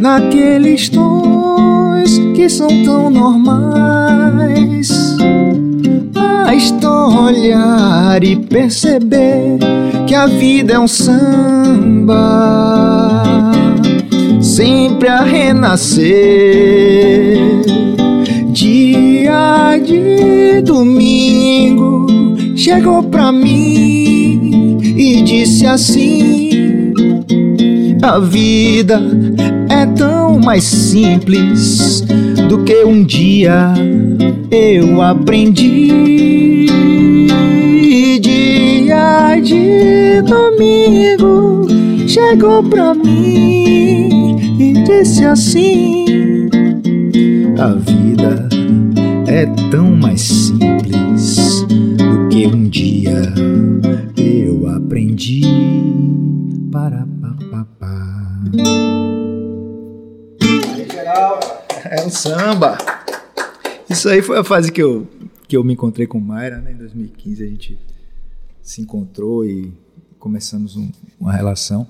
[0.00, 4.88] naqueles tons que são tão normais.
[6.14, 9.58] Basta olhar e perceber
[10.06, 12.16] que a vida é um samba,
[14.40, 16.00] sempre a renascer.
[18.52, 22.06] Dia de domingo
[22.56, 24.09] chegou pra mim
[25.16, 26.92] disse assim:
[28.02, 29.00] A vida
[29.68, 32.02] é tão mais simples
[32.48, 33.74] do que um dia
[34.50, 36.66] eu aprendi.
[38.20, 41.66] Dia de domingo
[42.06, 46.48] chegou pra mim e disse assim:
[47.58, 48.48] A vida
[49.26, 53.32] é tão mais simples do que um dia
[61.84, 62.76] É um samba.
[63.88, 65.06] Isso aí foi a fase que eu,
[65.48, 66.72] que eu me encontrei com Mayra, né?
[66.72, 67.78] Em 2015 a gente
[68.62, 69.72] se encontrou e
[70.18, 71.86] começamos um- uma relação.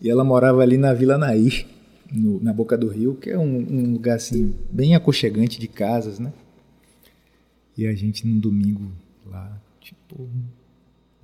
[0.00, 1.66] E ela morava ali na Vila Nair,
[2.12, 6.18] no- na Boca do Rio, que é um, um lugar assim, bem aconchegante de casas,
[6.18, 6.32] né?
[7.76, 8.92] E a gente num domingo
[9.26, 9.50] lá,
[9.80, 10.44] tipo, vamos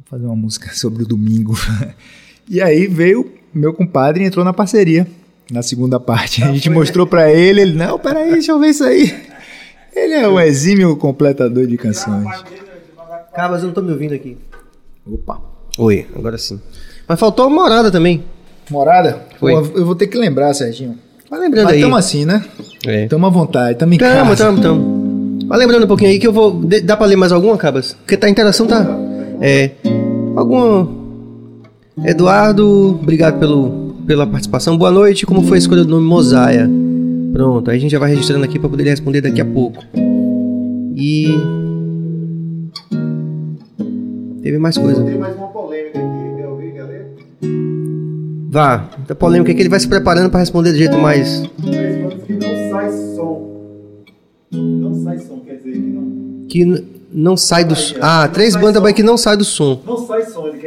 [0.07, 1.55] fazer uma música sobre o domingo.
[2.49, 5.07] e aí veio meu compadre entrou na parceria
[5.51, 6.43] na segunda parte.
[6.43, 9.14] A gente mostrou pra ele, ele, não, peraí, deixa eu ver isso aí.
[9.94, 12.27] Ele é um exímio completador de canções.
[13.35, 14.36] Cabas, eu não tô me ouvindo aqui.
[15.06, 15.40] Opa.
[15.78, 16.60] Oi, agora sim.
[17.09, 18.22] Mas faltou a morada também.
[18.70, 19.27] Morada?
[19.39, 19.52] Foi.
[19.52, 20.97] Pô, eu vou ter que lembrar, Serginho.
[21.28, 21.81] Vai lembrando Mas aí.
[21.81, 22.44] tamo assim, né?
[22.86, 23.06] É.
[23.06, 24.44] Tamo à vontade, tamo em Tamo, casa.
[24.44, 25.39] tamo, tamo.
[25.47, 26.60] Vai lembrando um pouquinho aí que eu vou.
[26.85, 27.93] Dá pra ler mais alguma, Cabas?
[27.93, 28.86] Porque tá, a interação tá.
[29.40, 29.70] É.
[30.36, 30.89] Alguma.
[32.05, 34.77] Eduardo, obrigado pelo, pela participação.
[34.77, 35.24] Boa noite.
[35.24, 36.69] Como foi a escolha do nome Mosaia?
[37.32, 39.81] Pronto, aí a gente já vai registrando aqui pra poder responder daqui a pouco.
[40.97, 41.28] E.
[44.43, 45.05] Teve mais coisa.
[45.05, 47.09] Tem mais uma polêmica aqui, quer ouvir, galera?
[48.51, 51.45] Vá, a polêmica é que ele vai se preparando pra responder do jeito mais.
[52.27, 53.49] Que não sai som.
[54.51, 56.47] Não sai som, quer dizer que não.
[56.49, 57.77] Que n- não sai do.
[58.01, 59.81] Ah, três bandas mas que não sai do som.
[59.87, 60.59] Não sai som, ele.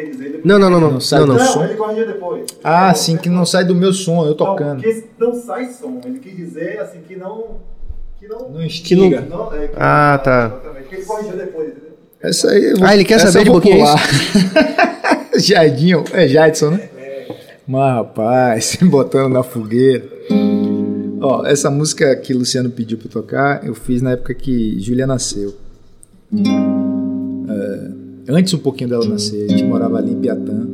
[0.43, 0.91] Não, não, não, não.
[0.93, 1.35] Não sai não, não.
[1.35, 1.63] do Não, som?
[1.63, 2.45] ele corrigiu depois.
[2.63, 4.81] Ah, sim, que não sai do meu som, eu Não, tocando.
[4.81, 5.99] que não sai som.
[6.05, 7.57] Ele quis dizer assim que não.
[8.19, 8.39] Que não.
[8.39, 9.21] Não Que não- instiga.
[9.29, 10.45] não- é, que- Ah, tá.
[10.61, 10.87] Exatamente.
[10.89, 11.89] Que ele corrigiu depois, entendeu?
[12.21, 13.95] Essa aí vou, Ah, ele quer saber de vou pouquinho, é.
[15.39, 16.89] Jadinho, é Jadson, né?
[17.67, 20.03] Mas rapaz, botando na fogueira.
[21.21, 25.53] Ó, essa música que Luciano pediu pra tocar, eu fiz na época que Júlia nasceu.
[27.49, 30.67] É, antes um pouquinho dela nascer, a gente morava ali em Piatã.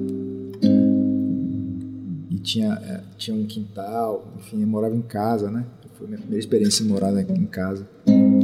[2.30, 5.66] E tinha, é, tinha um quintal, enfim, eu morava em casa, né?
[5.98, 7.86] Foi minha primeira experiência em morar em casa.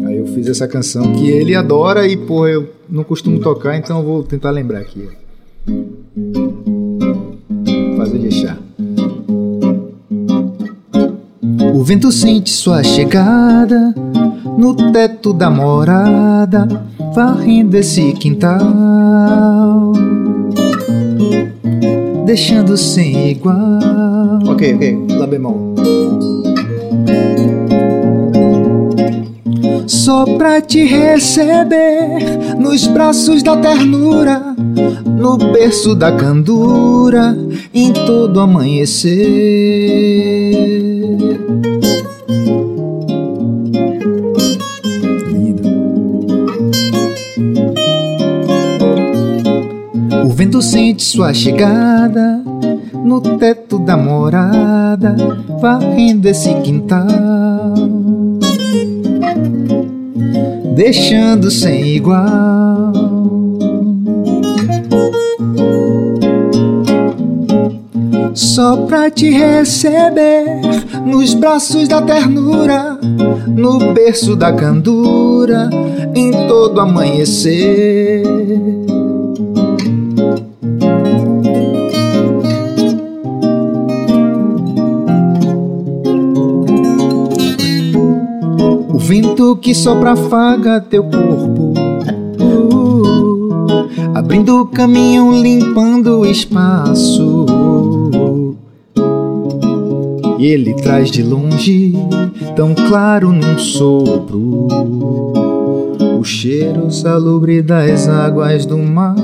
[0.06, 4.00] Aí eu fiz essa canção que ele adora e, porra, eu não costumo tocar, então
[4.00, 5.08] eu vou tentar lembrar aqui.
[7.96, 8.58] Fazer de chá.
[11.74, 13.94] O vento sente sua chegada
[14.58, 16.68] no teto da morada,
[17.14, 19.94] varrendo esse quintal,
[22.26, 23.56] deixando sem igual.
[24.48, 25.06] Ok, ok.
[25.18, 25.76] Lá bemol.
[29.88, 34.56] Só pra te receber nos braços da ternura,
[35.06, 37.38] no berço da candura,
[37.74, 39.16] em todo amanhecer.
[50.46, 52.40] Vento sente sua chegada
[52.94, 55.16] no teto da morada,
[55.60, 57.08] varrendo esse quintal,
[60.76, 62.94] deixando sem igual.
[68.36, 70.62] Só pra te receber
[71.06, 73.00] nos braços da ternura,
[73.48, 75.70] no berço da candura,
[76.14, 78.24] em todo amanhecer.
[89.06, 91.76] Vento que sopra afaga teu corpo,
[92.42, 97.46] uh, abrindo caminho, limpando o espaço.
[100.40, 101.94] E ele traz de longe,
[102.56, 104.68] tão claro num sopro,
[106.20, 109.16] o cheiro salubre das águas do mar.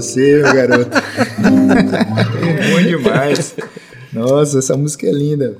[0.00, 0.90] Você, meu garoto.
[2.72, 3.54] bom demais.
[4.12, 5.56] Nossa, essa música é linda.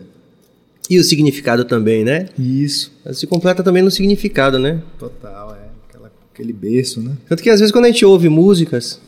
[0.89, 2.27] E o significado também, né?
[2.39, 2.93] Isso.
[3.05, 4.81] Ela se completa também no significado, né?
[4.99, 5.67] Total, é.
[5.89, 7.13] Aquela- aquele berço, né?
[7.29, 9.01] Tanto que às vezes quando a gente ouve músicas.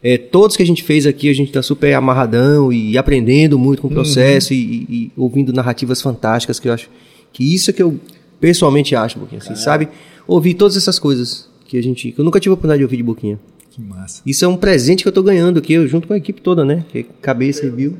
[0.00, 3.82] é, todos que a gente fez aqui, a gente tá super amarradão e aprendendo muito
[3.82, 6.88] com o processo e, e- e ouvindo narrativas fantásticas, que eu acho
[7.32, 7.98] que isso é que eu
[8.40, 9.88] pessoalmente acho, Boquinha, assim, sabe?
[10.26, 12.12] Ouvir todas essas coisas que a gente.
[12.12, 13.38] que eu nunca tive a oportunidade de ouvir de Boquinha.
[13.70, 14.22] Que massa.
[14.24, 16.64] Isso é um presente que eu tô ganhando aqui, eu junto com a equipe toda,
[16.64, 16.84] né?
[16.92, 17.96] Que é Cabeça Review.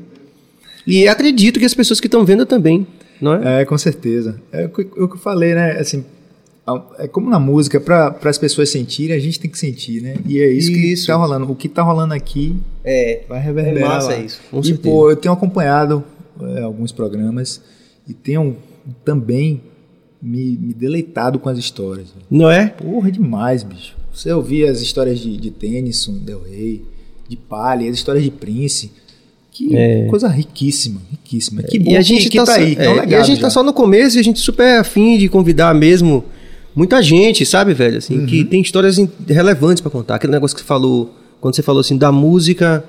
[0.85, 2.85] E acredito que as pessoas que estão vendo também,
[3.23, 3.61] não é?
[3.61, 4.39] É, com certeza.
[4.51, 5.79] É o que eu falei, né?
[5.79, 6.03] Assim,
[6.97, 10.15] é como na música, para as pessoas sentirem, a gente tem que sentir, né?
[10.25, 11.07] E é isso, que Isso.
[11.07, 11.51] tá rolando.
[11.51, 13.21] O que tá rolando aqui É.
[13.27, 13.91] vai reverberar.
[13.91, 14.17] É massa lá.
[14.17, 14.89] isso, com e, certeza.
[14.89, 16.03] pô, eu tenho acompanhado
[16.41, 17.61] é, alguns programas
[18.07, 18.57] e tenho
[19.03, 19.61] também
[20.21, 22.13] me, me deleitado com as histórias.
[22.29, 22.67] Não é?
[22.67, 23.95] Porra, é demais, bicho.
[24.13, 26.85] Você ouvir as histórias de, de Tennyson, Del Rey,
[27.27, 28.91] de Palha, as histórias de Prince.
[29.53, 31.61] Que coisa riquíssima, riquíssima.
[31.61, 31.93] Que bom É.
[31.93, 33.51] e a gente que, tá, tá aí, é um é, e a gente tá já.
[33.51, 36.23] só no começo e a gente super afim de convidar mesmo
[36.75, 37.99] muita gente, sabe, velho?
[37.99, 38.25] Assim, Uhum.
[38.25, 38.97] que tem histórias
[39.27, 40.15] relevantes pra contar.
[40.15, 42.83] Aquele negócio que você falou, quando você falou assim, da música,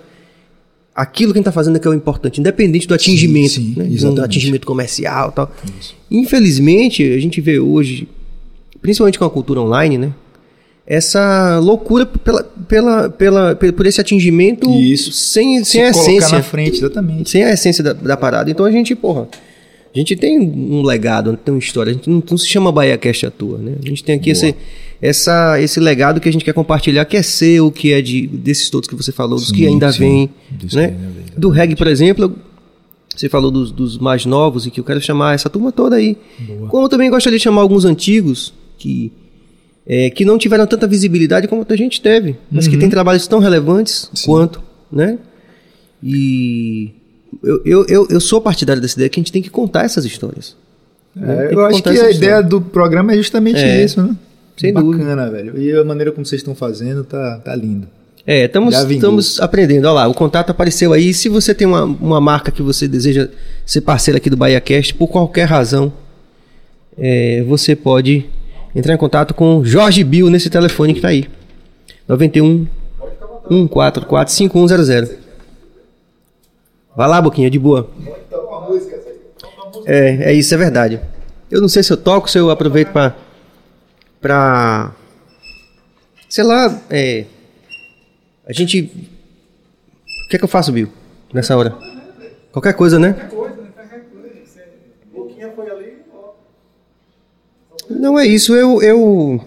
[0.95, 3.75] aquilo que a gente tá fazendo é que é o importante, independente do atingimento, sim,
[3.77, 3.85] né?
[3.85, 5.53] Do atingimento comercial e tal.
[6.11, 8.09] Infelizmente, a gente vê hoje,
[8.81, 10.13] principalmente com a cultura online, né?
[10.87, 15.13] Essa loucura pela, pela, pela, pe- por esse atingimento Isso.
[15.13, 17.31] sem, Se sem a colocar essência na frente, exatamente.
[17.31, 18.51] sem a essência da, da parada.
[18.51, 19.27] Então a gente, porra,
[19.95, 21.91] a gente tem um legado, tem uma história.
[21.91, 23.77] A gente não, não se chama BahiaCast à toa, né?
[23.83, 24.55] A gente tem aqui esse,
[25.01, 28.69] essa, esse legado que a gente quer compartilhar, que é seu, que é de, desses
[28.69, 29.99] todos que você falou, dos que Sim, ainda sim.
[30.01, 30.85] vêm, Dos que né?
[30.87, 32.37] ainda vêm, Do reggae, por exemplo,
[33.17, 36.15] você falou dos, dos mais novos e que eu quero chamar essa turma toda aí.
[36.69, 39.11] Como eu também gostaria de chamar alguns antigos que
[39.87, 42.73] é, que não tiveram tanta visibilidade como a gente teve, mas Uhum.
[42.73, 45.19] que têm trabalhos tão relevantes quanto, né?
[46.03, 46.91] E
[47.43, 50.05] eu, eu, eu, eu sou partidário dessa ideia que a gente tem que contar essas
[50.05, 50.57] histórias.
[51.15, 51.45] né?
[51.45, 52.15] É, Tem eu acho que a história.
[52.15, 54.15] ideia do programa é justamente É, isso, né?
[54.57, 55.59] sem Bacana, velho.
[55.61, 57.89] E a maneira como vocês estão fazendo tá, tá lindo.
[58.27, 59.85] É, estamos, estamos aprendendo.
[59.87, 61.13] Olha lá, o contato apareceu aí.
[61.13, 63.29] Se você tem uma, uma marca que você deseja
[63.67, 65.93] ser parceiro aqui do BahiaCast, por qualquer razão,
[66.97, 68.27] é, você pode
[68.75, 71.29] entrar em contato com Jorge Bill nesse telefone que tá aí.
[72.09, 72.67] 91
[73.49, 75.19] 144 5100.
[76.97, 77.91] Vai lá, Boquinha, de boa.
[79.87, 81.01] É, é isso, é verdade.
[81.51, 83.15] Eu não sei se eu toco, se eu aproveito pra.
[84.21, 84.93] pra.
[86.29, 87.25] Sei lá, é.
[88.47, 88.81] A gente.
[88.81, 90.89] O que é que eu faço, Bill?
[91.33, 91.77] Nessa hora?
[92.53, 93.29] Qualquer coisa, né?
[95.13, 96.31] Boquinha foi ali, ó.
[97.91, 99.41] Não é isso, eu, eu.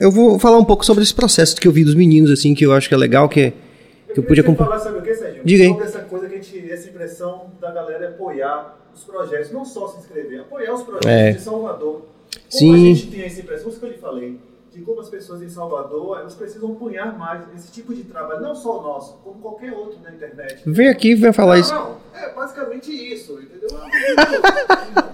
[0.00, 2.64] Eu vou falar um pouco sobre esse processo que eu vi dos meninos, assim, que
[2.64, 3.56] eu acho que é legal, que, é- que
[4.12, 4.68] eu podia queria acompanhar.
[4.70, 5.42] falar sobre o que, Sérgio?
[5.44, 5.70] Diga aí.
[5.70, 9.88] Sobre essa coisa que a gente, essa impressão da galera apoiar os projetos, não só
[9.88, 11.32] se inscrever, apoiar os projetos É.
[11.32, 12.02] de Salvador.
[12.02, 12.04] Como
[12.48, 12.74] Sim.
[12.74, 14.36] a gente tem essa impressão, isso que eu lhe falei,
[14.78, 18.54] de como as pessoas em Salvador, elas precisam apoiar mais esse tipo de trabalho, não
[18.54, 20.62] só o nosso, como qualquer outro na internet.
[20.64, 21.74] Vem aqui, vem falar não, isso.
[21.74, 23.68] não, é basicamente isso, entendeu?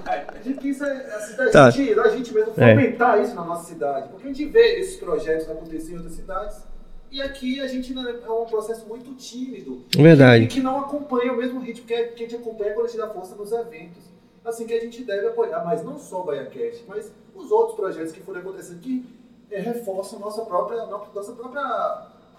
[0.06, 1.70] A gente quis é, assim, da, Tá.
[1.70, 2.74] gente, da gente mesmo É.
[2.74, 6.62] fomentar isso na nossa cidade, porque a gente vê esses projetos acontecerem em outras cidades
[7.10, 10.44] e aqui a gente né, é um processo muito tímido Verdade.
[10.44, 12.88] e que não acompanha o mesmo ritmo que a, que a gente acompanha quando a
[12.88, 14.02] gente dá força nos eventos.
[14.44, 18.12] Assim que a gente deve apoiar, mas não só o BaiaCast, mas os outros projetos
[18.12, 19.06] que forem acontecendo que
[19.54, 21.62] é, reforçam nossa própria, nossa própria,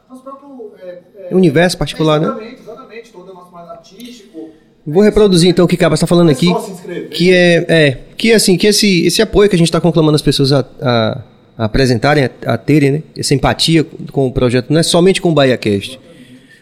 [0.09, 0.99] nosso próprio é,
[1.31, 2.27] é, Universo particular, né?
[2.27, 4.49] exatamente, Exatamente, todo o nosso mais artístico.
[4.85, 6.47] Vou reproduzir então o que o Cabas está falando É aqui.
[7.09, 10.21] Que é, é que assim, que esse, esse apoio que a gente está conclamando as
[10.21, 11.21] pessoas a, a-
[11.57, 13.03] a apresentarem, a, a terem, né?
[13.17, 15.99] Essa empatia com, com o projeto, não é somente com o BahiaCast.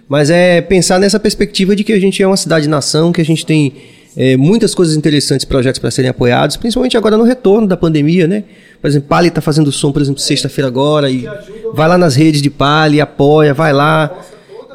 [0.07, 3.45] Mas é pensar nessa perspectiva de que a gente é uma cidade-nação, que a gente
[3.45, 3.73] tem
[4.15, 8.43] é, muitas coisas interessantes, projetos para serem apoiados, principalmente agora no retorno da pandemia, né?
[8.81, 11.25] Por exemplo, Pali está fazendo som, por exemplo, sexta-feira agora, e
[11.73, 14.11] vai lá nas redes de Pali, apoia, vai lá,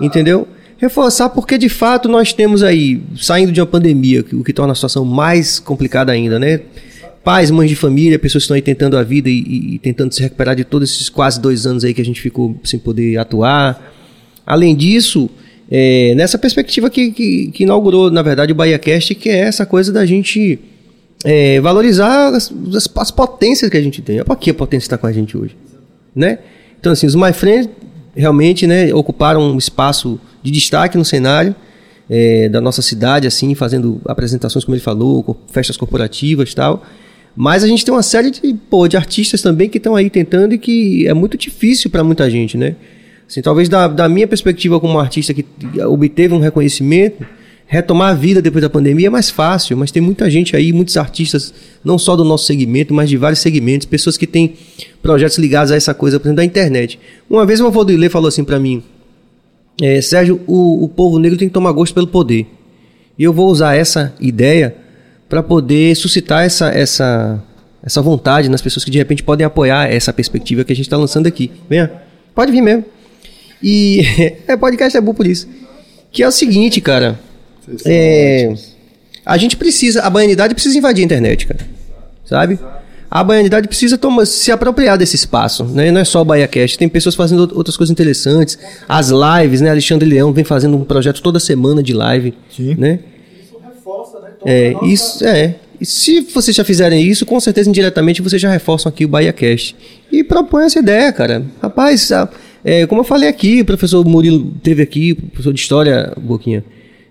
[0.01, 0.49] entendeu?
[0.79, 4.75] Reforçar porque de fato nós temos aí, saindo de uma pandemia, o que torna a
[4.75, 6.61] situação mais complicada ainda, né?
[7.25, 10.23] Pais, mães de família, pessoas que estão aí tentando a vida e, e- tentando se
[10.23, 13.93] recuperar de todos esses quase dois anos aí que a gente ficou sem poder atuar.
[14.47, 15.29] Além disso,
[15.71, 19.93] é, nessa perspectiva que, que, que inaugurou, na verdade, o BahiaCast, que é essa coisa
[19.93, 20.59] da gente
[21.25, 24.17] é, valorizar as, as, as potências que a gente tem.
[24.17, 25.57] Olha aqui a potência está com a gente hoje.
[26.15, 26.39] Né?
[26.81, 27.69] Então, assim, os My Friends
[28.17, 31.55] realmente né, ocuparam um espaço de destaque no cenário
[32.09, 36.83] é, da nossa cidade, assim, fazendo apresentações, como ele falou, festas corporativas e tal.
[37.37, 40.55] Mas a gente tem uma série de, pô, de artistas também que estão aí tentando
[40.55, 42.75] e que é muito difícil para muita gente, né?
[43.29, 45.45] Assim, talvez da, da minha perspectiva como artista que
[45.87, 47.27] obteve um reconhecimento,
[47.67, 50.97] retomar a vida depois da pandemia é mais fácil, mas tem muita gente aí, muitos
[50.97, 51.53] artistas,
[51.85, 54.55] não só do nosso segmento, mas de vários segmentos, pessoas que têm
[55.03, 56.99] projetos ligados a essa coisa, por exemplo, da internet.
[57.29, 58.83] Uma vez o avô do Ilê falou assim para mim,
[59.81, 62.47] é, Sérgio, o, o povo negro tem que tomar gosto pelo poder.
[63.19, 64.75] E eu vou usar essa ideia
[65.29, 67.45] para poder suscitar essa, essa,
[67.83, 70.97] essa vontade nas pessoas que de repente podem apoiar essa perspectiva que a gente está
[70.97, 71.51] lançando aqui.
[71.69, 71.93] Venha,
[72.35, 72.85] pode vir mesmo.
[73.63, 74.03] E
[74.47, 75.49] é podcast é bom por isso.
[76.13, 77.19] Que é o seguinte, cara.
[77.85, 78.55] É,
[79.25, 81.61] a gente precisa, a baianidade precisa invadir a internet, cara.
[82.25, 82.59] Sabe?
[83.11, 85.91] A baianidade precisa tomar, se apropriar desse espaço, né?
[85.91, 88.59] Não é só o BaiaCast, tem pessoas fazendo out- outras coisas interessantes.
[88.89, 89.71] As lives, né?
[89.71, 92.75] Alexandre Leão vem fazendo um projeto toda semana de live, Sim.
[92.77, 92.99] né?
[93.43, 94.29] Isso reforça, né?
[94.37, 95.55] Então, É, nossa- isso é.
[95.81, 99.75] E se vocês já fizerem isso, com certeza indiretamente vocês já reforçam aqui o BahiaCast.
[100.13, 101.45] E propõe essa ideia, cara.
[101.63, 102.29] Rapaz, a-
[102.65, 106.65] é, como eu falei aqui, o professor Murilo teve aqui, professor de História, Boquinha,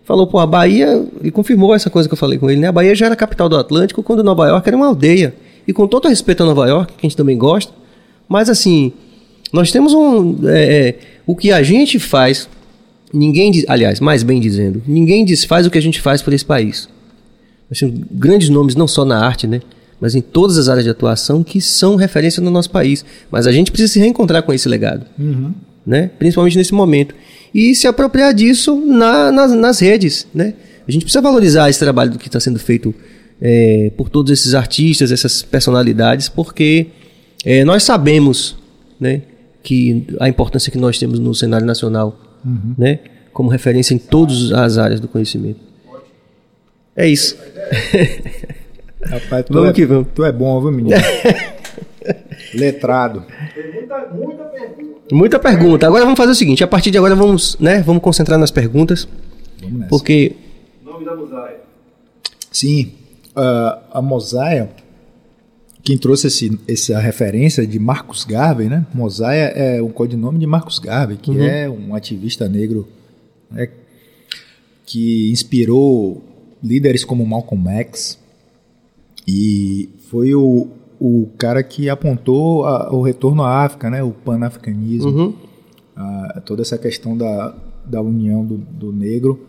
[0.04, 2.68] falou, pô, a Bahia, e confirmou essa coisa que eu falei com ele, né?
[2.68, 5.34] A Bahia já era capital do Atlântico, quando Nova York era uma aldeia.
[5.68, 7.74] E com todo respeito a Nova York, que a gente também gosta,
[8.28, 8.94] mas assim,
[9.52, 10.48] nós temos um.
[10.48, 10.96] é, é,
[11.26, 12.48] o que a gente faz,
[13.14, 16.46] ninguém diz, aliás, mais bem dizendo, ninguém desfaz o que a gente faz por esse
[16.46, 16.88] país.
[17.70, 19.62] Nós temos grandes nomes não só na arte, né?
[20.00, 23.04] Mas em todas as áreas de atuação que são referência no nosso país.
[23.32, 25.06] Mas a gente precisa se reencontrar com esse legado.
[25.86, 26.12] Né?
[26.20, 27.16] Principalmente nesse momento.
[27.54, 30.28] E se apropriar disso na- nas, nas redes.
[30.34, 30.54] Né?
[30.88, 32.94] A gente precisa valorizar esse trabalho do que está sendo feito
[33.42, 36.88] é, por todos esses artistas, essas personalidades, porque
[37.46, 38.56] é, nós sabemos
[39.00, 39.22] né,
[39.64, 42.20] que a importância que nós temos no cenário nacional,
[42.78, 43.00] né,
[43.34, 45.60] como referência em todas as áreas do conhecimento.
[46.96, 47.38] É isso.
[49.10, 50.08] Rapaz, tu, Vamos é, que vamos.
[50.14, 50.96] tu é bom, viu, menino?
[52.54, 53.24] Letrado.
[53.54, 55.16] Tem muita, muita pergunta.
[55.16, 55.88] Muita pergunta.
[55.88, 59.08] Agora vamos fazer o seguinte: a partir de agora vamos, né, vamos concentrar nas perguntas,
[59.62, 59.90] Vamos nessa.
[59.90, 60.36] porque
[60.84, 61.58] Nome da Musaia.
[62.52, 62.92] Sim,
[63.36, 64.70] ah, a Mosaia,
[65.84, 68.86] quem trouxe esse, essa referência de Marcus Garvey, né?
[68.94, 72.88] Mosaia é o codinome de Marcus Garvey, que é um ativista negro
[73.52, 73.70] né,
[74.86, 76.24] que inspirou
[76.64, 78.18] líderes como Malcolm X
[79.28, 80.68] e foi o,
[81.00, 84.02] o cara que apontou a- o retorno à África, né?
[84.04, 85.34] O panafricanismo Uhum.
[85.96, 87.54] a- toda essa questão da,
[87.86, 89.40] da união do, do negro,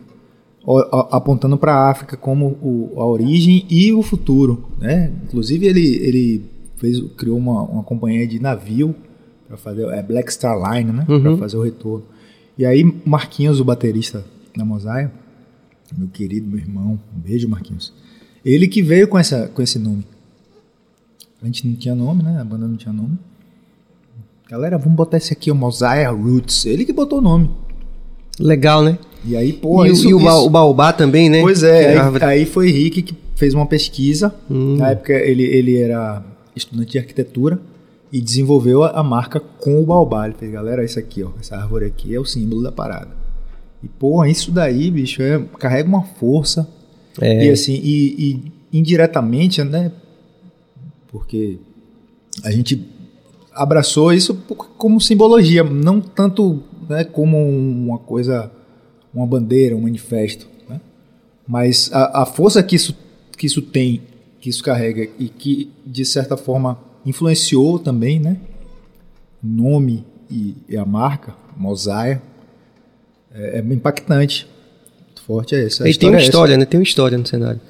[0.92, 4.68] a- apontando para a África como o- a origem e o futuro.
[4.78, 5.12] Né?
[5.24, 6.44] Inclusive, ele, ele
[6.76, 8.94] fez, criou uma, uma companhia de navio
[9.46, 11.06] para fazer é Black Star Line, né?
[11.08, 11.22] Uhum.
[11.22, 12.04] para fazer o retorno.
[12.58, 14.24] E aí, Marquinhos, o baterista
[14.56, 15.10] da Mosaia,
[15.96, 17.94] meu querido, meu irmão, um beijo, Marquinhos.
[18.44, 20.04] Ele que veio com, essa, com esse nome.
[21.42, 22.38] A gente não tinha nome, né?
[22.40, 23.18] A banda não tinha nome.
[24.50, 26.64] Galera, vamos botar esse aqui, o Mosiah Roots.
[26.66, 27.50] Ele que botou o nome.
[28.40, 28.96] legal, né?
[29.24, 31.40] E aí, pô, e o- isso, e o, isso- o baobá também, né?
[31.42, 34.32] Pois é, aí, árvore- aí foi Rick que fez uma pesquisa.
[34.76, 36.22] Na época ele, ele era
[36.54, 37.60] estudante de arquitetura
[38.12, 40.26] e desenvolveu a, a marca com o baobá.
[40.26, 43.10] Ele fez, galera, isso aqui, ó, essa árvore aqui é o símbolo da parada.
[43.82, 46.68] E, pô, isso daí, bicho, é, carrega uma força.
[47.20, 47.46] É.
[47.46, 49.92] E assim, e, e indiretamente, né?
[51.08, 51.58] Porque
[52.44, 52.86] a gente
[53.52, 54.34] abraçou isso
[54.76, 58.50] como simbologia, não tanto né, como uma coisa,
[59.12, 60.80] uma bandeira, um manifesto, né?
[61.46, 62.96] Mas a, a força que isso,
[63.36, 64.02] que isso tem,
[64.40, 68.36] que isso carrega e que de certa forma influenciou também, né?
[69.42, 72.22] Nome e, e a marca, Mosaia,
[73.32, 74.48] é, é impactante.
[75.28, 75.86] Forte é essa.
[75.86, 76.24] a tem uma é essa.
[76.24, 76.64] história, né?
[76.64, 77.60] Tem uma história no cenário.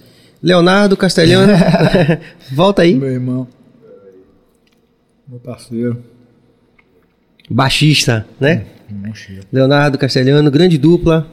[0.41, 1.53] Leonardo Castelhano,
[2.53, 2.95] volta aí.
[2.95, 3.49] Meu irmão.
[5.29, 5.99] Meu parceiro.
[7.51, 8.65] Baixista, né?
[9.13, 9.41] Chega.
[9.53, 11.27] Leonardo Castelhano, grande dupla.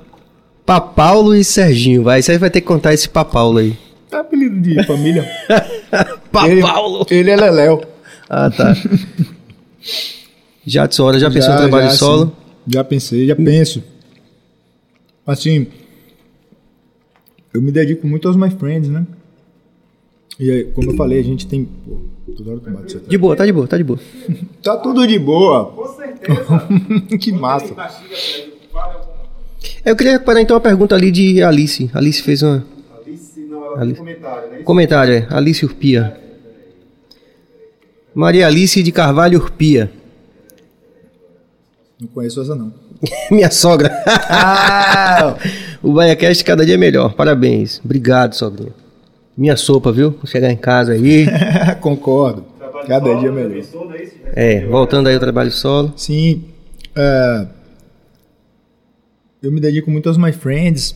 [0.65, 2.23] Papaulo e Serginho, vai.
[2.23, 3.77] Você vai ter que contar esse Papaulo aí.
[4.11, 5.30] É apelido de família.
[6.31, 7.06] Papaulo!
[7.11, 7.84] Ele, ele é Leléu.
[8.27, 8.76] Ah, tá.
[10.65, 12.26] Jadson, hora já pensou em trabalho já, solo?
[12.26, 12.73] sim.
[12.73, 13.84] Já pensei, já penso.
[15.27, 15.68] Assim,
[17.56, 19.06] eu me dedico muito aos my friends, né?
[20.38, 21.64] E aí, como eu falei, a gente tem.
[21.65, 22.02] Pô,
[22.36, 23.10] toda hora que eu bato isso aqui.
[23.10, 23.99] De boa, tá de boa, tá de boa.
[24.61, 25.65] Tá tudo de boa.
[25.68, 26.68] Com certeza.
[27.19, 27.73] que massa.
[29.86, 31.90] Eu queria reparar então a pergunta ali de Alice.
[31.94, 32.65] Alice fez uma
[33.06, 33.94] Alice, não, ela Ali.
[33.94, 34.57] tem comentário, né?
[34.64, 35.27] comentário, é.
[35.30, 36.19] Alice Urpia.
[38.14, 39.91] Maria Alice de Carvalho Urpia.
[42.02, 42.73] Não conheço essa, não.
[43.32, 43.91] Minha sogra.
[44.06, 45.38] Ah!
[45.86, 47.14] O BaiaCast cada dia é melhor.
[47.14, 47.80] Parabéns.
[47.84, 48.74] Obrigado, sogrinha.
[49.38, 50.12] Minha sopa, viu?
[50.12, 51.26] Vou chegar em casa aí.
[51.82, 52.45] Concordo.
[52.57, 53.44] Trabalho Cada solo, dia né?
[53.44, 53.66] melhor.
[53.74, 54.10] Não é?
[54.36, 55.94] É, voltando aí ao trabalho solo.
[55.95, 56.45] Sim.
[56.95, 57.48] é,
[59.44, 60.95] eu me dedico muito aos my friends.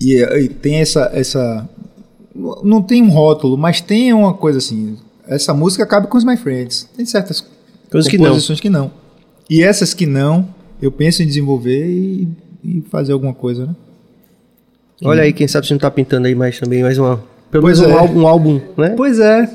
[0.00, 1.68] E, e tem essa, essa.
[2.62, 4.96] Não tem um rótulo, mas tem uma coisa assim.
[5.26, 6.88] Essa música cabe com os my friends.
[6.96, 7.44] Tem certas
[7.90, 8.26] Coisas que não.
[8.26, 8.90] composições que não.
[9.50, 10.48] E essas que não,
[10.80, 12.28] eu penso em desenvolver e,
[12.64, 13.74] e fazer alguma coisa, né?
[15.04, 17.22] Olha aí, quem sabe você não tá pintando aí mais também, mais uma.
[17.50, 18.00] Pelo Pois menos um, é.
[18.00, 18.90] álbum, um álbum, né?
[18.96, 19.48] Pois é.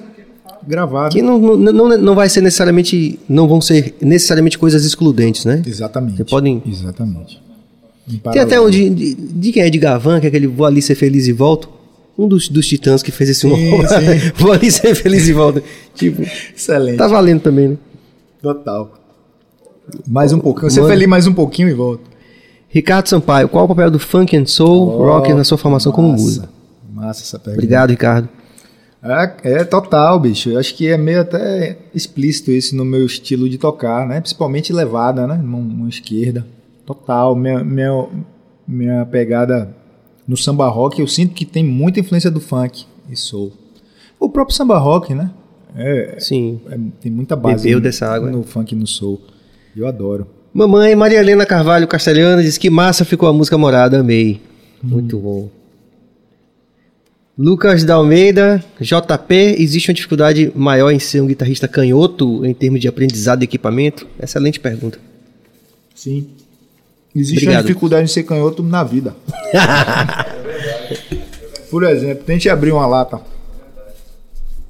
[0.68, 1.10] gravar.
[1.10, 3.18] Que não, não, não, não vai ser necessariamente.
[3.30, 5.62] Não vão ser necessariamente coisas excludentes, né?
[5.66, 6.18] Exatamente.
[6.18, 7.42] Você podem- Exatamente.
[8.10, 10.66] Em Tem até um de, de, de quem é de Gavan, que é aquele Vou
[10.66, 11.70] ali ser feliz e volto.
[12.18, 14.32] Um dos, dos titãs que fez esse Sim, sim.
[14.36, 15.62] Vou ali ser feliz e volto.
[15.94, 16.24] Tipo,
[16.56, 16.98] Excelente.
[16.98, 17.78] tá valendo também, né?
[18.42, 18.92] Total.
[20.08, 20.70] Mais um pouquinho.
[20.70, 22.04] Você feliz mais um pouquinho e volta.
[22.70, 26.48] Ricardo Sampaio, qual o papel do funk and soul rock na sua formação como músico?
[26.94, 27.64] Massa essa pergunta.
[27.64, 28.30] Obrigado, Ricardo.
[29.04, 30.50] É, é total, bicho.
[30.50, 34.20] Eu acho que é meio até explícito isso no meu estilo de tocar, né?
[34.20, 35.36] Principalmente levada, né?
[35.36, 36.46] Mão, mão esquerda.
[36.86, 37.36] Total.
[37.36, 38.08] Minha, minha,
[38.68, 39.74] minha pegada
[40.28, 43.54] no samba rock, eu sinto que tem muita influência do funk e soul.
[44.20, 45.32] O próprio samba rock, né?
[45.76, 46.60] É, Sim.
[46.70, 49.22] é- tem muita base Bebeu no, dessa água, no funk e no soul.
[49.76, 50.28] Eu adoro.
[50.58, 54.42] Mamãe Maria Helena Carvalho Castelhana diz que massa ficou a música Morada, amei.
[54.82, 55.52] Muito bom.
[57.38, 62.82] Lucas da Almeida, JP, existe uma dificuldade maior em ser um guitarrista canhoto em termos
[62.82, 64.08] de aprendizado e equipamento?
[64.20, 65.00] Excelente pergunta.
[65.94, 66.28] Sim.
[67.16, 67.58] Existe Obrigado.
[67.58, 69.16] uma dificuldade em ser canhoto na vida.
[71.70, 73.22] Por exemplo, tente abrir uma lata.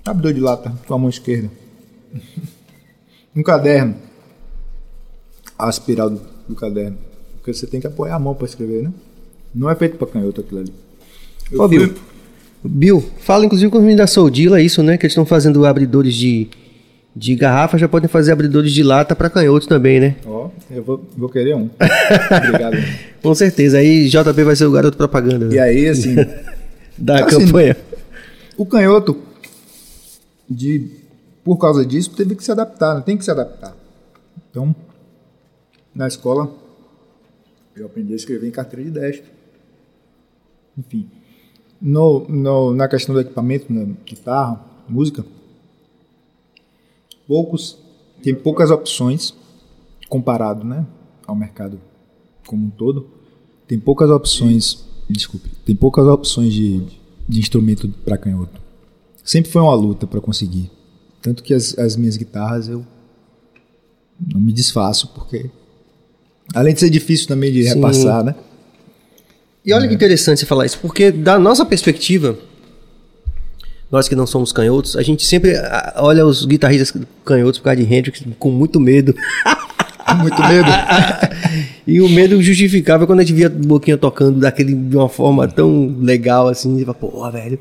[0.04, 1.50] Abridor de lata com a mão esquerda.
[3.34, 4.07] Um caderno.
[5.58, 6.98] A espiral do, do caderno.
[7.38, 8.92] Porque você tem que apoiar a mão para escrever, né?
[9.54, 10.74] Não é feito para canhoto aquilo ali.
[11.52, 11.94] Eu Ô, Bill.
[12.64, 14.98] Bill, fala inclusive com os meninos da Soldila isso, né?
[14.98, 16.50] Que eles estão fazendo abridores de,
[17.16, 20.16] de garrafa, já podem fazer abridores de lata para canhotos também, né?
[20.26, 21.70] Ó, eu vou, vou querer um.
[22.38, 22.78] Obrigado.
[23.22, 23.78] Com certeza.
[23.78, 25.60] Aí JP vai ser o garoto propaganda E né?
[25.60, 26.16] aí, assim,
[26.98, 27.78] da assim, campanha.
[28.58, 29.18] O canhoto,
[30.50, 30.90] de,
[31.44, 33.04] por causa disso, teve que se adaptar, né?
[33.06, 33.76] tem que se adaptar.
[34.50, 34.76] Então,
[35.98, 36.54] na escola,
[37.76, 39.32] eu aprendi a escrever em carteira de destro.
[40.78, 41.10] Enfim,
[41.82, 45.26] no, no, na questão do equipamento, na guitarra, música,
[47.28, 47.80] poucos,
[48.22, 49.34] tem poucas opções
[50.08, 50.86] comparado né,
[51.26, 51.82] ao mercado
[52.46, 53.08] como um todo.
[53.68, 56.86] Tem poucas opções, desculpe, tem poucas opções de,
[57.28, 58.62] de instrumento para canhoto.
[59.24, 60.70] Sempre foi uma luta para conseguir.
[61.24, 62.86] Tanto que as, as minhas guitarras eu
[64.32, 65.50] não me desfaço, porque
[66.54, 67.76] além de ser difícil também de Sim.
[67.76, 68.36] repassar, né?
[69.66, 72.38] E olha que interessante você falar isso, porque da nossa perspectiva,
[73.92, 75.54] nós que não somos canhotos, a gente sempre
[75.96, 76.94] olha os guitarristas
[77.26, 79.14] canhotos por causa de Hendrix com muito medo.
[80.22, 80.70] Muito medo.
[81.86, 85.48] e o medo justificável quando a gente via o Boquinha tocando daquele, de uma forma
[85.50, 87.60] tão legal assim, e fala, pô, velho.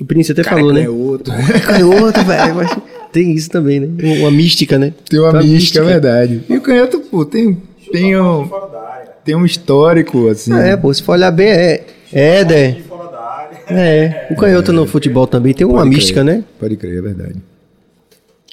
[0.00, 0.82] O Prince até falou, né?
[0.82, 1.56] É.
[1.56, 2.54] É canhoto, velho.
[2.54, 2.76] Mas
[3.10, 3.88] tem isso também, né?
[4.20, 4.92] Uma mística, né?
[5.08, 6.42] Tem uma mística, é verdade.
[6.48, 7.56] E o canhoto, pô, tem,
[7.90, 8.50] tem, um,
[9.24, 10.52] tem um histórico, assim.
[10.52, 11.86] É, pô, se for olhar bem, é.
[12.12, 12.78] É, Dé.
[13.70, 14.28] É.
[14.30, 16.36] O canhoto no futebol também tem uma mística, crer.
[16.38, 16.44] né?
[16.58, 17.36] Pode crer, é verdade.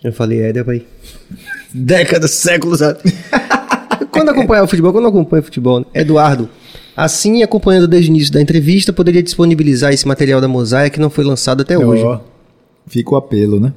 [0.03, 0.83] Eu falei, é, pai.
[1.73, 2.79] Décadas, séculos.
[2.79, 2.99] sabe?
[4.11, 5.85] quando acompanhar o futebol, quando acompanha o futebol, né?
[5.93, 6.49] Eduardo,
[6.95, 11.09] assim acompanhando desde o início da entrevista, poderia disponibilizar esse material da Mosaia que não
[11.09, 12.03] foi lançado até hoje.
[12.03, 12.19] Ó,
[12.87, 13.73] fica o apelo, né?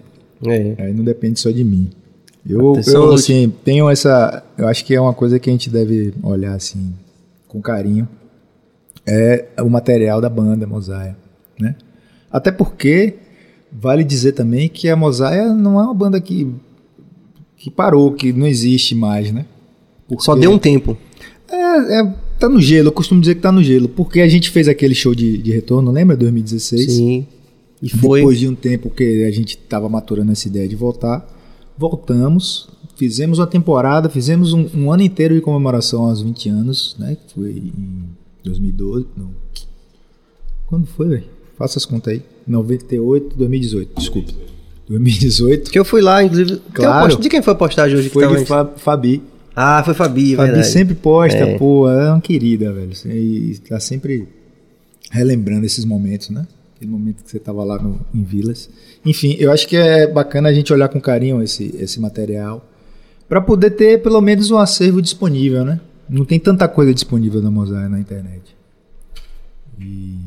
[0.46, 0.74] É.
[0.78, 1.90] Aí não depende só de mim.
[2.48, 4.42] Eu, eu assim, tenho essa.
[4.56, 6.94] Eu acho que é uma coisa que a gente deve olhar assim,
[7.46, 8.08] com carinho.
[9.06, 11.16] É o material da banda Mosaia,
[11.60, 11.76] né?
[12.30, 13.16] Até porque
[13.70, 16.50] vale dizer também que a Mosaia não é uma banda que,
[17.56, 19.44] que parou, que não existe mais, né?
[20.18, 20.96] Só Porque- deu um tempo.
[21.50, 23.88] É, é, tá no gelo, eu costumo dizer que tá no gelo.
[23.88, 26.16] Porque a gente fez aquele show de, de retorno, lembra?
[26.16, 26.92] 2016?
[26.92, 27.26] Sim.
[27.82, 28.20] E foi.
[28.20, 31.26] Depois de um tempo que a gente estava maturando essa ideia de voltar,
[31.78, 37.16] voltamos, fizemos uma temporada, fizemos um, um ano inteiro de comemoração aos 20 anos, né?
[37.16, 38.04] Que foi em
[38.44, 39.06] 2012.
[39.16, 39.30] Não.
[40.66, 41.24] Quando foi, velho?
[41.56, 42.22] Faça as contas aí.
[42.46, 44.34] 98, 2018, desculpe.
[44.88, 45.70] 2018.
[45.70, 46.52] Que eu fui lá, inclusive.
[46.54, 47.06] Uma Claro.
[47.08, 48.08] post- De quem foi a postagem hoje?
[48.08, 48.44] que Foi tava de?
[48.44, 49.22] Fa- Fabi.
[49.54, 50.68] Ah, foi Fabi, é Fabi verdade.
[50.72, 51.58] sempre posta, É.
[51.58, 52.92] pô, ela é uma querida, velho.
[53.06, 54.28] E tá sempre
[55.10, 56.46] relembrando esses momentos, né?
[56.78, 58.70] Aquele momento que você tava lá no, em Vilas.
[59.04, 62.64] Enfim, eu acho que é bacana a gente olhar com carinho esse, esse material
[63.28, 65.80] para poder ter pelo menos um acervo disponível, né?
[66.08, 68.56] Não tem tanta coisa disponível da Mosaic na internet.
[69.76, 70.20] E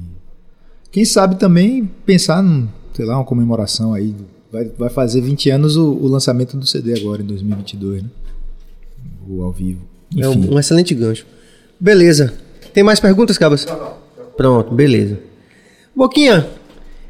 [0.91, 4.13] quem sabe também pensar, num, sei lá, uma comemoração aí.
[4.51, 8.09] Vai, vai fazer 20 anos o, o lançamento do CD agora, em 2022, né?
[9.25, 9.79] O ao vivo.
[10.17, 10.49] É Enfim.
[10.49, 11.25] um, um excelente gancho.
[11.79, 12.33] Beleza.
[12.73, 13.65] Tem mais perguntas, Cabas?
[14.35, 15.30] Pronto, beleza.
[15.95, 16.47] Boquinha,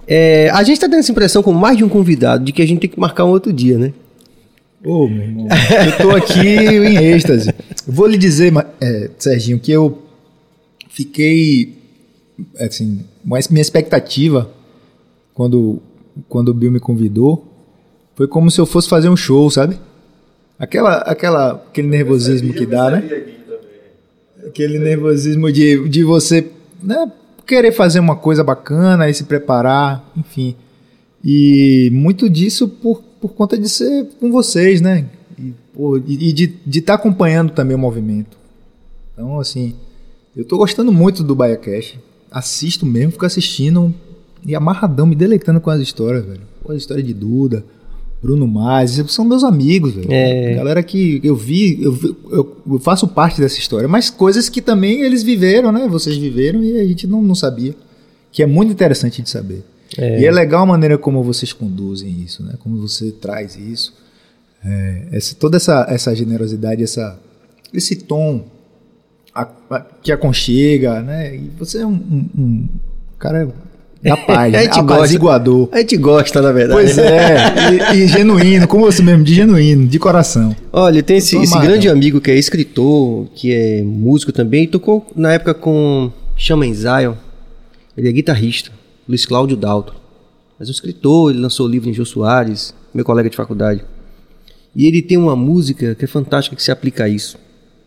[0.07, 2.65] é, a gente tá tendo essa impressão com mais de um convidado de que a
[2.65, 3.93] gente tem que marcar um outro dia, né?
[4.83, 5.47] Ô, meu irmão,
[5.85, 7.53] eu tô aqui em êxtase.
[7.87, 8.51] Vou lhe dizer,
[8.81, 10.01] é, Serginho, que eu
[10.89, 11.77] fiquei,
[12.59, 14.49] assim, mas minha expectativa
[15.33, 15.81] quando,
[16.27, 17.47] quando o Bill me convidou
[18.15, 19.79] Foi como se eu fosse fazer um show, sabe?
[20.59, 23.25] Aquela, aquela, aquele nervosismo que dá, né?
[24.45, 26.47] Aquele nervosismo de, de você
[26.83, 27.11] né,
[27.45, 30.55] querer fazer uma coisa bacana e se preparar, enfim.
[31.23, 35.05] E muito disso por, por conta de ser com vocês, né?
[35.37, 38.37] E, pô, e de estar tá acompanhando também o movimento.
[39.13, 39.75] Então, assim,
[40.35, 41.97] eu tô gostando muito do Baia Cash.
[42.31, 43.93] Assisto mesmo, fico assistindo
[44.45, 46.41] e amarradão, me deleitando com as histórias, velho.
[46.63, 47.65] Com a história de Duda,
[48.21, 50.11] Bruno Mars, são meus amigos, velho.
[50.11, 50.53] É.
[50.55, 51.97] Galera que eu vi, eu,
[52.31, 55.87] eu- eu faço parte dessa história, mas coisas que também eles viveram, né?
[55.89, 57.73] Vocês viveram e a gente não, não sabia.
[58.31, 59.63] Que é muito interessante de saber.
[60.21, 62.53] E é legal a maneira como vocês conduzem isso, né?
[62.59, 63.93] Como você traz isso.
[64.63, 67.19] É, essa- toda essa, essa generosidade, essa,
[67.73, 68.45] esse tom
[69.33, 71.35] a- a- que aconchega, né?
[71.35, 72.69] E você é um, um- um
[73.17, 73.49] cara
[74.03, 74.63] da paz, A né?
[74.63, 74.93] gente gosta.
[74.95, 75.69] apaziguador.
[75.71, 76.73] A gente gosta, na verdade.
[76.73, 80.55] Pois é, e, e genuíno, como você mesmo, de genuíno, de coração.
[80.73, 85.33] Olha, tem esse, esse grande amigo que é escritor, que é músico também, tocou na
[85.33, 87.13] época com Shaman Zion.
[87.95, 88.71] Ele é guitarrista,
[89.07, 89.93] Luiz Cláudio Dalton.
[90.57, 93.83] Mas um escritor, ele lançou livro em Jô Soares, meu colega de faculdade.
[94.75, 97.37] E ele tem uma música que é fantástica que se aplica a isso,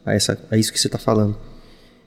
[0.05, 1.37] a, essa, a isso que você está falando.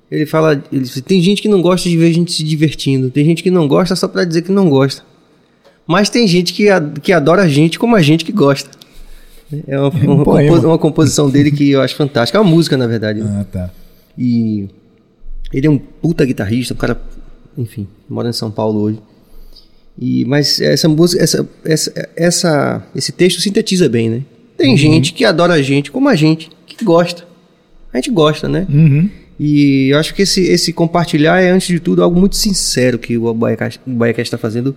[0.10, 3.10] Ele fala, ele diz, tem gente que não gosta de ver a gente se divertindo,
[3.12, 5.04] tem gente que não gosta só para dizer que não gosta.
[5.86, 8.70] Mas tem gente que, a- que adora a gente como a gente que gosta.
[9.68, 10.56] É uma, uma, poema.
[10.56, 12.38] compo- uma composição dele que eu acho fantástica.
[12.38, 13.22] É uma música, na verdade.
[13.22, 13.70] Ah, tá.
[14.18, 14.68] E
[15.54, 17.00] ele é um puta guitarrista, um cara,
[17.58, 19.00] enfim, mora em São Paulo hoje.
[20.00, 24.22] E, mas essa música, essa, essa, essa, esse texto sintetiza bem, né?
[24.58, 27.26] Tem gente que adora a gente como a gente, que gosta.
[27.94, 28.66] A gente gosta, né?
[28.70, 29.10] Uhum.
[29.40, 33.18] E eu acho que esse, esse compartilhar é, antes de tudo, algo muito sincero que
[33.18, 33.80] o Baiacast
[34.18, 34.76] está fazendo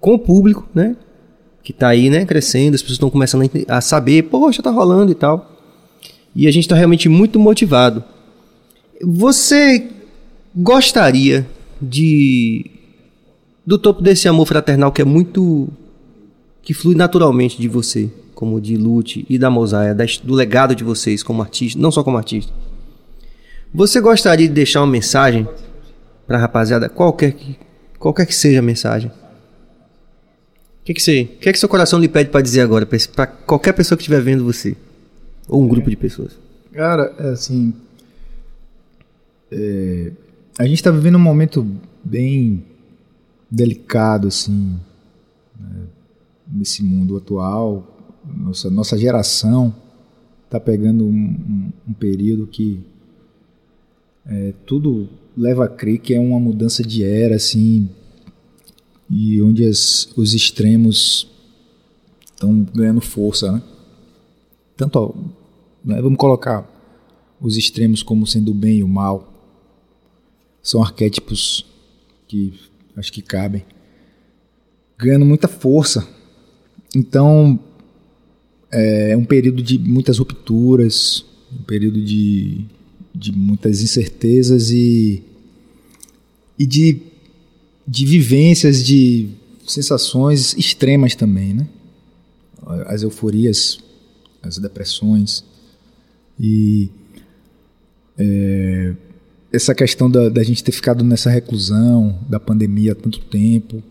[0.00, 0.96] com o público, né?
[1.62, 2.24] Que tá aí, né?
[2.24, 5.58] Crescendo, as pessoas estão começando a saber, poxa, tá rolando e tal.
[6.34, 8.02] E a gente está realmente muito motivado.
[9.02, 9.88] Você
[10.54, 11.46] gostaria
[11.80, 12.70] de.
[13.66, 15.68] do topo desse amor fraternal que é muito.
[16.62, 21.22] que flui naturalmente de você, como de Lute e da Mosaia, do legado de vocês
[21.22, 22.52] como artista, não só como artista.
[23.72, 25.48] Você gostaria de deixar uma mensagem
[26.26, 27.56] pra rapaziada, qualquer que,
[27.98, 29.10] qualquer que seja a mensagem?
[29.10, 32.86] O que, que, você, o que, é que seu coração lhe pede pra dizer agora,
[33.14, 34.76] pra qualquer pessoa que estiver vendo você?
[35.48, 36.38] Ou um grupo de pessoas?
[36.72, 37.72] Cara, é assim.
[39.52, 40.12] é,
[40.58, 41.66] a gente está vivendo um momento
[42.02, 42.64] bem
[43.50, 44.78] delicado, assim,
[45.58, 45.82] né,
[46.50, 47.86] nesse mundo atual.
[48.24, 49.74] Nossa, nossa geração
[50.44, 52.80] está pegando um, um- um período que
[54.30, 57.88] é, tudo leva a crer que é uma mudança de era, assim,
[59.10, 61.28] e onde as- os extremos
[62.24, 63.62] estão ganhando força, né?
[64.76, 65.14] Tanto ao-
[65.84, 66.68] né, vamos colocar
[67.40, 69.26] os extremos como sendo o bem e o mal.
[70.62, 71.66] São arquétipos
[72.28, 72.54] que
[72.96, 73.64] acho que cabem.
[74.98, 76.06] Ganhando muita força.
[76.94, 77.58] Então,
[78.70, 82.64] é um período de muitas rupturas, um período de,
[83.20, 85.22] de muitas incertezas e,
[86.58, 87.02] e de,
[87.86, 89.28] de vivências, de
[89.66, 91.68] sensações extremas também, né?
[92.86, 93.78] As euforias,
[94.42, 95.44] as depressões
[96.38, 96.88] e
[98.16, 98.94] é,
[99.52, 103.82] essa questão da, da gente ter ficado nessa reclusão da pandemia há tanto tempo,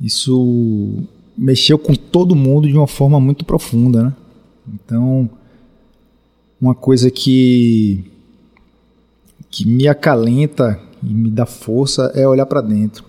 [0.00, 1.02] isso
[1.36, 4.16] mexeu com todo mundo de uma forma muito profunda, né?
[4.74, 5.28] Então,
[6.60, 8.04] uma coisa que
[9.58, 13.04] que me acalenta e me dá força é olhar para dentro,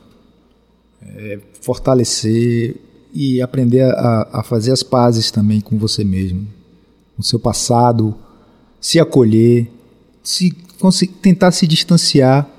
[1.00, 2.76] é fortalecer
[3.14, 6.48] e aprender a, a fazer as pazes também com você mesmo,
[7.16, 8.16] com seu passado,
[8.82, 9.70] se acolher,
[10.24, 10.50] se
[11.22, 12.50] tentar se distanciar,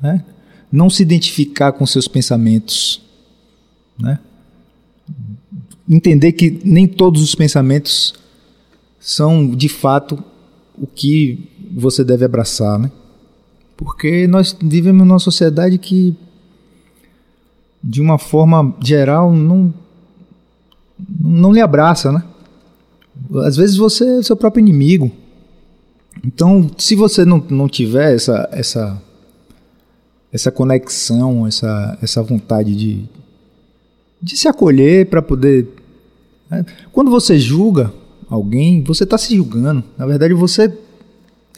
[0.00, 0.24] né?
[0.70, 3.02] não se identificar com seus pensamentos,
[3.98, 4.20] né?
[5.90, 8.14] entender que nem todos os pensamentos
[9.00, 10.22] são de fato
[10.78, 12.88] o que você deve abraçar, né?
[13.76, 16.16] Porque nós vivemos numa sociedade que,
[17.82, 19.72] de uma forma geral, não
[21.20, 22.22] não lhe abraça, né?
[23.44, 25.10] Às vezes você é seu próprio inimigo.
[26.24, 29.02] Então, se você não, não tiver essa, essa,
[30.32, 33.04] essa conexão, essa, essa vontade de,
[34.22, 35.68] de se acolher para poder.
[36.50, 36.64] né?
[36.92, 37.92] Quando você julga
[38.28, 39.84] alguém, você está se julgando.
[39.96, 40.76] Na verdade, você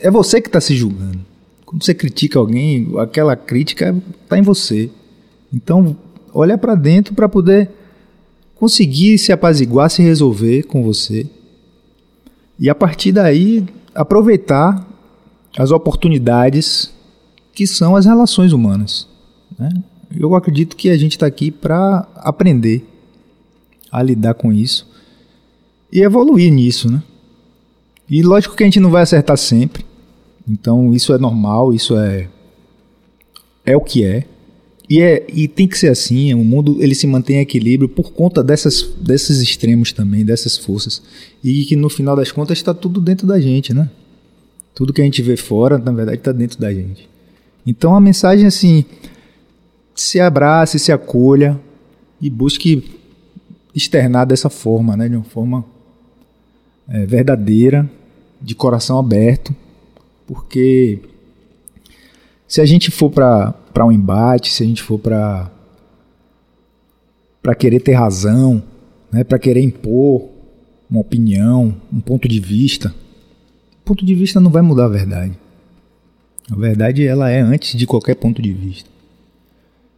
[0.00, 1.20] é você que está se julgando.
[1.68, 4.88] Quando você critica alguém, aquela crítica está em você.
[5.52, 5.94] Então,
[6.32, 7.70] olha para dentro para poder
[8.54, 11.26] conseguir se apaziguar, se resolver com você.
[12.58, 14.82] E a partir daí, aproveitar
[15.58, 16.90] as oportunidades
[17.52, 19.06] que são as relações humanas.
[19.58, 19.68] Né?
[20.18, 22.82] Eu acredito que a gente está aqui para aprender
[23.92, 24.88] a lidar com isso
[25.92, 27.02] e evoluir nisso, né?
[28.08, 29.84] E lógico que a gente não vai acertar sempre.
[30.48, 32.28] Então isso é normal, isso é
[33.64, 34.24] é o que é.
[34.88, 38.12] E, é, e tem que ser assim, o mundo ele se mantém em equilíbrio por
[38.12, 41.02] conta dessas, desses extremos também, dessas forças.
[41.44, 43.90] E que no final das contas está tudo dentro da gente, né?
[44.74, 47.06] Tudo que a gente vê fora, na verdade, está dentro da gente.
[47.66, 48.86] Então a mensagem assim,
[49.94, 51.60] se abrace, se acolha
[52.18, 52.82] e busque
[53.74, 55.10] externar dessa forma, né?
[55.10, 55.64] De uma forma
[56.88, 57.88] é, verdadeira,
[58.40, 59.54] de coração aberto,
[60.28, 61.00] porque
[62.46, 65.50] se a gente for para um embate, se a gente for para
[67.42, 68.62] para querer ter razão,
[69.10, 70.28] né, para querer impor
[70.90, 72.94] uma opinião, um ponto de vista,
[73.80, 75.32] o ponto de vista não vai mudar a verdade.
[76.50, 78.90] A verdade ela é antes de qualquer ponto de vista.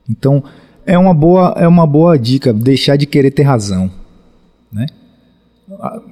[0.08, 0.44] Então
[0.86, 3.90] é uma boa é uma boa dica deixar de querer ter razão?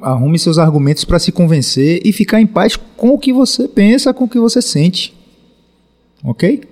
[0.01, 4.15] Arrume seus argumentos para se convencer e ficar em paz com o que você pensa,
[4.15, 5.15] com o que você sente.
[6.23, 6.63] Ok?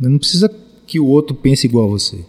[0.00, 0.50] Não precisa
[0.86, 2.24] que o outro pense igual a você.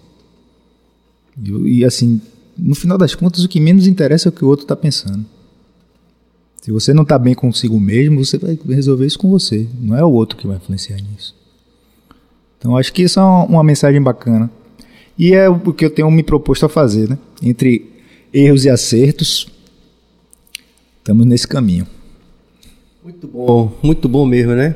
[1.42, 2.22] E, e assim,
[2.58, 5.26] no final das contas, o que menos interessa é o que o outro está pensando.
[6.62, 9.68] Se você não está bem consigo mesmo, você vai resolver isso com você.
[9.80, 11.36] Não é o outro que vai influenciar nisso.
[12.58, 14.50] Então, acho que isso é uma, mensagem bacana.
[15.16, 17.20] E é o que eu tenho me proposto a fazer, né?
[17.44, 17.88] Entre
[18.34, 19.48] erros e acertos,
[21.06, 21.86] estamos nesse caminho.
[23.04, 24.74] Muito bom, muito bom mesmo, né?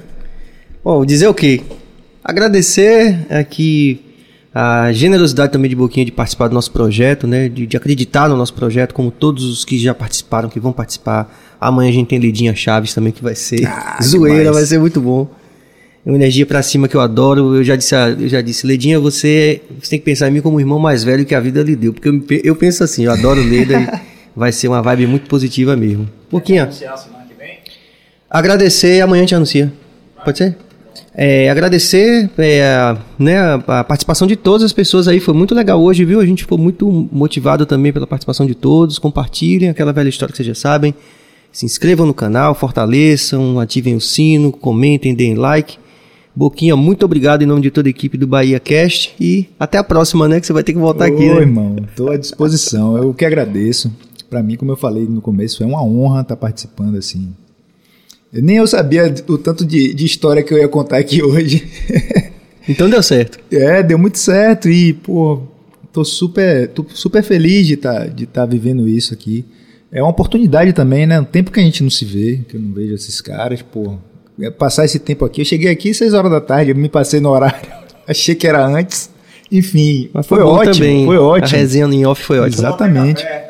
[0.83, 1.61] Bom, dizer o quê?
[2.23, 3.99] Agradecer aqui
[4.53, 7.49] a generosidade também de Boquinha de participar do nosso projeto, né?
[7.49, 11.35] De, de, acreditar no nosso projeto, como todos os que já participaram, que vão participar.
[11.59, 14.55] Amanhã a gente tem Lidinha Chaves também, que vai ser ah, zoeira, demais.
[14.55, 15.27] vai ser muito bom.
[16.05, 17.55] É uma energia para cima que eu adoro.
[17.55, 20.57] Eu já disse, eu já disse, Ledinha, você, você tem que pensar em mim como
[20.57, 21.91] o irmão mais velho que a vida lhe deu.
[21.91, 23.99] Porque eu, eu penso assim, eu adoro Leda
[24.35, 26.09] vai ser uma vibe muito positiva mesmo.
[26.31, 26.69] Boquinha.
[28.29, 29.73] Agradecer, amanhã a gente anuncia.
[30.23, 30.55] Pode ser?
[31.15, 33.37] É, agradecer é, né,
[33.67, 36.19] a participação de todas as pessoas aí, foi muito legal hoje, viu?
[36.19, 38.99] A gente ficou muito motivado também pela participação de todos.
[38.99, 40.93] Compartilhem aquela velha história que vocês já sabem.
[41.51, 45.77] Se inscrevam no canal, fortaleçam, ativem o sino, comentem, deem like.
[46.35, 49.83] Boquinha, muito obrigado em nome de toda a equipe do Bahia Cast e até a
[49.83, 50.39] próxima, né?
[50.39, 51.23] Que você vai ter que voltar Ô, aqui.
[51.23, 51.41] Oi, né?
[51.41, 52.95] irmão, estou à disposição.
[52.95, 53.91] Eu que agradeço.
[54.29, 57.33] Para mim, como eu falei no começo, é uma honra estar participando assim.
[58.31, 61.67] Eu nem eu sabia o tanto de, de história que eu ia contar aqui hoje.
[62.67, 63.39] Então deu certo.
[63.51, 65.41] É, deu muito certo e, pô,
[65.91, 69.43] tô super, tô super feliz de estar tá, de tá vivendo isso aqui.
[69.91, 71.19] É uma oportunidade também, né?
[71.19, 73.97] Um tempo que a gente não se vê, que eu não vejo esses caras, pô,
[74.57, 75.41] passar esse tempo aqui.
[75.41, 77.67] Eu cheguei aqui às 6 horas da tarde, eu me passei no horário,
[78.07, 79.09] achei que era antes.
[79.51, 81.05] Enfim, Mas foi, foi ótimo, também.
[81.07, 81.57] foi ótimo.
[81.57, 82.69] A resenha em off foi ótima.
[82.69, 83.23] Exatamente.
[83.23, 83.48] É.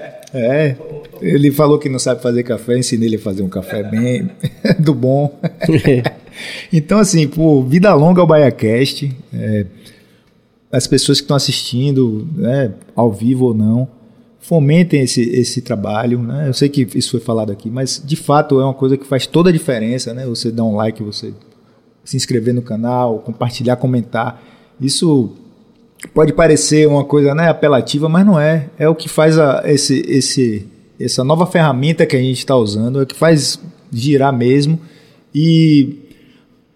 [1.22, 4.30] Ele falou que não sabe fazer café, ensinei ele a fazer um café bem
[4.80, 5.40] do bom.
[6.72, 9.12] então, assim, pô, vida longa ao BaiaCast.
[9.34, 9.66] É,
[10.72, 13.88] as pessoas que estão assistindo, né, ao vivo ou não,
[14.40, 16.22] fomentem esse, esse trabalho.
[16.22, 16.48] Né?
[16.48, 19.26] Eu sei que isso foi falado aqui, mas de fato é uma coisa que faz
[19.28, 20.14] toda a diferença.
[20.14, 20.26] Né?
[20.26, 21.34] Você dar um like, você
[22.04, 24.42] se inscrever no canal, compartilhar, comentar.
[24.80, 25.36] Isso
[26.14, 28.70] pode parecer uma coisa né, apelativa, mas não é.
[28.78, 30.66] É o que faz a, esse, esse,
[31.00, 33.60] essa nova ferramenta que a gente está usando, é o que faz
[33.92, 34.80] girar mesmo.
[35.34, 36.10] E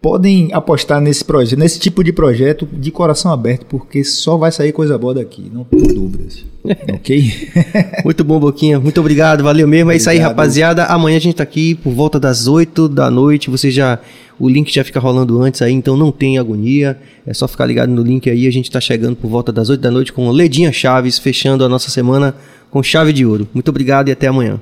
[0.03, 4.73] podem apostar nesse projeto, nesse tipo de projeto de coração aberto, porque só vai sair
[4.73, 6.43] coisa boa daqui, não tenho dúvidas.
[6.93, 7.49] ok?
[8.03, 8.81] Muito bom, Boquinha.
[8.81, 9.85] Muito obrigado, valeu mesmo.
[9.85, 9.93] Obrigado.
[9.93, 10.85] É isso aí, rapaziada.
[10.85, 13.49] Amanhã a gente tá aqui por volta das 8 da noite.
[13.49, 13.97] Você já.
[14.43, 16.99] O link já fica rolando antes aí, então não tem agonia.
[17.25, 18.45] É só ficar ligado no link aí.
[18.45, 21.69] A gente tá chegando por volta das 8 da noite com Ledinha Chaves, fechando a
[21.69, 22.35] nossa semana
[22.69, 23.47] com chave de ouro.
[23.53, 24.59] Muito obrigado e até amanhã.